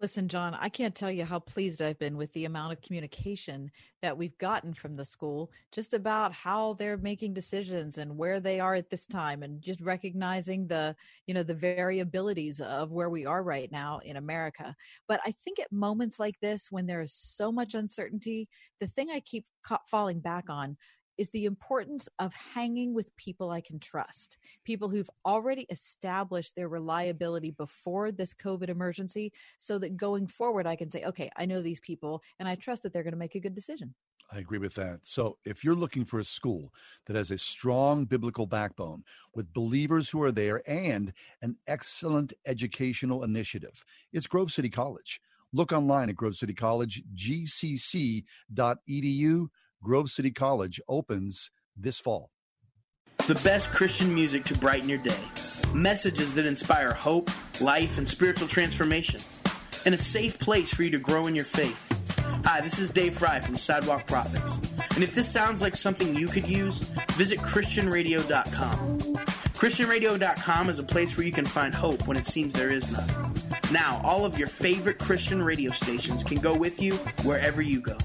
[0.00, 3.70] Listen, John, I can't tell you how pleased I've been with the amount of communication
[4.02, 8.58] that we've gotten from the school just about how they're making decisions and where they
[8.58, 10.96] are at this time and just recognizing the,
[11.28, 14.74] you know, the variabilities of where we are right now in America.
[15.06, 18.48] But I think at moments like this when there is so much uncertainty,
[18.80, 19.46] the thing I keep
[19.88, 20.76] falling back on
[21.18, 26.68] is the importance of hanging with people I can trust, people who've already established their
[26.68, 31.60] reliability before this COVID emergency, so that going forward, I can say, okay, I know
[31.60, 33.94] these people and I trust that they're going to make a good decision.
[34.30, 35.00] I agree with that.
[35.02, 36.74] So, if you're looking for a school
[37.06, 39.04] that has a strong biblical backbone
[39.34, 43.82] with believers who are there and an excellent educational initiative,
[44.12, 45.20] it's Grove City College.
[45.54, 48.22] Look online at Grove City College, gcc.edu.
[49.82, 52.30] Grove City College opens this fall.
[53.26, 55.20] The best Christian music to brighten your day.
[55.74, 57.30] Messages that inspire hope,
[57.60, 59.20] life, and spiritual transformation.
[59.86, 61.84] And a safe place for you to grow in your faith.
[62.44, 64.58] Hi, this is Dave Frey from Sidewalk Prophets.
[64.94, 66.78] And if this sounds like something you could use,
[67.12, 68.98] visit ChristianRadio.com.
[68.98, 73.34] ChristianRadio.com is a place where you can find hope when it seems there is none.
[73.70, 77.98] Now, all of your favorite Christian radio stations can go with you wherever you go.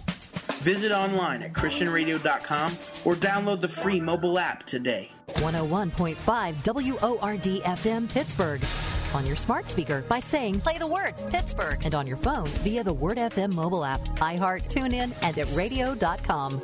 [0.63, 2.71] Visit online at ChristianRadio.com
[3.03, 5.11] or download the free mobile app today.
[5.27, 6.15] 101.5
[6.63, 8.61] WORD FM Pittsburgh.
[9.13, 12.81] On your smart speaker by saying play the word Pittsburgh and on your phone via
[12.81, 16.61] the Word FM mobile app, iHeart, TuneIn, and at radio.com.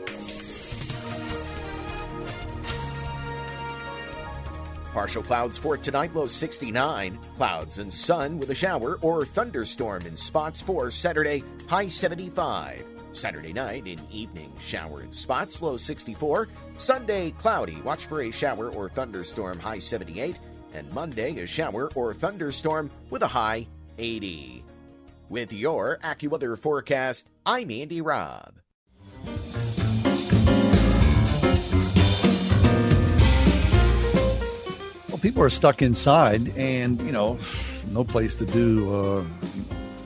[4.93, 7.19] Partial clouds for tonight, low 69.
[7.35, 12.88] Clouds and sun with a shower or thunderstorm in spots for Saturday, high 75.
[13.13, 16.47] Saturday night in evening, shower in spots, low 64.
[16.77, 20.39] Sunday, cloudy, watch for a shower or thunderstorm, high 78.
[20.73, 23.67] And Monday, a shower or thunderstorm with a high
[23.97, 24.63] 80.
[25.29, 28.55] With your AccuWeather forecast, I'm Andy Robb.
[35.07, 37.37] Well, people are stuck inside, and you know,
[37.91, 39.23] no place to do uh,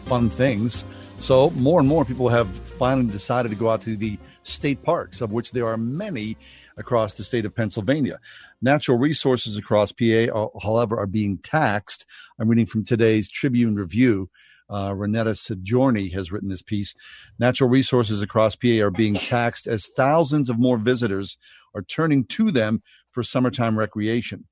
[0.05, 0.83] fun things.
[1.23, 5.21] So more and more people have finally decided to go out to the state parks,
[5.21, 6.35] of which there are many
[6.75, 8.19] across the state of Pennsylvania.
[8.61, 12.05] Natural resources across PA, uh, however, are being taxed.
[12.37, 14.29] I'm reading from today's Tribune Review.
[14.69, 16.93] Uh, Renatta Signorini has written this piece.
[17.39, 21.37] Natural resources across PA are being taxed as thousands of more visitors
[21.73, 24.43] are turning to them for summertime recreation.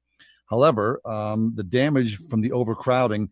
[0.49, 3.30] However, um, the damage from the overcrowding,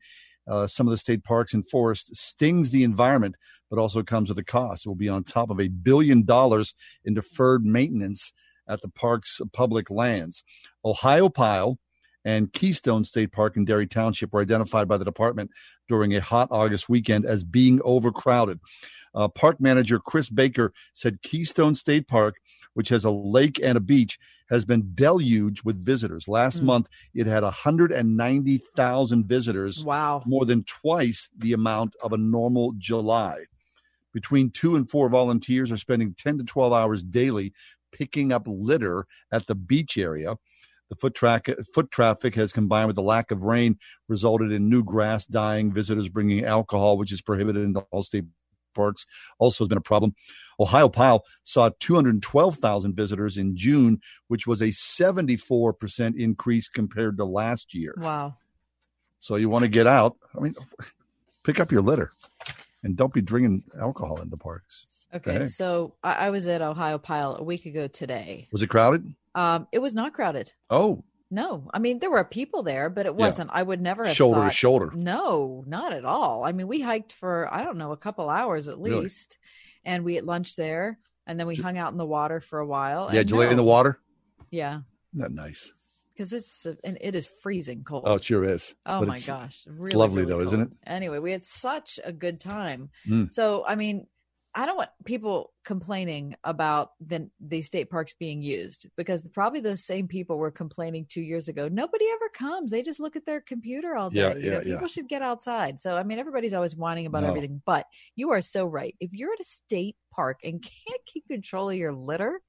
[0.50, 3.36] uh, some of the state parks and forests stings the environment,
[3.70, 4.86] but also comes with a cost.
[4.86, 6.74] It will be on top of a billion dollars
[7.06, 8.34] in deferred maintenance
[8.68, 10.44] at the park's public lands.
[10.86, 11.78] Ohiopyle
[12.26, 15.52] and Keystone State Park in Derry Township were identified by the department
[15.88, 18.60] during a hot August weekend as being overcrowded.
[19.16, 22.36] Uh, park manager Chris Baker said Keystone State Park,
[22.74, 24.18] which has a lake and a beach,
[24.50, 26.28] has been deluged with visitors.
[26.28, 26.66] Last mm.
[26.66, 29.86] month, it had 190,000 visitors.
[29.86, 30.24] Wow.
[30.26, 33.46] More than twice the amount of a normal July.
[34.14, 37.54] Between two and four volunteers are spending 10 to 12 hours daily
[37.92, 40.36] picking up litter at the beach area.
[40.90, 43.78] The foot, track, foot traffic has combined with the lack of rain
[44.08, 48.26] resulted in new grass dying, visitors bringing alcohol, which is prohibited in all state
[48.80, 49.06] parks,
[49.38, 50.16] also has been a problem.
[50.60, 57.94] Ohiopyle saw 212,000 visitors in June, which was a 74% increase compared to last year.
[57.98, 58.36] Wow.
[59.20, 60.16] So you want to get out.
[60.36, 60.56] I mean,
[61.44, 62.12] pick up your litter
[62.84, 64.88] and don't be drinking alcohol in the parks.
[65.14, 68.48] Okay, so I, I, was at Ohiopyle a week ago today.
[68.52, 69.16] Was it crowded?
[69.34, 70.54] Um, it was not crowded.
[70.70, 73.52] Oh, no, I mean there were people there, but it wasn't.
[73.52, 73.60] Yeah.
[73.60, 74.92] I would never have shoulder thought, to shoulder.
[74.94, 76.44] No, not at all.
[76.44, 79.38] I mean, we hiked for I don't know a couple hours at least,
[79.86, 79.96] really?
[79.96, 80.98] and we ate lunch there,
[81.28, 83.10] and then we hung out in the water for a while.
[83.14, 84.00] Yeah, did you no, lay in the water?
[84.50, 84.82] Yeah,
[85.14, 85.74] not nice.
[86.14, 88.04] Because it's and it is freezing cold.
[88.08, 88.74] Oh, it sure is.
[88.86, 90.48] Oh but my gosh, really, it's lovely really though, cold.
[90.48, 90.70] isn't it?
[90.86, 92.90] Anyway, we had such a good time.
[93.08, 93.32] Mm.
[93.32, 94.08] So I mean,
[94.60, 99.86] I don't want people complaining about the, the state parks being used because probably those
[99.86, 101.70] same people were complaining two years ago.
[101.70, 104.20] Nobody ever comes; they just look at their computer all day.
[104.20, 104.88] Yeah, you know, people yeah.
[104.88, 105.80] should get outside.
[105.80, 107.30] So, I mean, everybody's always whining about no.
[107.30, 107.86] everything, but
[108.18, 108.94] you are so right.
[109.00, 112.42] If you're at a state park and can't keep control of your litter,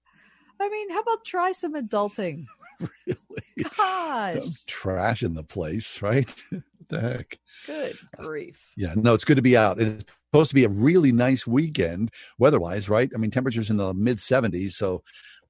[0.60, 2.46] I mean, how about try some adulting?
[3.06, 3.70] really?
[3.76, 6.34] Gosh, trash in the place, right?
[6.90, 7.38] the heck?
[7.66, 8.72] Good grief.
[8.76, 9.80] Yeah, no, it's good to be out.
[9.80, 13.10] It's supposed to be a really nice weekend weather-wise, right?
[13.14, 15.02] I mean, temperatures in the mid 70s, so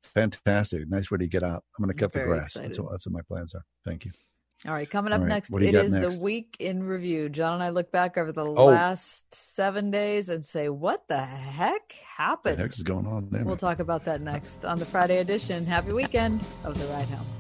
[0.03, 0.89] fantastic.
[0.89, 1.65] Nice way to get out.
[1.79, 2.55] I'm going to cut the grass.
[2.55, 3.65] That's what, that's what my plans are.
[3.85, 4.13] Thank you.
[4.67, 6.19] All right, coming up right, next, it is next?
[6.19, 7.31] the week in review.
[7.31, 8.67] John and I look back over the oh.
[8.67, 12.53] last seven days and say, "What the heck happened?
[12.53, 15.17] What the heck is going on there?" We'll talk about that next on the Friday
[15.17, 15.65] edition.
[15.65, 17.40] Happy weekend of the Ride Home.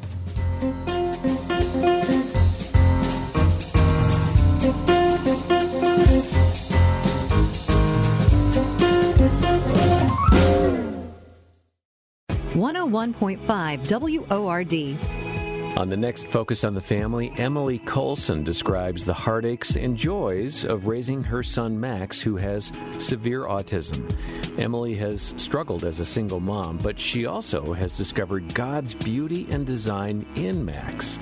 [12.61, 13.41] One oh hundred
[15.77, 20.87] On the next Focus on the Family, Emily Colson describes the heartaches and joys of
[20.87, 24.13] raising her son Max, who has severe autism.
[24.59, 29.65] Emily has struggled as a single mom, but she also has discovered God's beauty and
[29.65, 31.17] design in Max.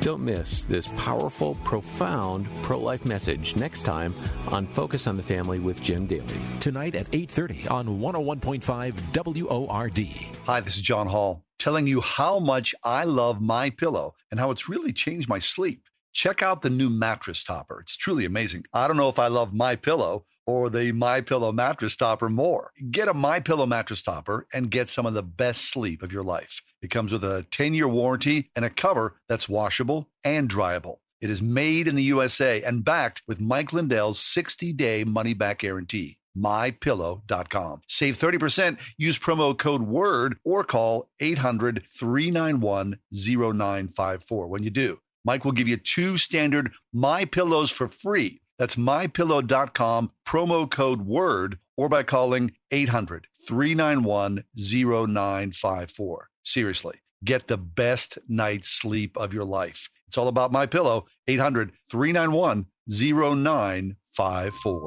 [0.00, 4.14] Don't miss this powerful, profound pro-life message next time
[4.48, 6.40] on Focus on the Family with Jim Daly.
[6.58, 9.98] Tonight at 8:30 on 101.5 WORD.
[10.46, 14.50] Hi, this is John Hall telling you how much I love my pillow and how
[14.50, 15.84] it's really changed my sleep.
[16.12, 17.80] Check out the new mattress topper.
[17.80, 18.64] It's truly amazing.
[18.72, 22.72] I don't know if I love my pillow or the my pillow mattress topper more.
[22.90, 26.24] Get a my pillow mattress topper and get some of the best sleep of your
[26.24, 26.62] life.
[26.82, 30.96] It comes with a 10-year warranty and a cover that's washable and dryable.
[31.20, 37.82] It is made in the USA and backed with Mike Lindell's 60-day money-back guarantee mypillow.com.
[37.86, 44.46] Save 30%, use promo code WORD or call 800 391 0954.
[44.48, 48.40] When you do, Mike will give you two standard My Pillows for free.
[48.58, 56.28] That's mypillow.com, promo code WORD, or by calling 800 391 0954.
[56.42, 59.88] Seriously, get the best night's sleep of your life.
[60.08, 63.99] It's all about My Pillow, 800 391 0954.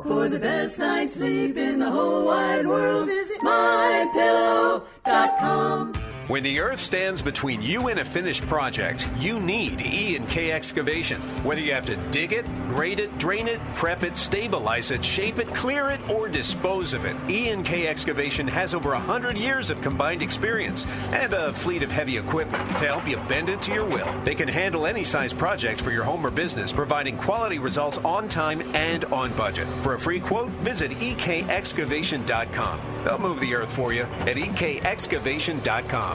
[0.04, 4.84] For the best night's sleep in the whole wide world, visit mypillow.com.
[6.30, 10.54] When the earth stands between you and a finished project, you need E and K
[10.54, 11.20] excavation.
[11.44, 15.38] Whether you have to dig it, grade it, drain it, prep it, stabilize it, shape
[15.40, 19.70] it, clear it, or dispose of it, E and K excavation has over 100 years
[19.70, 23.74] of combined experience and a fleet of heavy equipment to help you bend it to
[23.74, 24.08] your will.
[24.24, 28.30] They can handle any size project for your home or business, providing quality results on
[28.30, 29.68] time and on budget.
[29.84, 32.80] For a free quote, visit ekexcavation.com.
[33.04, 36.14] They'll move the earth for you at ekexcavation.com.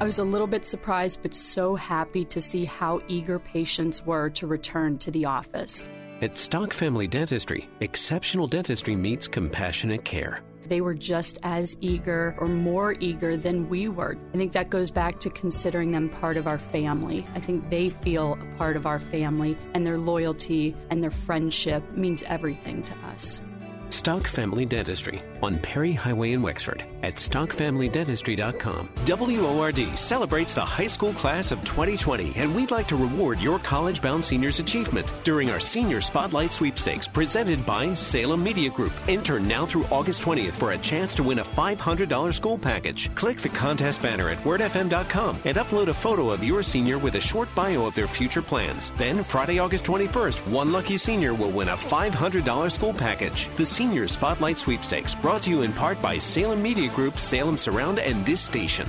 [0.00, 4.28] I was a little bit surprised, but so happy to see how eager patients were
[4.30, 5.84] to return to the office.
[6.20, 10.42] At Stock Family Dentistry, exceptional dentistry meets compassionate care.
[10.66, 14.16] They were just as eager or more eager than we were.
[14.32, 17.24] I think that goes back to considering them part of our family.
[17.34, 21.84] I think they feel a part of our family, and their loyalty and their friendship
[21.92, 23.40] means everything to us.
[23.90, 28.90] Stock Family Dentistry on Perry Highway in Wexford at stockfamilydentistry.com.
[29.06, 34.00] WORD celebrates the high school class of 2020, and we'd like to reward your college
[34.00, 38.92] bound seniors' achievement during our Senior Spotlight Sweepstakes presented by Salem Media Group.
[39.08, 43.14] Enter now through August 20th for a chance to win a $500 school package.
[43.14, 47.20] Click the contest banner at wordfm.com and upload a photo of your senior with a
[47.20, 48.90] short bio of their future plans.
[48.96, 53.48] Then, Friday, August 21st, one lucky senior will win a $500 school package.
[53.56, 57.98] The Senior Spotlight Sweepstakes, brought to you in part by Salem Media Group, Salem Surround,
[57.98, 58.88] and this station.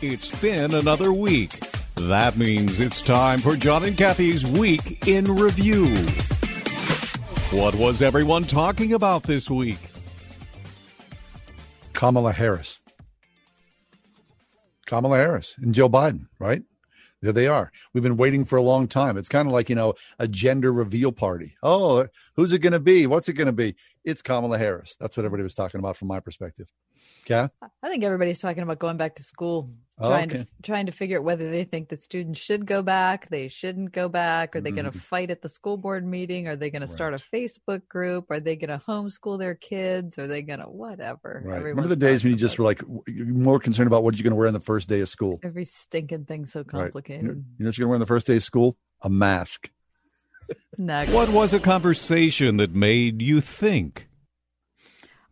[0.00, 1.52] It's been another week.
[1.94, 5.94] That means it's time for John and Kathy's Week in Review.
[7.56, 9.78] What was everyone talking about this week?
[11.92, 12.80] Kamala Harris.
[14.84, 16.64] Kamala Harris and Joe Biden, right?
[17.22, 17.70] There they are.
[17.94, 19.16] We've been waiting for a long time.
[19.16, 21.54] It's kind of like, you know, a gender reveal party.
[21.62, 23.06] Oh, who's it going to be?
[23.06, 23.76] What's it going to be?
[24.04, 24.96] It's Kamala Harris.
[24.98, 26.66] That's what everybody was talking about from my perspective.
[27.24, 27.54] Kath?
[27.62, 30.38] I think everybody's talking about going back to school, Oh, trying okay.
[30.38, 33.92] to trying to figure out whether they think the students should go back, they shouldn't
[33.92, 34.56] go back.
[34.56, 36.48] Are they going to fight at the school board meeting?
[36.48, 38.30] Are they going to start a Facebook group?
[38.30, 40.18] Are they going to homeschool their kids?
[40.18, 41.42] Are they going to whatever?
[41.44, 41.62] Right.
[41.62, 44.36] Remember the days when you just were like more concerned about what you're going to
[44.36, 45.38] wear on the first day of school?
[45.42, 46.70] every stinking thing so Right.
[46.70, 47.22] complicated.
[47.22, 48.76] You know, you know what you're going to wear on the first day of school?
[49.02, 49.70] A mask.
[50.78, 51.12] Next.
[51.12, 54.08] What was a conversation that made you think?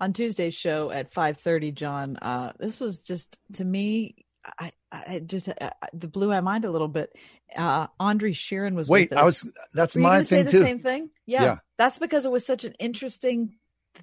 [0.00, 4.24] on Tuesday's show at 5:30 John uh this was just to me
[4.58, 7.14] I I just uh, the blew my mind a little bit.
[7.56, 10.60] Uh Andre Shirin was Wait, I was that's Were my thing say the too.
[10.62, 11.10] same thing?
[11.26, 11.56] Yeah, Yeah.
[11.78, 13.56] that's because it was such an interesting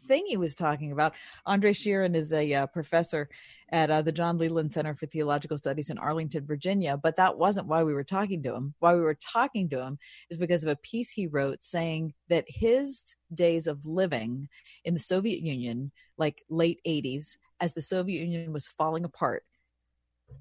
[0.08, 1.14] thing he was talking about.
[1.46, 3.30] Andre Shirin is a uh, professor
[3.72, 7.68] at uh, the John Leland Center for Theological Studies in Arlington Virginia but that wasn't
[7.68, 8.74] why we were talking to him.
[8.80, 9.98] Why we were talking to him
[10.30, 14.50] is because of a piece he wrote saying that his days of living
[14.84, 19.44] in the Soviet Union, like late 80s, as the Soviet Union was falling apart,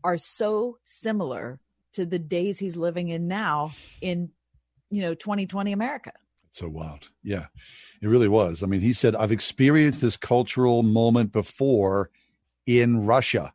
[0.04, 1.60] are so similar
[1.94, 4.30] to the days he's living in now in,
[4.90, 6.12] you know, 2020 America.
[6.50, 7.10] So wild.
[7.22, 7.46] Yeah,
[8.00, 8.62] it really was.
[8.62, 12.10] I mean, he said, I've experienced this cultural moment before
[12.66, 13.52] in Russia.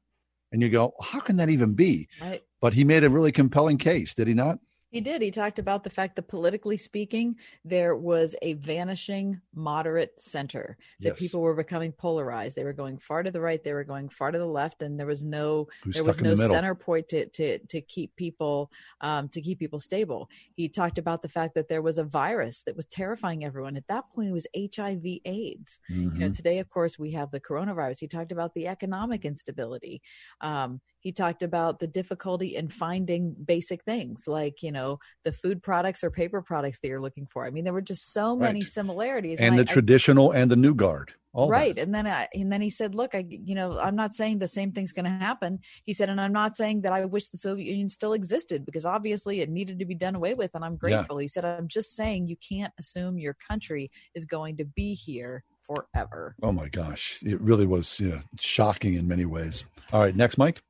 [0.51, 2.09] And you go, how can that even be?
[2.21, 2.43] Right.
[2.59, 4.59] But he made a really compelling case, did he not?
[4.91, 5.21] He did.
[5.21, 11.11] He talked about the fact that politically speaking, there was a vanishing moderate center, that
[11.11, 11.19] Yes.
[11.19, 12.57] people were becoming polarized.
[12.57, 14.99] They were going far to the right, they were going far to the left, and
[14.99, 18.69] there was no Who's there was no the center point to to to keep people
[18.99, 20.29] um, to keep people stable.
[20.55, 23.77] He talked about the fact that there was a virus that was terrifying everyone.
[23.77, 25.79] At that point, it was HIV AIDS.
[25.87, 26.35] You know, Mhm.
[26.35, 27.99] today, of course, we have the coronavirus.
[28.01, 30.01] He talked about the economic instability.
[30.41, 35.61] Um, he talked about the difficulty in finding basic things like, you know, the food
[35.61, 37.45] products or paper products that you're looking for.
[37.45, 38.67] I mean, there were just so many Right.
[38.67, 39.39] similarities.
[39.41, 41.13] And the I- I- traditional and the new guard.
[41.33, 41.53] All that.
[41.53, 44.39] right and then I, and then he said look i you know i'm not saying
[44.39, 47.29] the same thing's going to happen he said and i'm not saying that i wish
[47.29, 50.65] the soviet union still existed because obviously it needed to be done away with and
[50.65, 50.77] i'm Yeah.
[50.97, 54.93] grateful he said i'm just saying you can't assume your country is going to be
[54.93, 57.23] here forever Oh my gosh.
[57.25, 59.63] It really was yeah, shocking in many ways.
[59.93, 60.61] All right, next, Mike.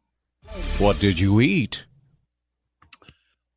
[0.78, 1.86] What did you eat?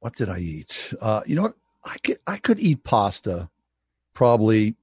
[0.00, 0.92] What did I eat?
[1.00, 1.54] Uh, you know what?
[1.84, 3.48] I could I could eat pasta
[4.14, 4.76] probably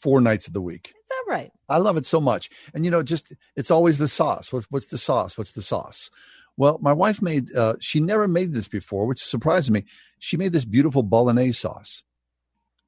[0.00, 0.88] four nights of the week.
[0.88, 2.50] is that right I love it so much.
[2.74, 4.52] And you know, just it's always the sauce.
[4.52, 5.36] What's what's the sauce?
[5.36, 6.10] What's the sauce?
[6.56, 9.84] Well, my wife made uh she never made this before, which surprised me.
[10.18, 12.02] She made this beautiful bolognese sauce,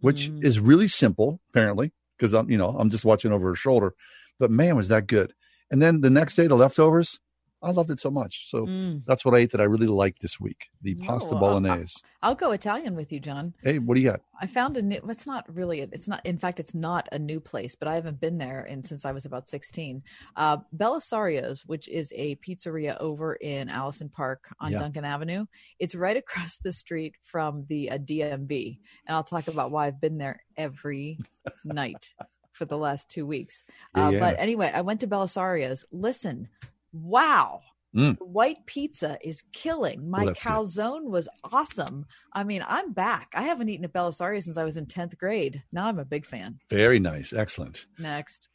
[0.00, 3.94] which is really simple, apparently, because I'm, you know, I'm just watching over her shoulder.
[4.38, 5.34] But man, was that good.
[5.70, 7.20] And then the next day, the leftovers,
[7.60, 8.48] I loved it so much.
[8.50, 9.02] So Mm.
[9.04, 11.96] that's what I ate that I really liked this week: the No, pasta bolognese.
[12.22, 13.54] I'll go Italian with you, John.
[13.62, 14.20] hey, what do you got?
[14.40, 15.00] I found a new.
[15.08, 15.80] It's not really.
[15.80, 16.24] It's not.
[16.24, 19.10] In fact, it's not a new place, but I haven't been there in since I
[19.12, 20.02] was about sixteen.
[20.36, 24.78] Uh, Belisario's, which is a pizzeria over in Allison Park on Yeah.
[24.80, 25.46] Duncan Avenue.
[25.78, 30.00] It's right across the street from the uh, DMV, and I'll talk about why I've
[30.00, 31.18] been there every
[31.64, 32.14] night
[32.52, 33.64] for the last two weeks.
[33.94, 34.20] Uh, yeah.
[34.20, 35.84] But anyway, I went to Belisario's.
[35.92, 36.48] Listen,
[36.92, 37.60] wow.
[37.96, 38.18] Mm.
[38.20, 40.10] White pizza is killing.
[40.10, 40.48] My that's good.
[40.50, 42.04] calzone was awesome.
[42.34, 43.28] I mean, I'm back.
[43.34, 45.62] I haven't eaten a Belisario since I was in 10th grade.
[45.72, 46.58] Now I'm a big fan.
[46.68, 47.86] Very nice, excellent.
[47.98, 48.48] Next.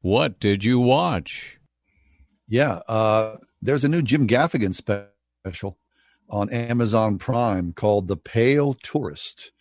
[0.00, 1.58] What did you watch?
[2.48, 5.78] Yeah, uh, there's a new Jim Gaffigan special
[6.30, 9.52] on Amazon Prime called The Pale Tourist,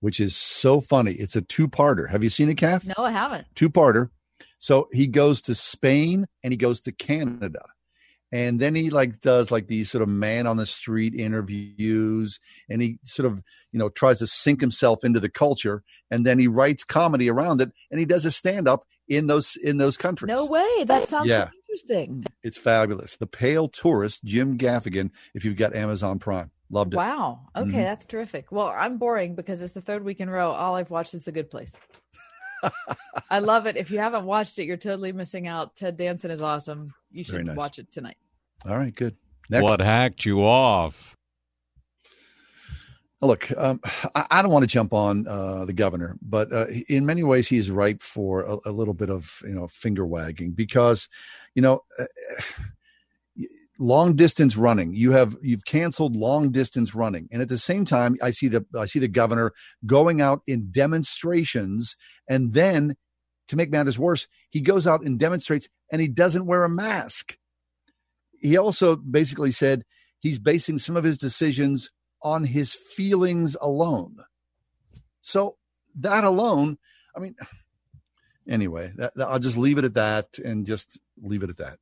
[0.00, 1.12] which is so funny.
[1.12, 2.08] It's a two-parter.
[2.10, 2.84] Have you seen it, Kath?
[2.86, 3.46] No, I haven't.
[3.56, 4.10] two-parter.
[4.58, 7.64] So he goes to Spain and he goes to Canada.
[8.32, 12.82] And then he like does like these sort of man on the street interviews and
[12.82, 16.48] he sort of, you know, tries to sink himself into the culture and then he
[16.48, 20.28] writes comedy around it and he does a stand up in those in those countries.
[20.28, 20.84] No way.
[20.84, 21.46] That sounds Yeah.
[21.46, 22.24] so interesting.
[22.42, 23.16] It's fabulous.
[23.16, 26.50] The Pale Tourist, Jim Gaffigan, if you've got Amazon Prime.
[26.68, 26.96] Loved it.
[26.96, 27.42] Wow.
[27.54, 27.84] Okay, Mhm.
[27.84, 28.50] that's terrific.
[28.50, 30.50] Well, I'm boring because it's the third week in a row.
[30.50, 31.72] All I've watched is The Good Place.
[33.30, 33.76] I love it.
[33.76, 35.76] If you haven't watched it, you're totally missing out.
[35.76, 36.92] Ted Danson is awesome.
[37.16, 37.56] You should nice.
[37.56, 38.18] watch it tonight.
[38.66, 39.16] All right, good.
[39.48, 39.62] Next.
[39.62, 41.16] What hacked you off?
[43.22, 43.80] Look, um,
[44.14, 47.48] I, I don't want to jump on uh, the governor, but uh, in many ways,
[47.48, 51.08] he is ripe for a, a little bit of you know finger wagging because,
[51.54, 52.04] you know, uh,
[53.78, 54.94] long distance running.
[54.94, 58.66] You have you've canceled long distance running, and at the same time, I see the
[58.78, 59.52] I see the governor
[59.86, 61.96] going out in demonstrations,
[62.28, 62.96] and then
[63.48, 67.36] to make matters worse, he goes out and demonstrates, and he doesn't wear a mask
[68.40, 69.84] he also basically said
[70.20, 71.90] he's basing some of his decisions
[72.22, 74.18] on his feelings alone.
[75.20, 75.56] So
[75.96, 76.78] that alone,
[77.14, 77.34] I mean,
[78.48, 81.78] anyway, that, that- I'll just leave it at that and just leave it at that.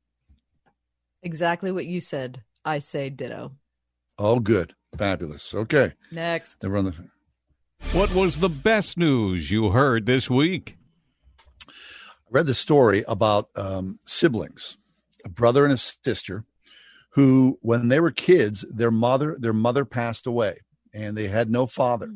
[1.21, 2.43] Exactly what you said.
[2.63, 3.53] I say ditto.
[4.17, 4.75] Oh, good.
[4.97, 5.53] Fabulous.
[5.53, 5.93] Okay.
[6.11, 6.61] Next.
[6.61, 6.93] Then the.
[7.91, 10.77] What was the best news you heard this week?
[12.35, 14.77] Read the story about um, siblings,
[15.23, 16.43] a brother and a sister,
[17.11, 20.57] who, when they were kids, their mother their mother passed away,
[20.93, 22.13] and they had no father,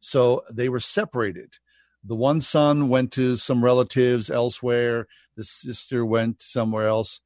[0.00, 1.58] so they were separated.
[2.02, 5.06] The one son went to some relatives elsewhere.
[5.36, 7.20] The sister went somewhere else.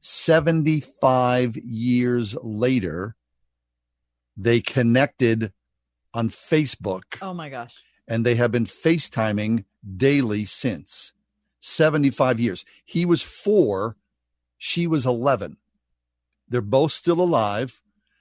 [0.00, 3.14] Seventy-five years later,
[4.36, 5.52] they connected
[6.12, 7.76] on Facebook Oh my gosh.
[8.08, 9.64] and they have been FaceTiming
[9.96, 11.12] daily since
[11.60, 12.64] 75 years.
[12.84, 13.96] He was four,
[14.56, 15.56] she was 11.
[16.48, 17.80] They're both still alive.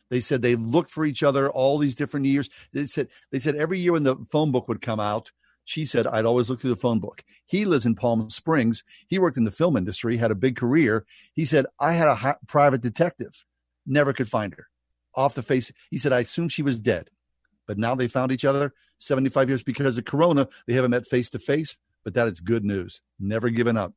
[0.09, 2.49] They said they looked for each other all these different years.
[2.73, 5.31] They said they said every year when the phone book would come out,
[5.65, 7.23] she said I'd always look through the phone book.
[7.45, 8.83] He lives in Palm Springs.
[9.07, 11.05] He worked in the film industry, had a big career.
[11.33, 13.45] He said I had a private detective,
[13.85, 14.67] never could find her.
[15.13, 17.09] Off the face, he said I assumed she was dead
[17.67, 21.29] but now they found each other 75 years because of corona they haven't met face
[21.29, 21.77] to face
[22.07, 23.91] but that is good news never given up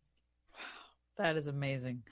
[1.17, 2.03] That is amazing.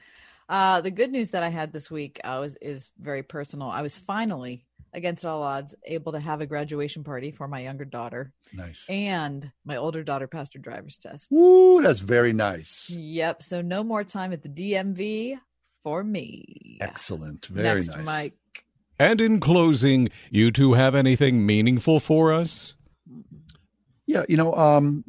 [0.48, 3.68] Uh, the good news that I had this week uh, was is very personal.
[3.68, 7.84] I was finally, against all odds, able to have a graduation party for my younger
[7.84, 11.32] daughter, nice and my older daughter passed her driver's test.
[11.32, 13.42] Ooh, that's very nice Yep.
[13.42, 15.36] So no more time at the DMV
[15.82, 16.78] for me.
[16.80, 18.34] excellent very Next, nice Mike.
[19.00, 22.74] And in closing, you two have anything meaningful for us?
[24.08, 25.04] yeah you know um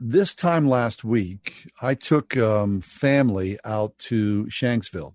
[0.00, 5.14] this time last week i took um family out to shanksville.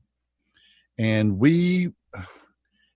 [0.98, 1.90] And we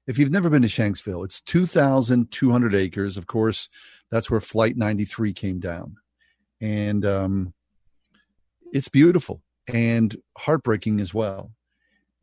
[0.06, 3.18] if you've never been to shanksville it's 2200 acres.
[3.18, 3.70] Of course
[4.12, 5.98] that's where flight 93 came down.
[6.62, 7.54] And um
[8.74, 11.52] it's beautiful and heartbreaking as well.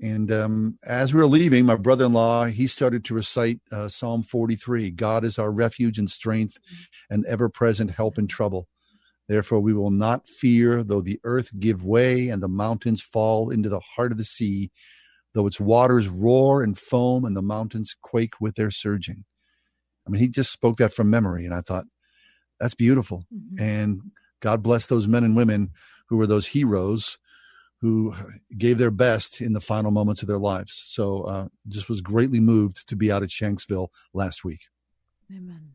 [0.00, 3.88] And um, as we were leaving, my brother in law, he started to recite uh,
[3.88, 6.58] Psalm 43 God is our refuge and strength
[7.08, 8.68] and ever present help in trouble.
[9.28, 13.68] Therefore, we will not fear, though the earth give way and the mountains fall into
[13.68, 14.70] the heart of the sea,
[15.32, 19.24] though its waters roar and foam and the mountains quake with their surging.
[20.06, 21.46] I mean, he just spoke that from memory.
[21.46, 21.86] And I thought,
[22.60, 23.24] that's beautiful.
[23.58, 24.00] And
[24.40, 25.70] God bless those men and women
[26.08, 27.18] who were those heroes
[27.80, 28.14] who
[28.56, 30.82] gave their best in the final moments of their lives.
[30.86, 34.68] So uh, just was greatly moved to be out at Shanksville last week.
[35.30, 35.72] Amen.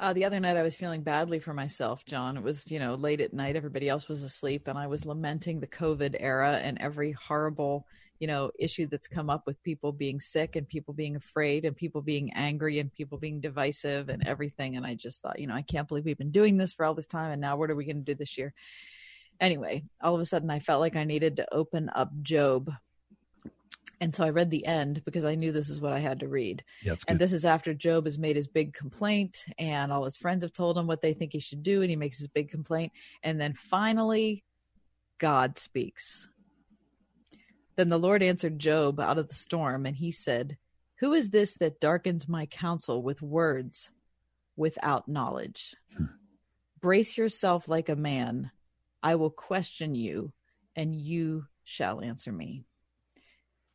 [0.00, 2.38] Uh, the other night, I was feeling badly for myself, John.
[2.38, 3.54] It was, you know, late at night.
[3.54, 7.86] Everybody else was asleep, and I was lamenting the COVID era and every horrible
[8.18, 11.74] you know issue that's come up with people being sick and people being afraid and
[11.74, 15.54] people being angry and people being divisive and everything and i just thought you know
[15.54, 17.74] i can't believe we've been doing this for all this time and now what are
[17.74, 18.52] we going to do this year
[19.40, 22.70] anyway all of a sudden i felt like i needed to open up job
[24.00, 26.28] and so I read the end because I knew this is what I had to
[26.28, 26.64] read.
[26.82, 30.42] Yeah, and this is after Job has made his big complaint, and all his friends
[30.42, 32.92] have told him what they think he should do, and he makes his big complaint.
[33.22, 34.42] And then finally,
[35.18, 36.28] God speaks.
[37.76, 40.56] Then the Lord answered Job out of the storm, and he said,
[41.00, 43.90] Who is this that darkens my counsel with words
[44.56, 45.74] without knowledge?
[45.96, 46.04] Hmm.
[46.80, 48.50] Brace yourself like a man.
[49.02, 50.32] I will question you,
[50.74, 52.64] and you shall answer me.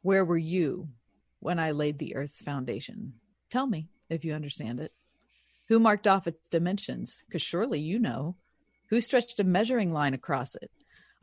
[0.05, 0.89] Where were you
[1.39, 3.13] when I laid the earth's foundation?
[3.49, 4.91] Tell me if you understand it.
[5.67, 7.23] Who marked off its dimensions?
[7.25, 8.35] Because surely you know.
[8.91, 10.69] Who stretched a measuring line across it?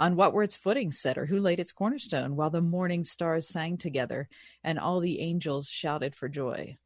[0.00, 3.46] On what were its footings set, or who laid its cornerstone while the morning stars
[3.46, 4.28] sang together
[4.64, 6.76] and all the angels shouted for joy?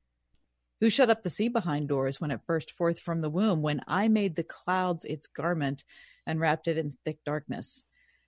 [0.80, 3.80] Who shut up the sea behind doors when it burst forth from the womb, when
[3.88, 5.82] I made the clouds its garment
[6.26, 7.86] and wrapped it in thick darkness?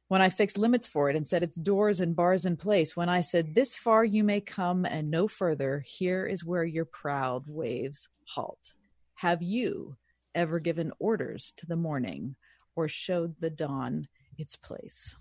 [0.09, 3.09] When I fixed limits for it and set its doors and bars in place, when
[3.09, 7.45] I said, This far you may come and no further, here is where your proud
[7.47, 8.73] waves halt.
[9.17, 9.97] Have you
[10.35, 12.37] ever given orders to the morning
[12.75, 14.09] or showed the dawn
[14.39, 15.15] its place?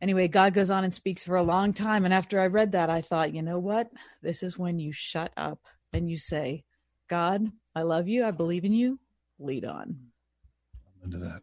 [0.00, 2.04] Anyway, God goes on and speaks for a long time.
[2.04, 3.90] And after I read that, I thought, you know what?
[4.22, 5.58] This is when you shut up
[5.92, 6.64] and you say,
[7.08, 8.24] God, I love you.
[8.24, 9.00] I believe in you.
[9.40, 9.96] Lead on.
[11.02, 11.42] Into that.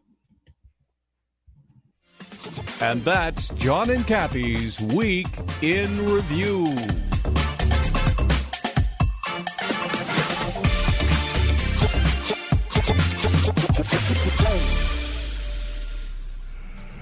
[2.80, 5.28] And that's John and Kathy's Week
[5.62, 6.66] in Review.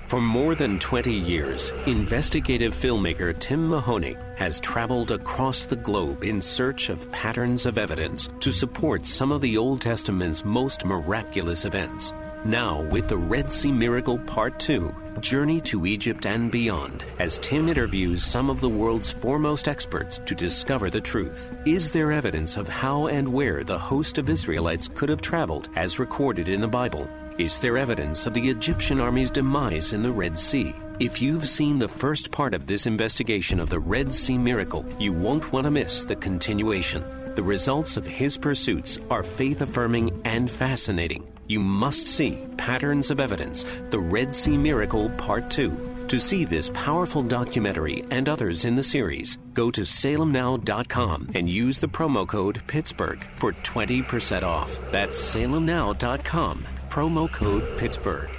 [0.07, 6.41] For more than 20 years, investigative filmmaker Tim Mahoney has traveled across the globe in
[6.41, 12.13] search of patterns of evidence to support some of the Old Testament's most miraculous events.
[12.47, 17.71] Now, with the Red Sea Miracle Part 2, Journey to Egypt and Beyond, as Tim
[17.71, 21.59] interviews some of the world's foremost experts to discover the truth.
[21.65, 25.99] Is there evidence of how and where the host of Israelites could have traveled as
[25.99, 27.09] recorded in the Bible?
[27.39, 30.75] Is there evidence of the Egyptian army's demise in the Red Sea?
[31.01, 35.15] If you've seen the first part of this investigation of the Red Sea miracle, you
[35.15, 37.03] won't want to miss the continuation.
[37.37, 41.27] The results of his pursuits are faith affirming and fascinating.
[41.47, 46.07] You must see Patterns of Evidence The Red Sea Miracle Part 2.
[46.09, 51.79] To see this powerful documentary and others in the series, go to salemnow.com and use
[51.79, 54.79] the promo code Pittsburgh for 20% off.
[54.91, 58.31] That's salemnow.com, promo code Pittsburgh.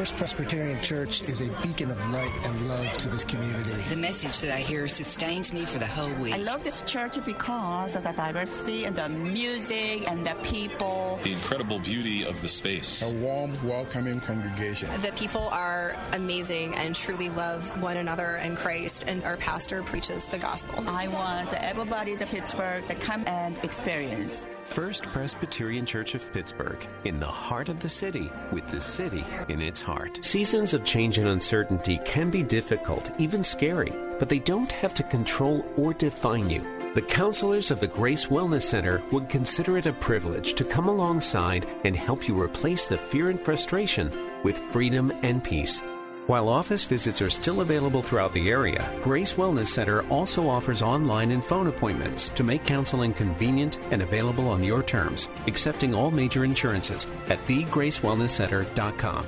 [0.00, 3.70] First Presbyterian Church is a beacon of light and love to this community.
[3.90, 6.32] The message that I hear sustains me for the whole week.
[6.32, 11.20] I love this church because of the diversity and the music and the people.
[11.22, 13.02] The incredible beauty of the space.
[13.02, 14.88] A warm, welcoming congregation.
[15.02, 20.24] The people are amazing and truly love one another and Christ, and our pastor preaches
[20.24, 20.82] the gospel.
[20.88, 24.46] I want everybody to Pittsburgh to come and experience.
[24.70, 29.60] First Presbyterian Church of Pittsburgh, in the heart of the city, with the city in
[29.60, 30.24] its heart.
[30.24, 35.02] Seasons of change and uncertainty can be difficult, even scary, but they don't have to
[35.02, 36.62] control or define you.
[36.94, 41.66] The counselors of the Grace Wellness Center would consider it a privilege to come alongside
[41.82, 44.08] and help you replace the fear and frustration
[44.44, 45.82] with freedom and peace.
[46.30, 51.32] While office visits are still available throughout the area, Grace Wellness Center also offers online
[51.32, 56.44] and phone appointments to make counseling convenient and available on your terms, accepting all major
[56.44, 59.26] insurances at thegracewellnesscenter.com.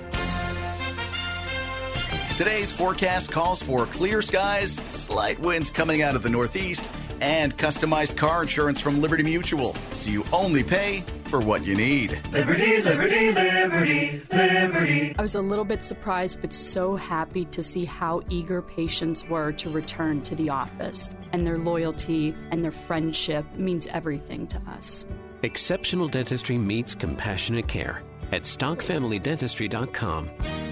[2.36, 6.88] Today's forecast calls for clear skies, slight winds coming out of the northeast,
[7.20, 11.02] and customized car insurance from Liberty Mutual, so you only pay
[11.32, 12.10] for what you need.
[12.30, 15.14] Liberty, liberty, liberty, liberty.
[15.18, 19.50] I was a little bit surprised, but so happy to see how eager patients were
[19.52, 21.09] to return to the office.
[21.32, 25.06] And their loyalty and their friendship means everything to us.
[25.42, 30.72] Exceptional dentistry meets compassionate care at stockfamilydentistry.com.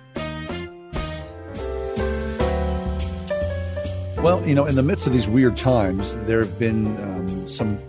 [4.21, 7.79] Well, you know, in the midst of these weird times, there have been um, some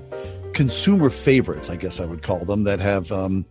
[0.55, 3.45] consumer favorites, I guess I would call them, that have um,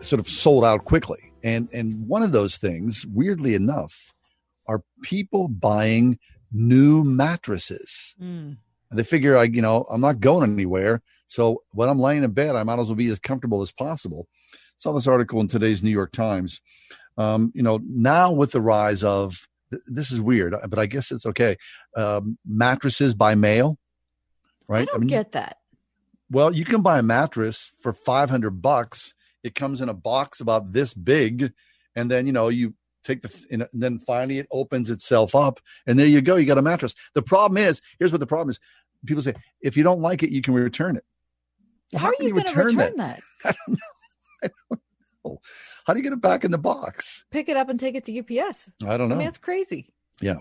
[0.00, 1.30] sort of sold out quickly.
[1.44, 4.12] And and one of those things, weirdly enough,
[4.66, 6.18] are people buying
[6.50, 8.16] new mattresses.
[8.20, 8.56] Mm.
[8.90, 12.32] And they figure, I you know, I'm not going anywhere, so when I'm laying in
[12.32, 14.26] bed, I might as well be as comfortable as possible.
[14.76, 16.60] Saw this article in today's New York Times.
[17.16, 19.46] Um, you know, now with the rise of
[19.86, 21.56] this is weird, but I guess it's okay.
[21.96, 23.78] Um, mattresses by mail,
[24.68, 24.88] right?
[24.92, 25.58] I don't get that.
[26.30, 29.14] Well, you can buy a mattress for 500 bucks.
[29.42, 31.52] It comes in a box about this big.
[31.96, 35.60] And then, you know, you take the, and then finally it opens itself up.
[35.86, 36.36] And there you go.
[36.36, 36.94] You got a mattress.
[37.14, 38.60] The problem is here's what the problem is
[39.06, 41.04] people say, if you don't like it, you can return it.
[41.92, 43.20] Well, how, how, are you, you going to return, return that?
[43.44, 43.44] that?
[43.44, 43.76] I don't know.
[44.44, 44.80] I don't
[45.24, 45.40] know.
[45.86, 47.24] How do you get it back in the box?
[47.30, 48.70] Pick it up and take it to UPS.
[48.86, 49.14] I don't know.
[49.14, 49.92] I mean, that's crazy.
[50.20, 50.38] Yeah.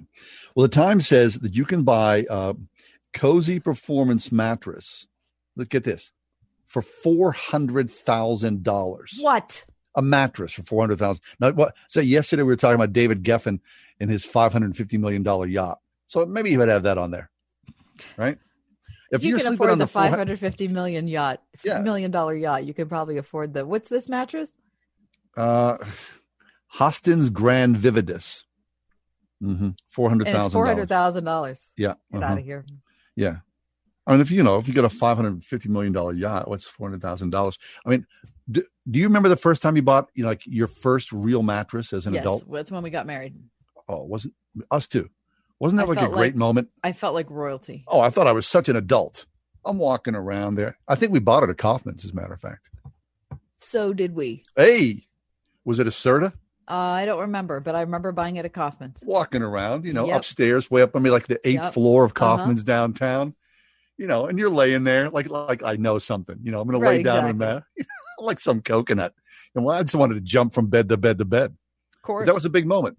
[0.55, 2.55] Well, the Times says that you can buy a
[3.13, 5.07] cozy performance mattress
[5.57, 6.11] Look at this
[6.65, 9.17] for four hundred thousand dollars.
[9.19, 9.65] What?
[9.95, 11.23] A mattress for four hundred thousand.
[11.39, 11.75] Now, what?
[11.89, 13.59] So yesterday we were talking about David Geffen
[13.99, 15.79] and his five hundred fifty million dollar yacht.
[16.05, 17.31] So maybe he would have that on there,
[18.15, 18.37] right?
[19.11, 21.79] If you can afford the five hundred fifty million yacht, yeah.
[21.79, 23.65] million dollar yacht, you could probably afford the.
[23.65, 24.51] What's this mattress?
[25.37, 25.77] Uh,
[26.77, 28.43] Hästens Grand Vividus.
[29.41, 29.69] Mm-hmm.
[29.89, 30.51] Four hundred thousand.
[30.51, 31.71] Four hundred thousand dollars.
[31.77, 31.93] Yeah.
[32.11, 32.33] Get uh-huh.
[32.33, 32.65] out of here.
[33.15, 33.37] Yeah.
[34.05, 36.47] I mean, if you know, if you get a five hundred fifty million dollar yacht,
[36.47, 37.57] what's four hundred thousand dollars?
[37.85, 38.07] I mean,
[38.49, 41.43] do, do, you remember the first time you bought, you know, like your first real
[41.43, 42.51] mattress as an yes, adult?
[42.51, 43.35] that's when we got married.
[43.89, 44.33] Oh, wasn't
[44.71, 45.09] us too?
[45.59, 46.69] Wasn't that I like a great like, moment?
[46.83, 47.83] I felt like royalty.
[47.87, 49.25] Oh, I thought I was such an adult.
[49.65, 50.77] I'm walking around there.
[50.87, 52.69] I think we bought it at Kaufmann's, as a matter of fact.
[53.57, 54.43] So did we.
[54.55, 55.03] Hey,
[55.67, 56.33] was it a Serta?
[56.69, 59.03] Uh, I don't remember, but I remember buying it at Kaufmann's.
[59.05, 60.17] Walking around, you know, yep.
[60.17, 60.95] upstairs, way up.
[60.95, 61.73] I mean, like the eighth yep.
[61.73, 62.37] floor of uh-huh.
[62.37, 62.87] Kaufmann's uh-huh.
[62.87, 63.35] downtown
[63.97, 66.37] you know, and you're laying there like like I know something.
[66.43, 67.31] You know, I'm going right, to lay down exactly.
[67.31, 67.63] in that
[68.19, 69.13] like some coconut.
[69.55, 71.55] And well, I just wanted to jump from bed to bed to bed.
[71.95, 72.97] Of course, but that was a big moment.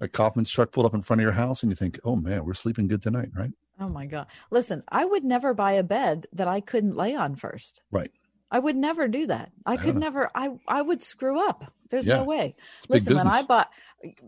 [0.00, 2.44] A Kaufmann's truck pulled up in front of your house, and you think, "Oh man,
[2.44, 4.26] we're sleeping good tonight, right?" Oh my god!
[4.50, 7.80] Listen, I would never buy a bed that I couldn't lay on first.
[7.90, 8.10] Right.
[8.52, 9.50] I would never do that.
[9.64, 10.30] I, could never.
[10.34, 11.72] I I would screw up.
[11.90, 12.18] There's yeah.
[12.18, 12.54] no way.
[12.88, 13.70] Listen, when I bought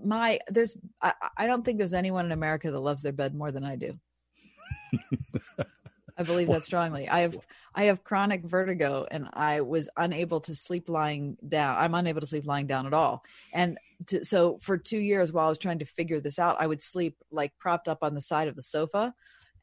[0.03, 0.77] my, there's.
[1.03, 3.77] I, I don't think there's anyone in America that loves their bed more than I
[3.77, 3.99] do.
[6.17, 7.07] I believe that strongly.
[7.09, 7.37] I have
[7.75, 11.77] I have chronic vertigo and I was unable to sleep lying down.
[11.77, 13.25] I'm unable to sleep lying down at all.
[13.53, 16.67] And to, so for 2 years while I was trying to figure this out, I
[16.67, 19.13] would sleep like propped up on the side of the sofa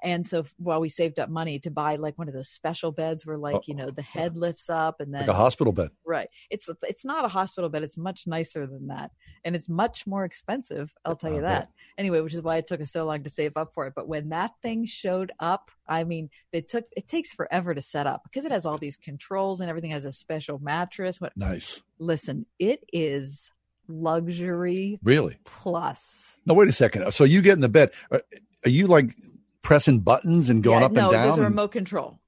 [0.03, 3.25] and so while we saved up money to buy like one of those special beds
[3.25, 3.39] where oh.
[3.39, 5.91] like, you know, the head lifts up and then like a hospital bed.
[6.05, 6.27] Right.
[6.49, 7.83] It's it's not a hospital bed.
[7.83, 9.11] It's much nicer than that.
[9.45, 11.69] And it's much more expensive, I'll tell you that.
[11.97, 13.93] Anyway, which is why it took us so long to save up for it.
[13.95, 18.07] But when that thing showed up, I mean, it took it takes forever to set
[18.07, 21.21] up because it has all these controls and everything has a special mattress.
[21.21, 21.81] What nice.
[21.99, 23.51] Listen, it is
[23.87, 28.21] luxury really plus no wait a second so you get in the bed are,
[28.63, 29.13] are you like
[29.61, 31.21] pressing buttons and going yeah, up no, and down?
[31.21, 32.19] No, there's a remote control.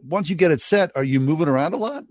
[0.00, 2.04] Once you get it set, are you moving around a lot?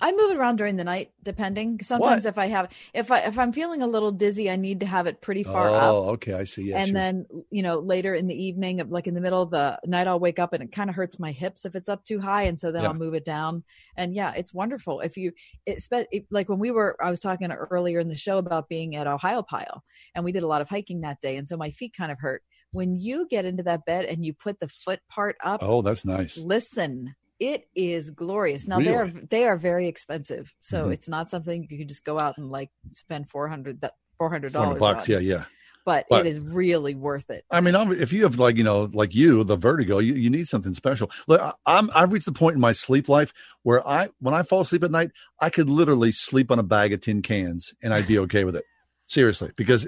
[0.00, 1.80] I move it around during the night, depending.
[1.80, 2.30] Sometimes what?
[2.30, 5.06] if I have if I if I'm feeling a little dizzy, I need to have
[5.06, 5.82] it pretty far oh, up.
[5.82, 6.72] Oh, okay, I see.
[6.72, 10.06] and then you know later in the evening, like in the middle of the night,
[10.06, 12.42] I'll wake up and it kind of hurts my hips if it's up too high,
[12.42, 12.88] and so then yeah.
[12.88, 13.64] I'll move it down.
[13.96, 15.32] And yeah, it's wonderful if you
[15.64, 15.88] it's
[16.30, 19.80] like when we were I was talking earlier in the show about being at Ohiopyle,
[20.14, 22.18] and we did a lot of hiking that day, and so my feet kind of
[22.20, 25.82] hurt when you get into that bed and you put the foot part up oh
[25.82, 28.88] that's nice listen it is glorious now really?
[28.88, 30.92] they are they are very expensive so mm-hmm.
[30.92, 33.84] it's not something you can just go out and like spend 400
[34.18, 35.44] 400 dollars bucks yeah yeah
[35.86, 37.44] but, but, it is really worth it.
[37.48, 40.48] I mean, if you have like you know, like you, the vertigo, you, you need
[40.48, 41.12] something special.
[41.28, 43.32] Look, I'm I've reached the point in my sleep life
[43.62, 46.92] where I when I fall asleep at night, I could literally sleep on a bag
[46.92, 48.64] of tin cans and I'd be okay with it.
[49.06, 49.86] Seriously, because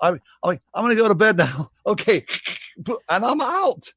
[0.00, 1.70] I, I'm like, I'm going to go to bed now.
[1.86, 2.24] okay.
[3.10, 3.92] And I'm out.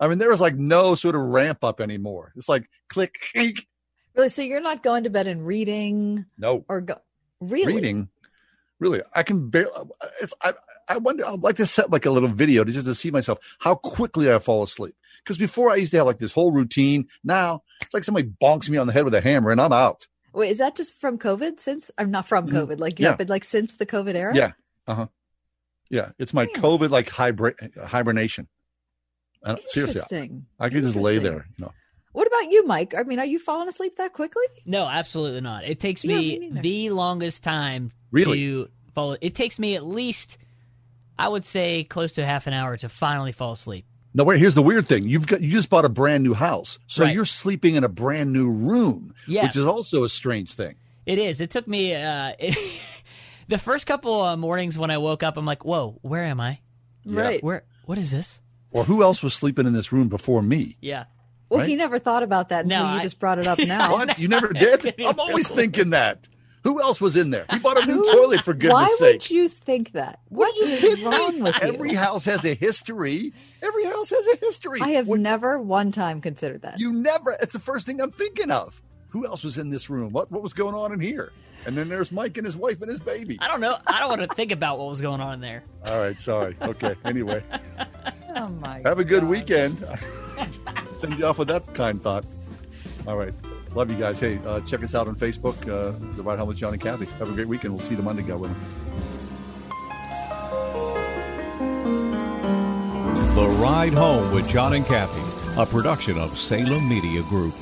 [0.00, 2.32] I mean, there was like no sort of ramp up anymore.
[2.36, 3.58] It's like click, click.
[4.16, 4.30] Really?
[4.30, 6.26] So you're not going to bed and reading?
[6.36, 6.64] No.
[6.68, 6.96] Or go,
[7.40, 7.74] really?
[7.74, 8.08] Reading?
[8.80, 9.00] Really?
[9.12, 9.70] I can barely,
[10.20, 10.54] it's, I,
[10.88, 13.38] I wonder, I'd like to set like a little video to just to see myself
[13.60, 14.96] how quickly I fall asleep.
[15.22, 17.06] Because before I used to have like this whole routine.
[17.22, 20.08] Now it's like somebody bonks me on the head with a hammer and I'm out.
[20.32, 21.60] Wait, is that just from COVID?
[21.60, 22.56] Since I'm not from mm-hmm.
[22.56, 24.34] COVID, like yeah, but like since the COVID era.
[24.34, 24.52] Yeah.
[24.86, 25.06] Uh huh.
[25.90, 26.62] Yeah, it's my Damn.
[26.62, 28.48] COVID like hibri- hibernation.
[29.44, 30.02] I seriously,
[30.60, 31.46] I, I could just lay there.
[31.58, 31.72] You know.
[32.12, 32.94] What about you, Mike?
[32.98, 34.42] I mean, are you falling asleep that quickly?
[34.66, 35.64] No, absolutely not.
[35.64, 38.38] It takes me, me the longest time really?
[38.40, 39.16] to fall.
[39.20, 40.38] It takes me at least
[41.18, 43.84] I would say close to half an hour to finally fall asleep.
[44.14, 44.40] Now, wait.
[44.40, 47.14] Here's the weird thing: you've got you just bought a brand new house, so Right.
[47.14, 49.44] you're sleeping in a brand new room, Yes.
[49.44, 50.76] which is also a strange thing.
[51.06, 51.40] It is.
[51.40, 52.32] It took me uh,
[53.48, 55.36] the first couple uh, mornings when I woke up.
[55.36, 56.60] I'm like, "Whoa, where am I?
[57.04, 57.20] Yeah.
[57.22, 57.42] Right.
[57.44, 57.62] Where?
[57.86, 60.76] What is this?" Or who else was sleeping in this room before me?
[60.80, 61.04] Yeah.
[61.48, 61.68] Well, Right?
[61.70, 63.92] he never thought about that until No, you I- just brought it up now.
[63.92, 64.18] What?
[64.18, 64.94] You never did?
[65.00, 66.28] I'm always thinking that.
[66.64, 67.46] Who else was in there?
[67.50, 68.98] He bought a new toilet for goodness Why sake.
[69.00, 70.20] Why would you think that?
[70.28, 71.68] What is wrong with you?
[71.68, 73.32] Every house has a history.
[73.62, 74.80] Every house has a history.
[74.82, 76.78] I have never one time considered that.
[76.78, 77.36] You never.
[77.40, 78.82] It's the first thing I'm thinking of.
[79.10, 80.12] Who else was in this room?
[80.12, 81.32] What What was going on in here?
[81.68, 83.36] And then there's Mike and his wife and his baby.
[83.42, 83.76] I don't know.
[83.86, 85.62] I don't want to think about what was going on in there.
[85.84, 86.56] All right, sorry.
[86.62, 86.94] Okay.
[87.04, 87.42] Anyway,
[88.34, 88.80] Oh my!
[88.86, 89.76] have a good weekend.
[90.98, 92.24] Send you off with that kind thought.
[93.06, 93.34] All right.
[93.74, 94.18] Love you guys.
[94.18, 97.04] Hey, uh, check us out on Facebook, uh, The Ride Home with John and Kathy.
[97.18, 97.74] Have a great weekend.
[97.74, 98.56] We'll see you Monday, God willing.
[103.34, 107.54] The Ride Home with John and Kathy, a production of Salem Media Group.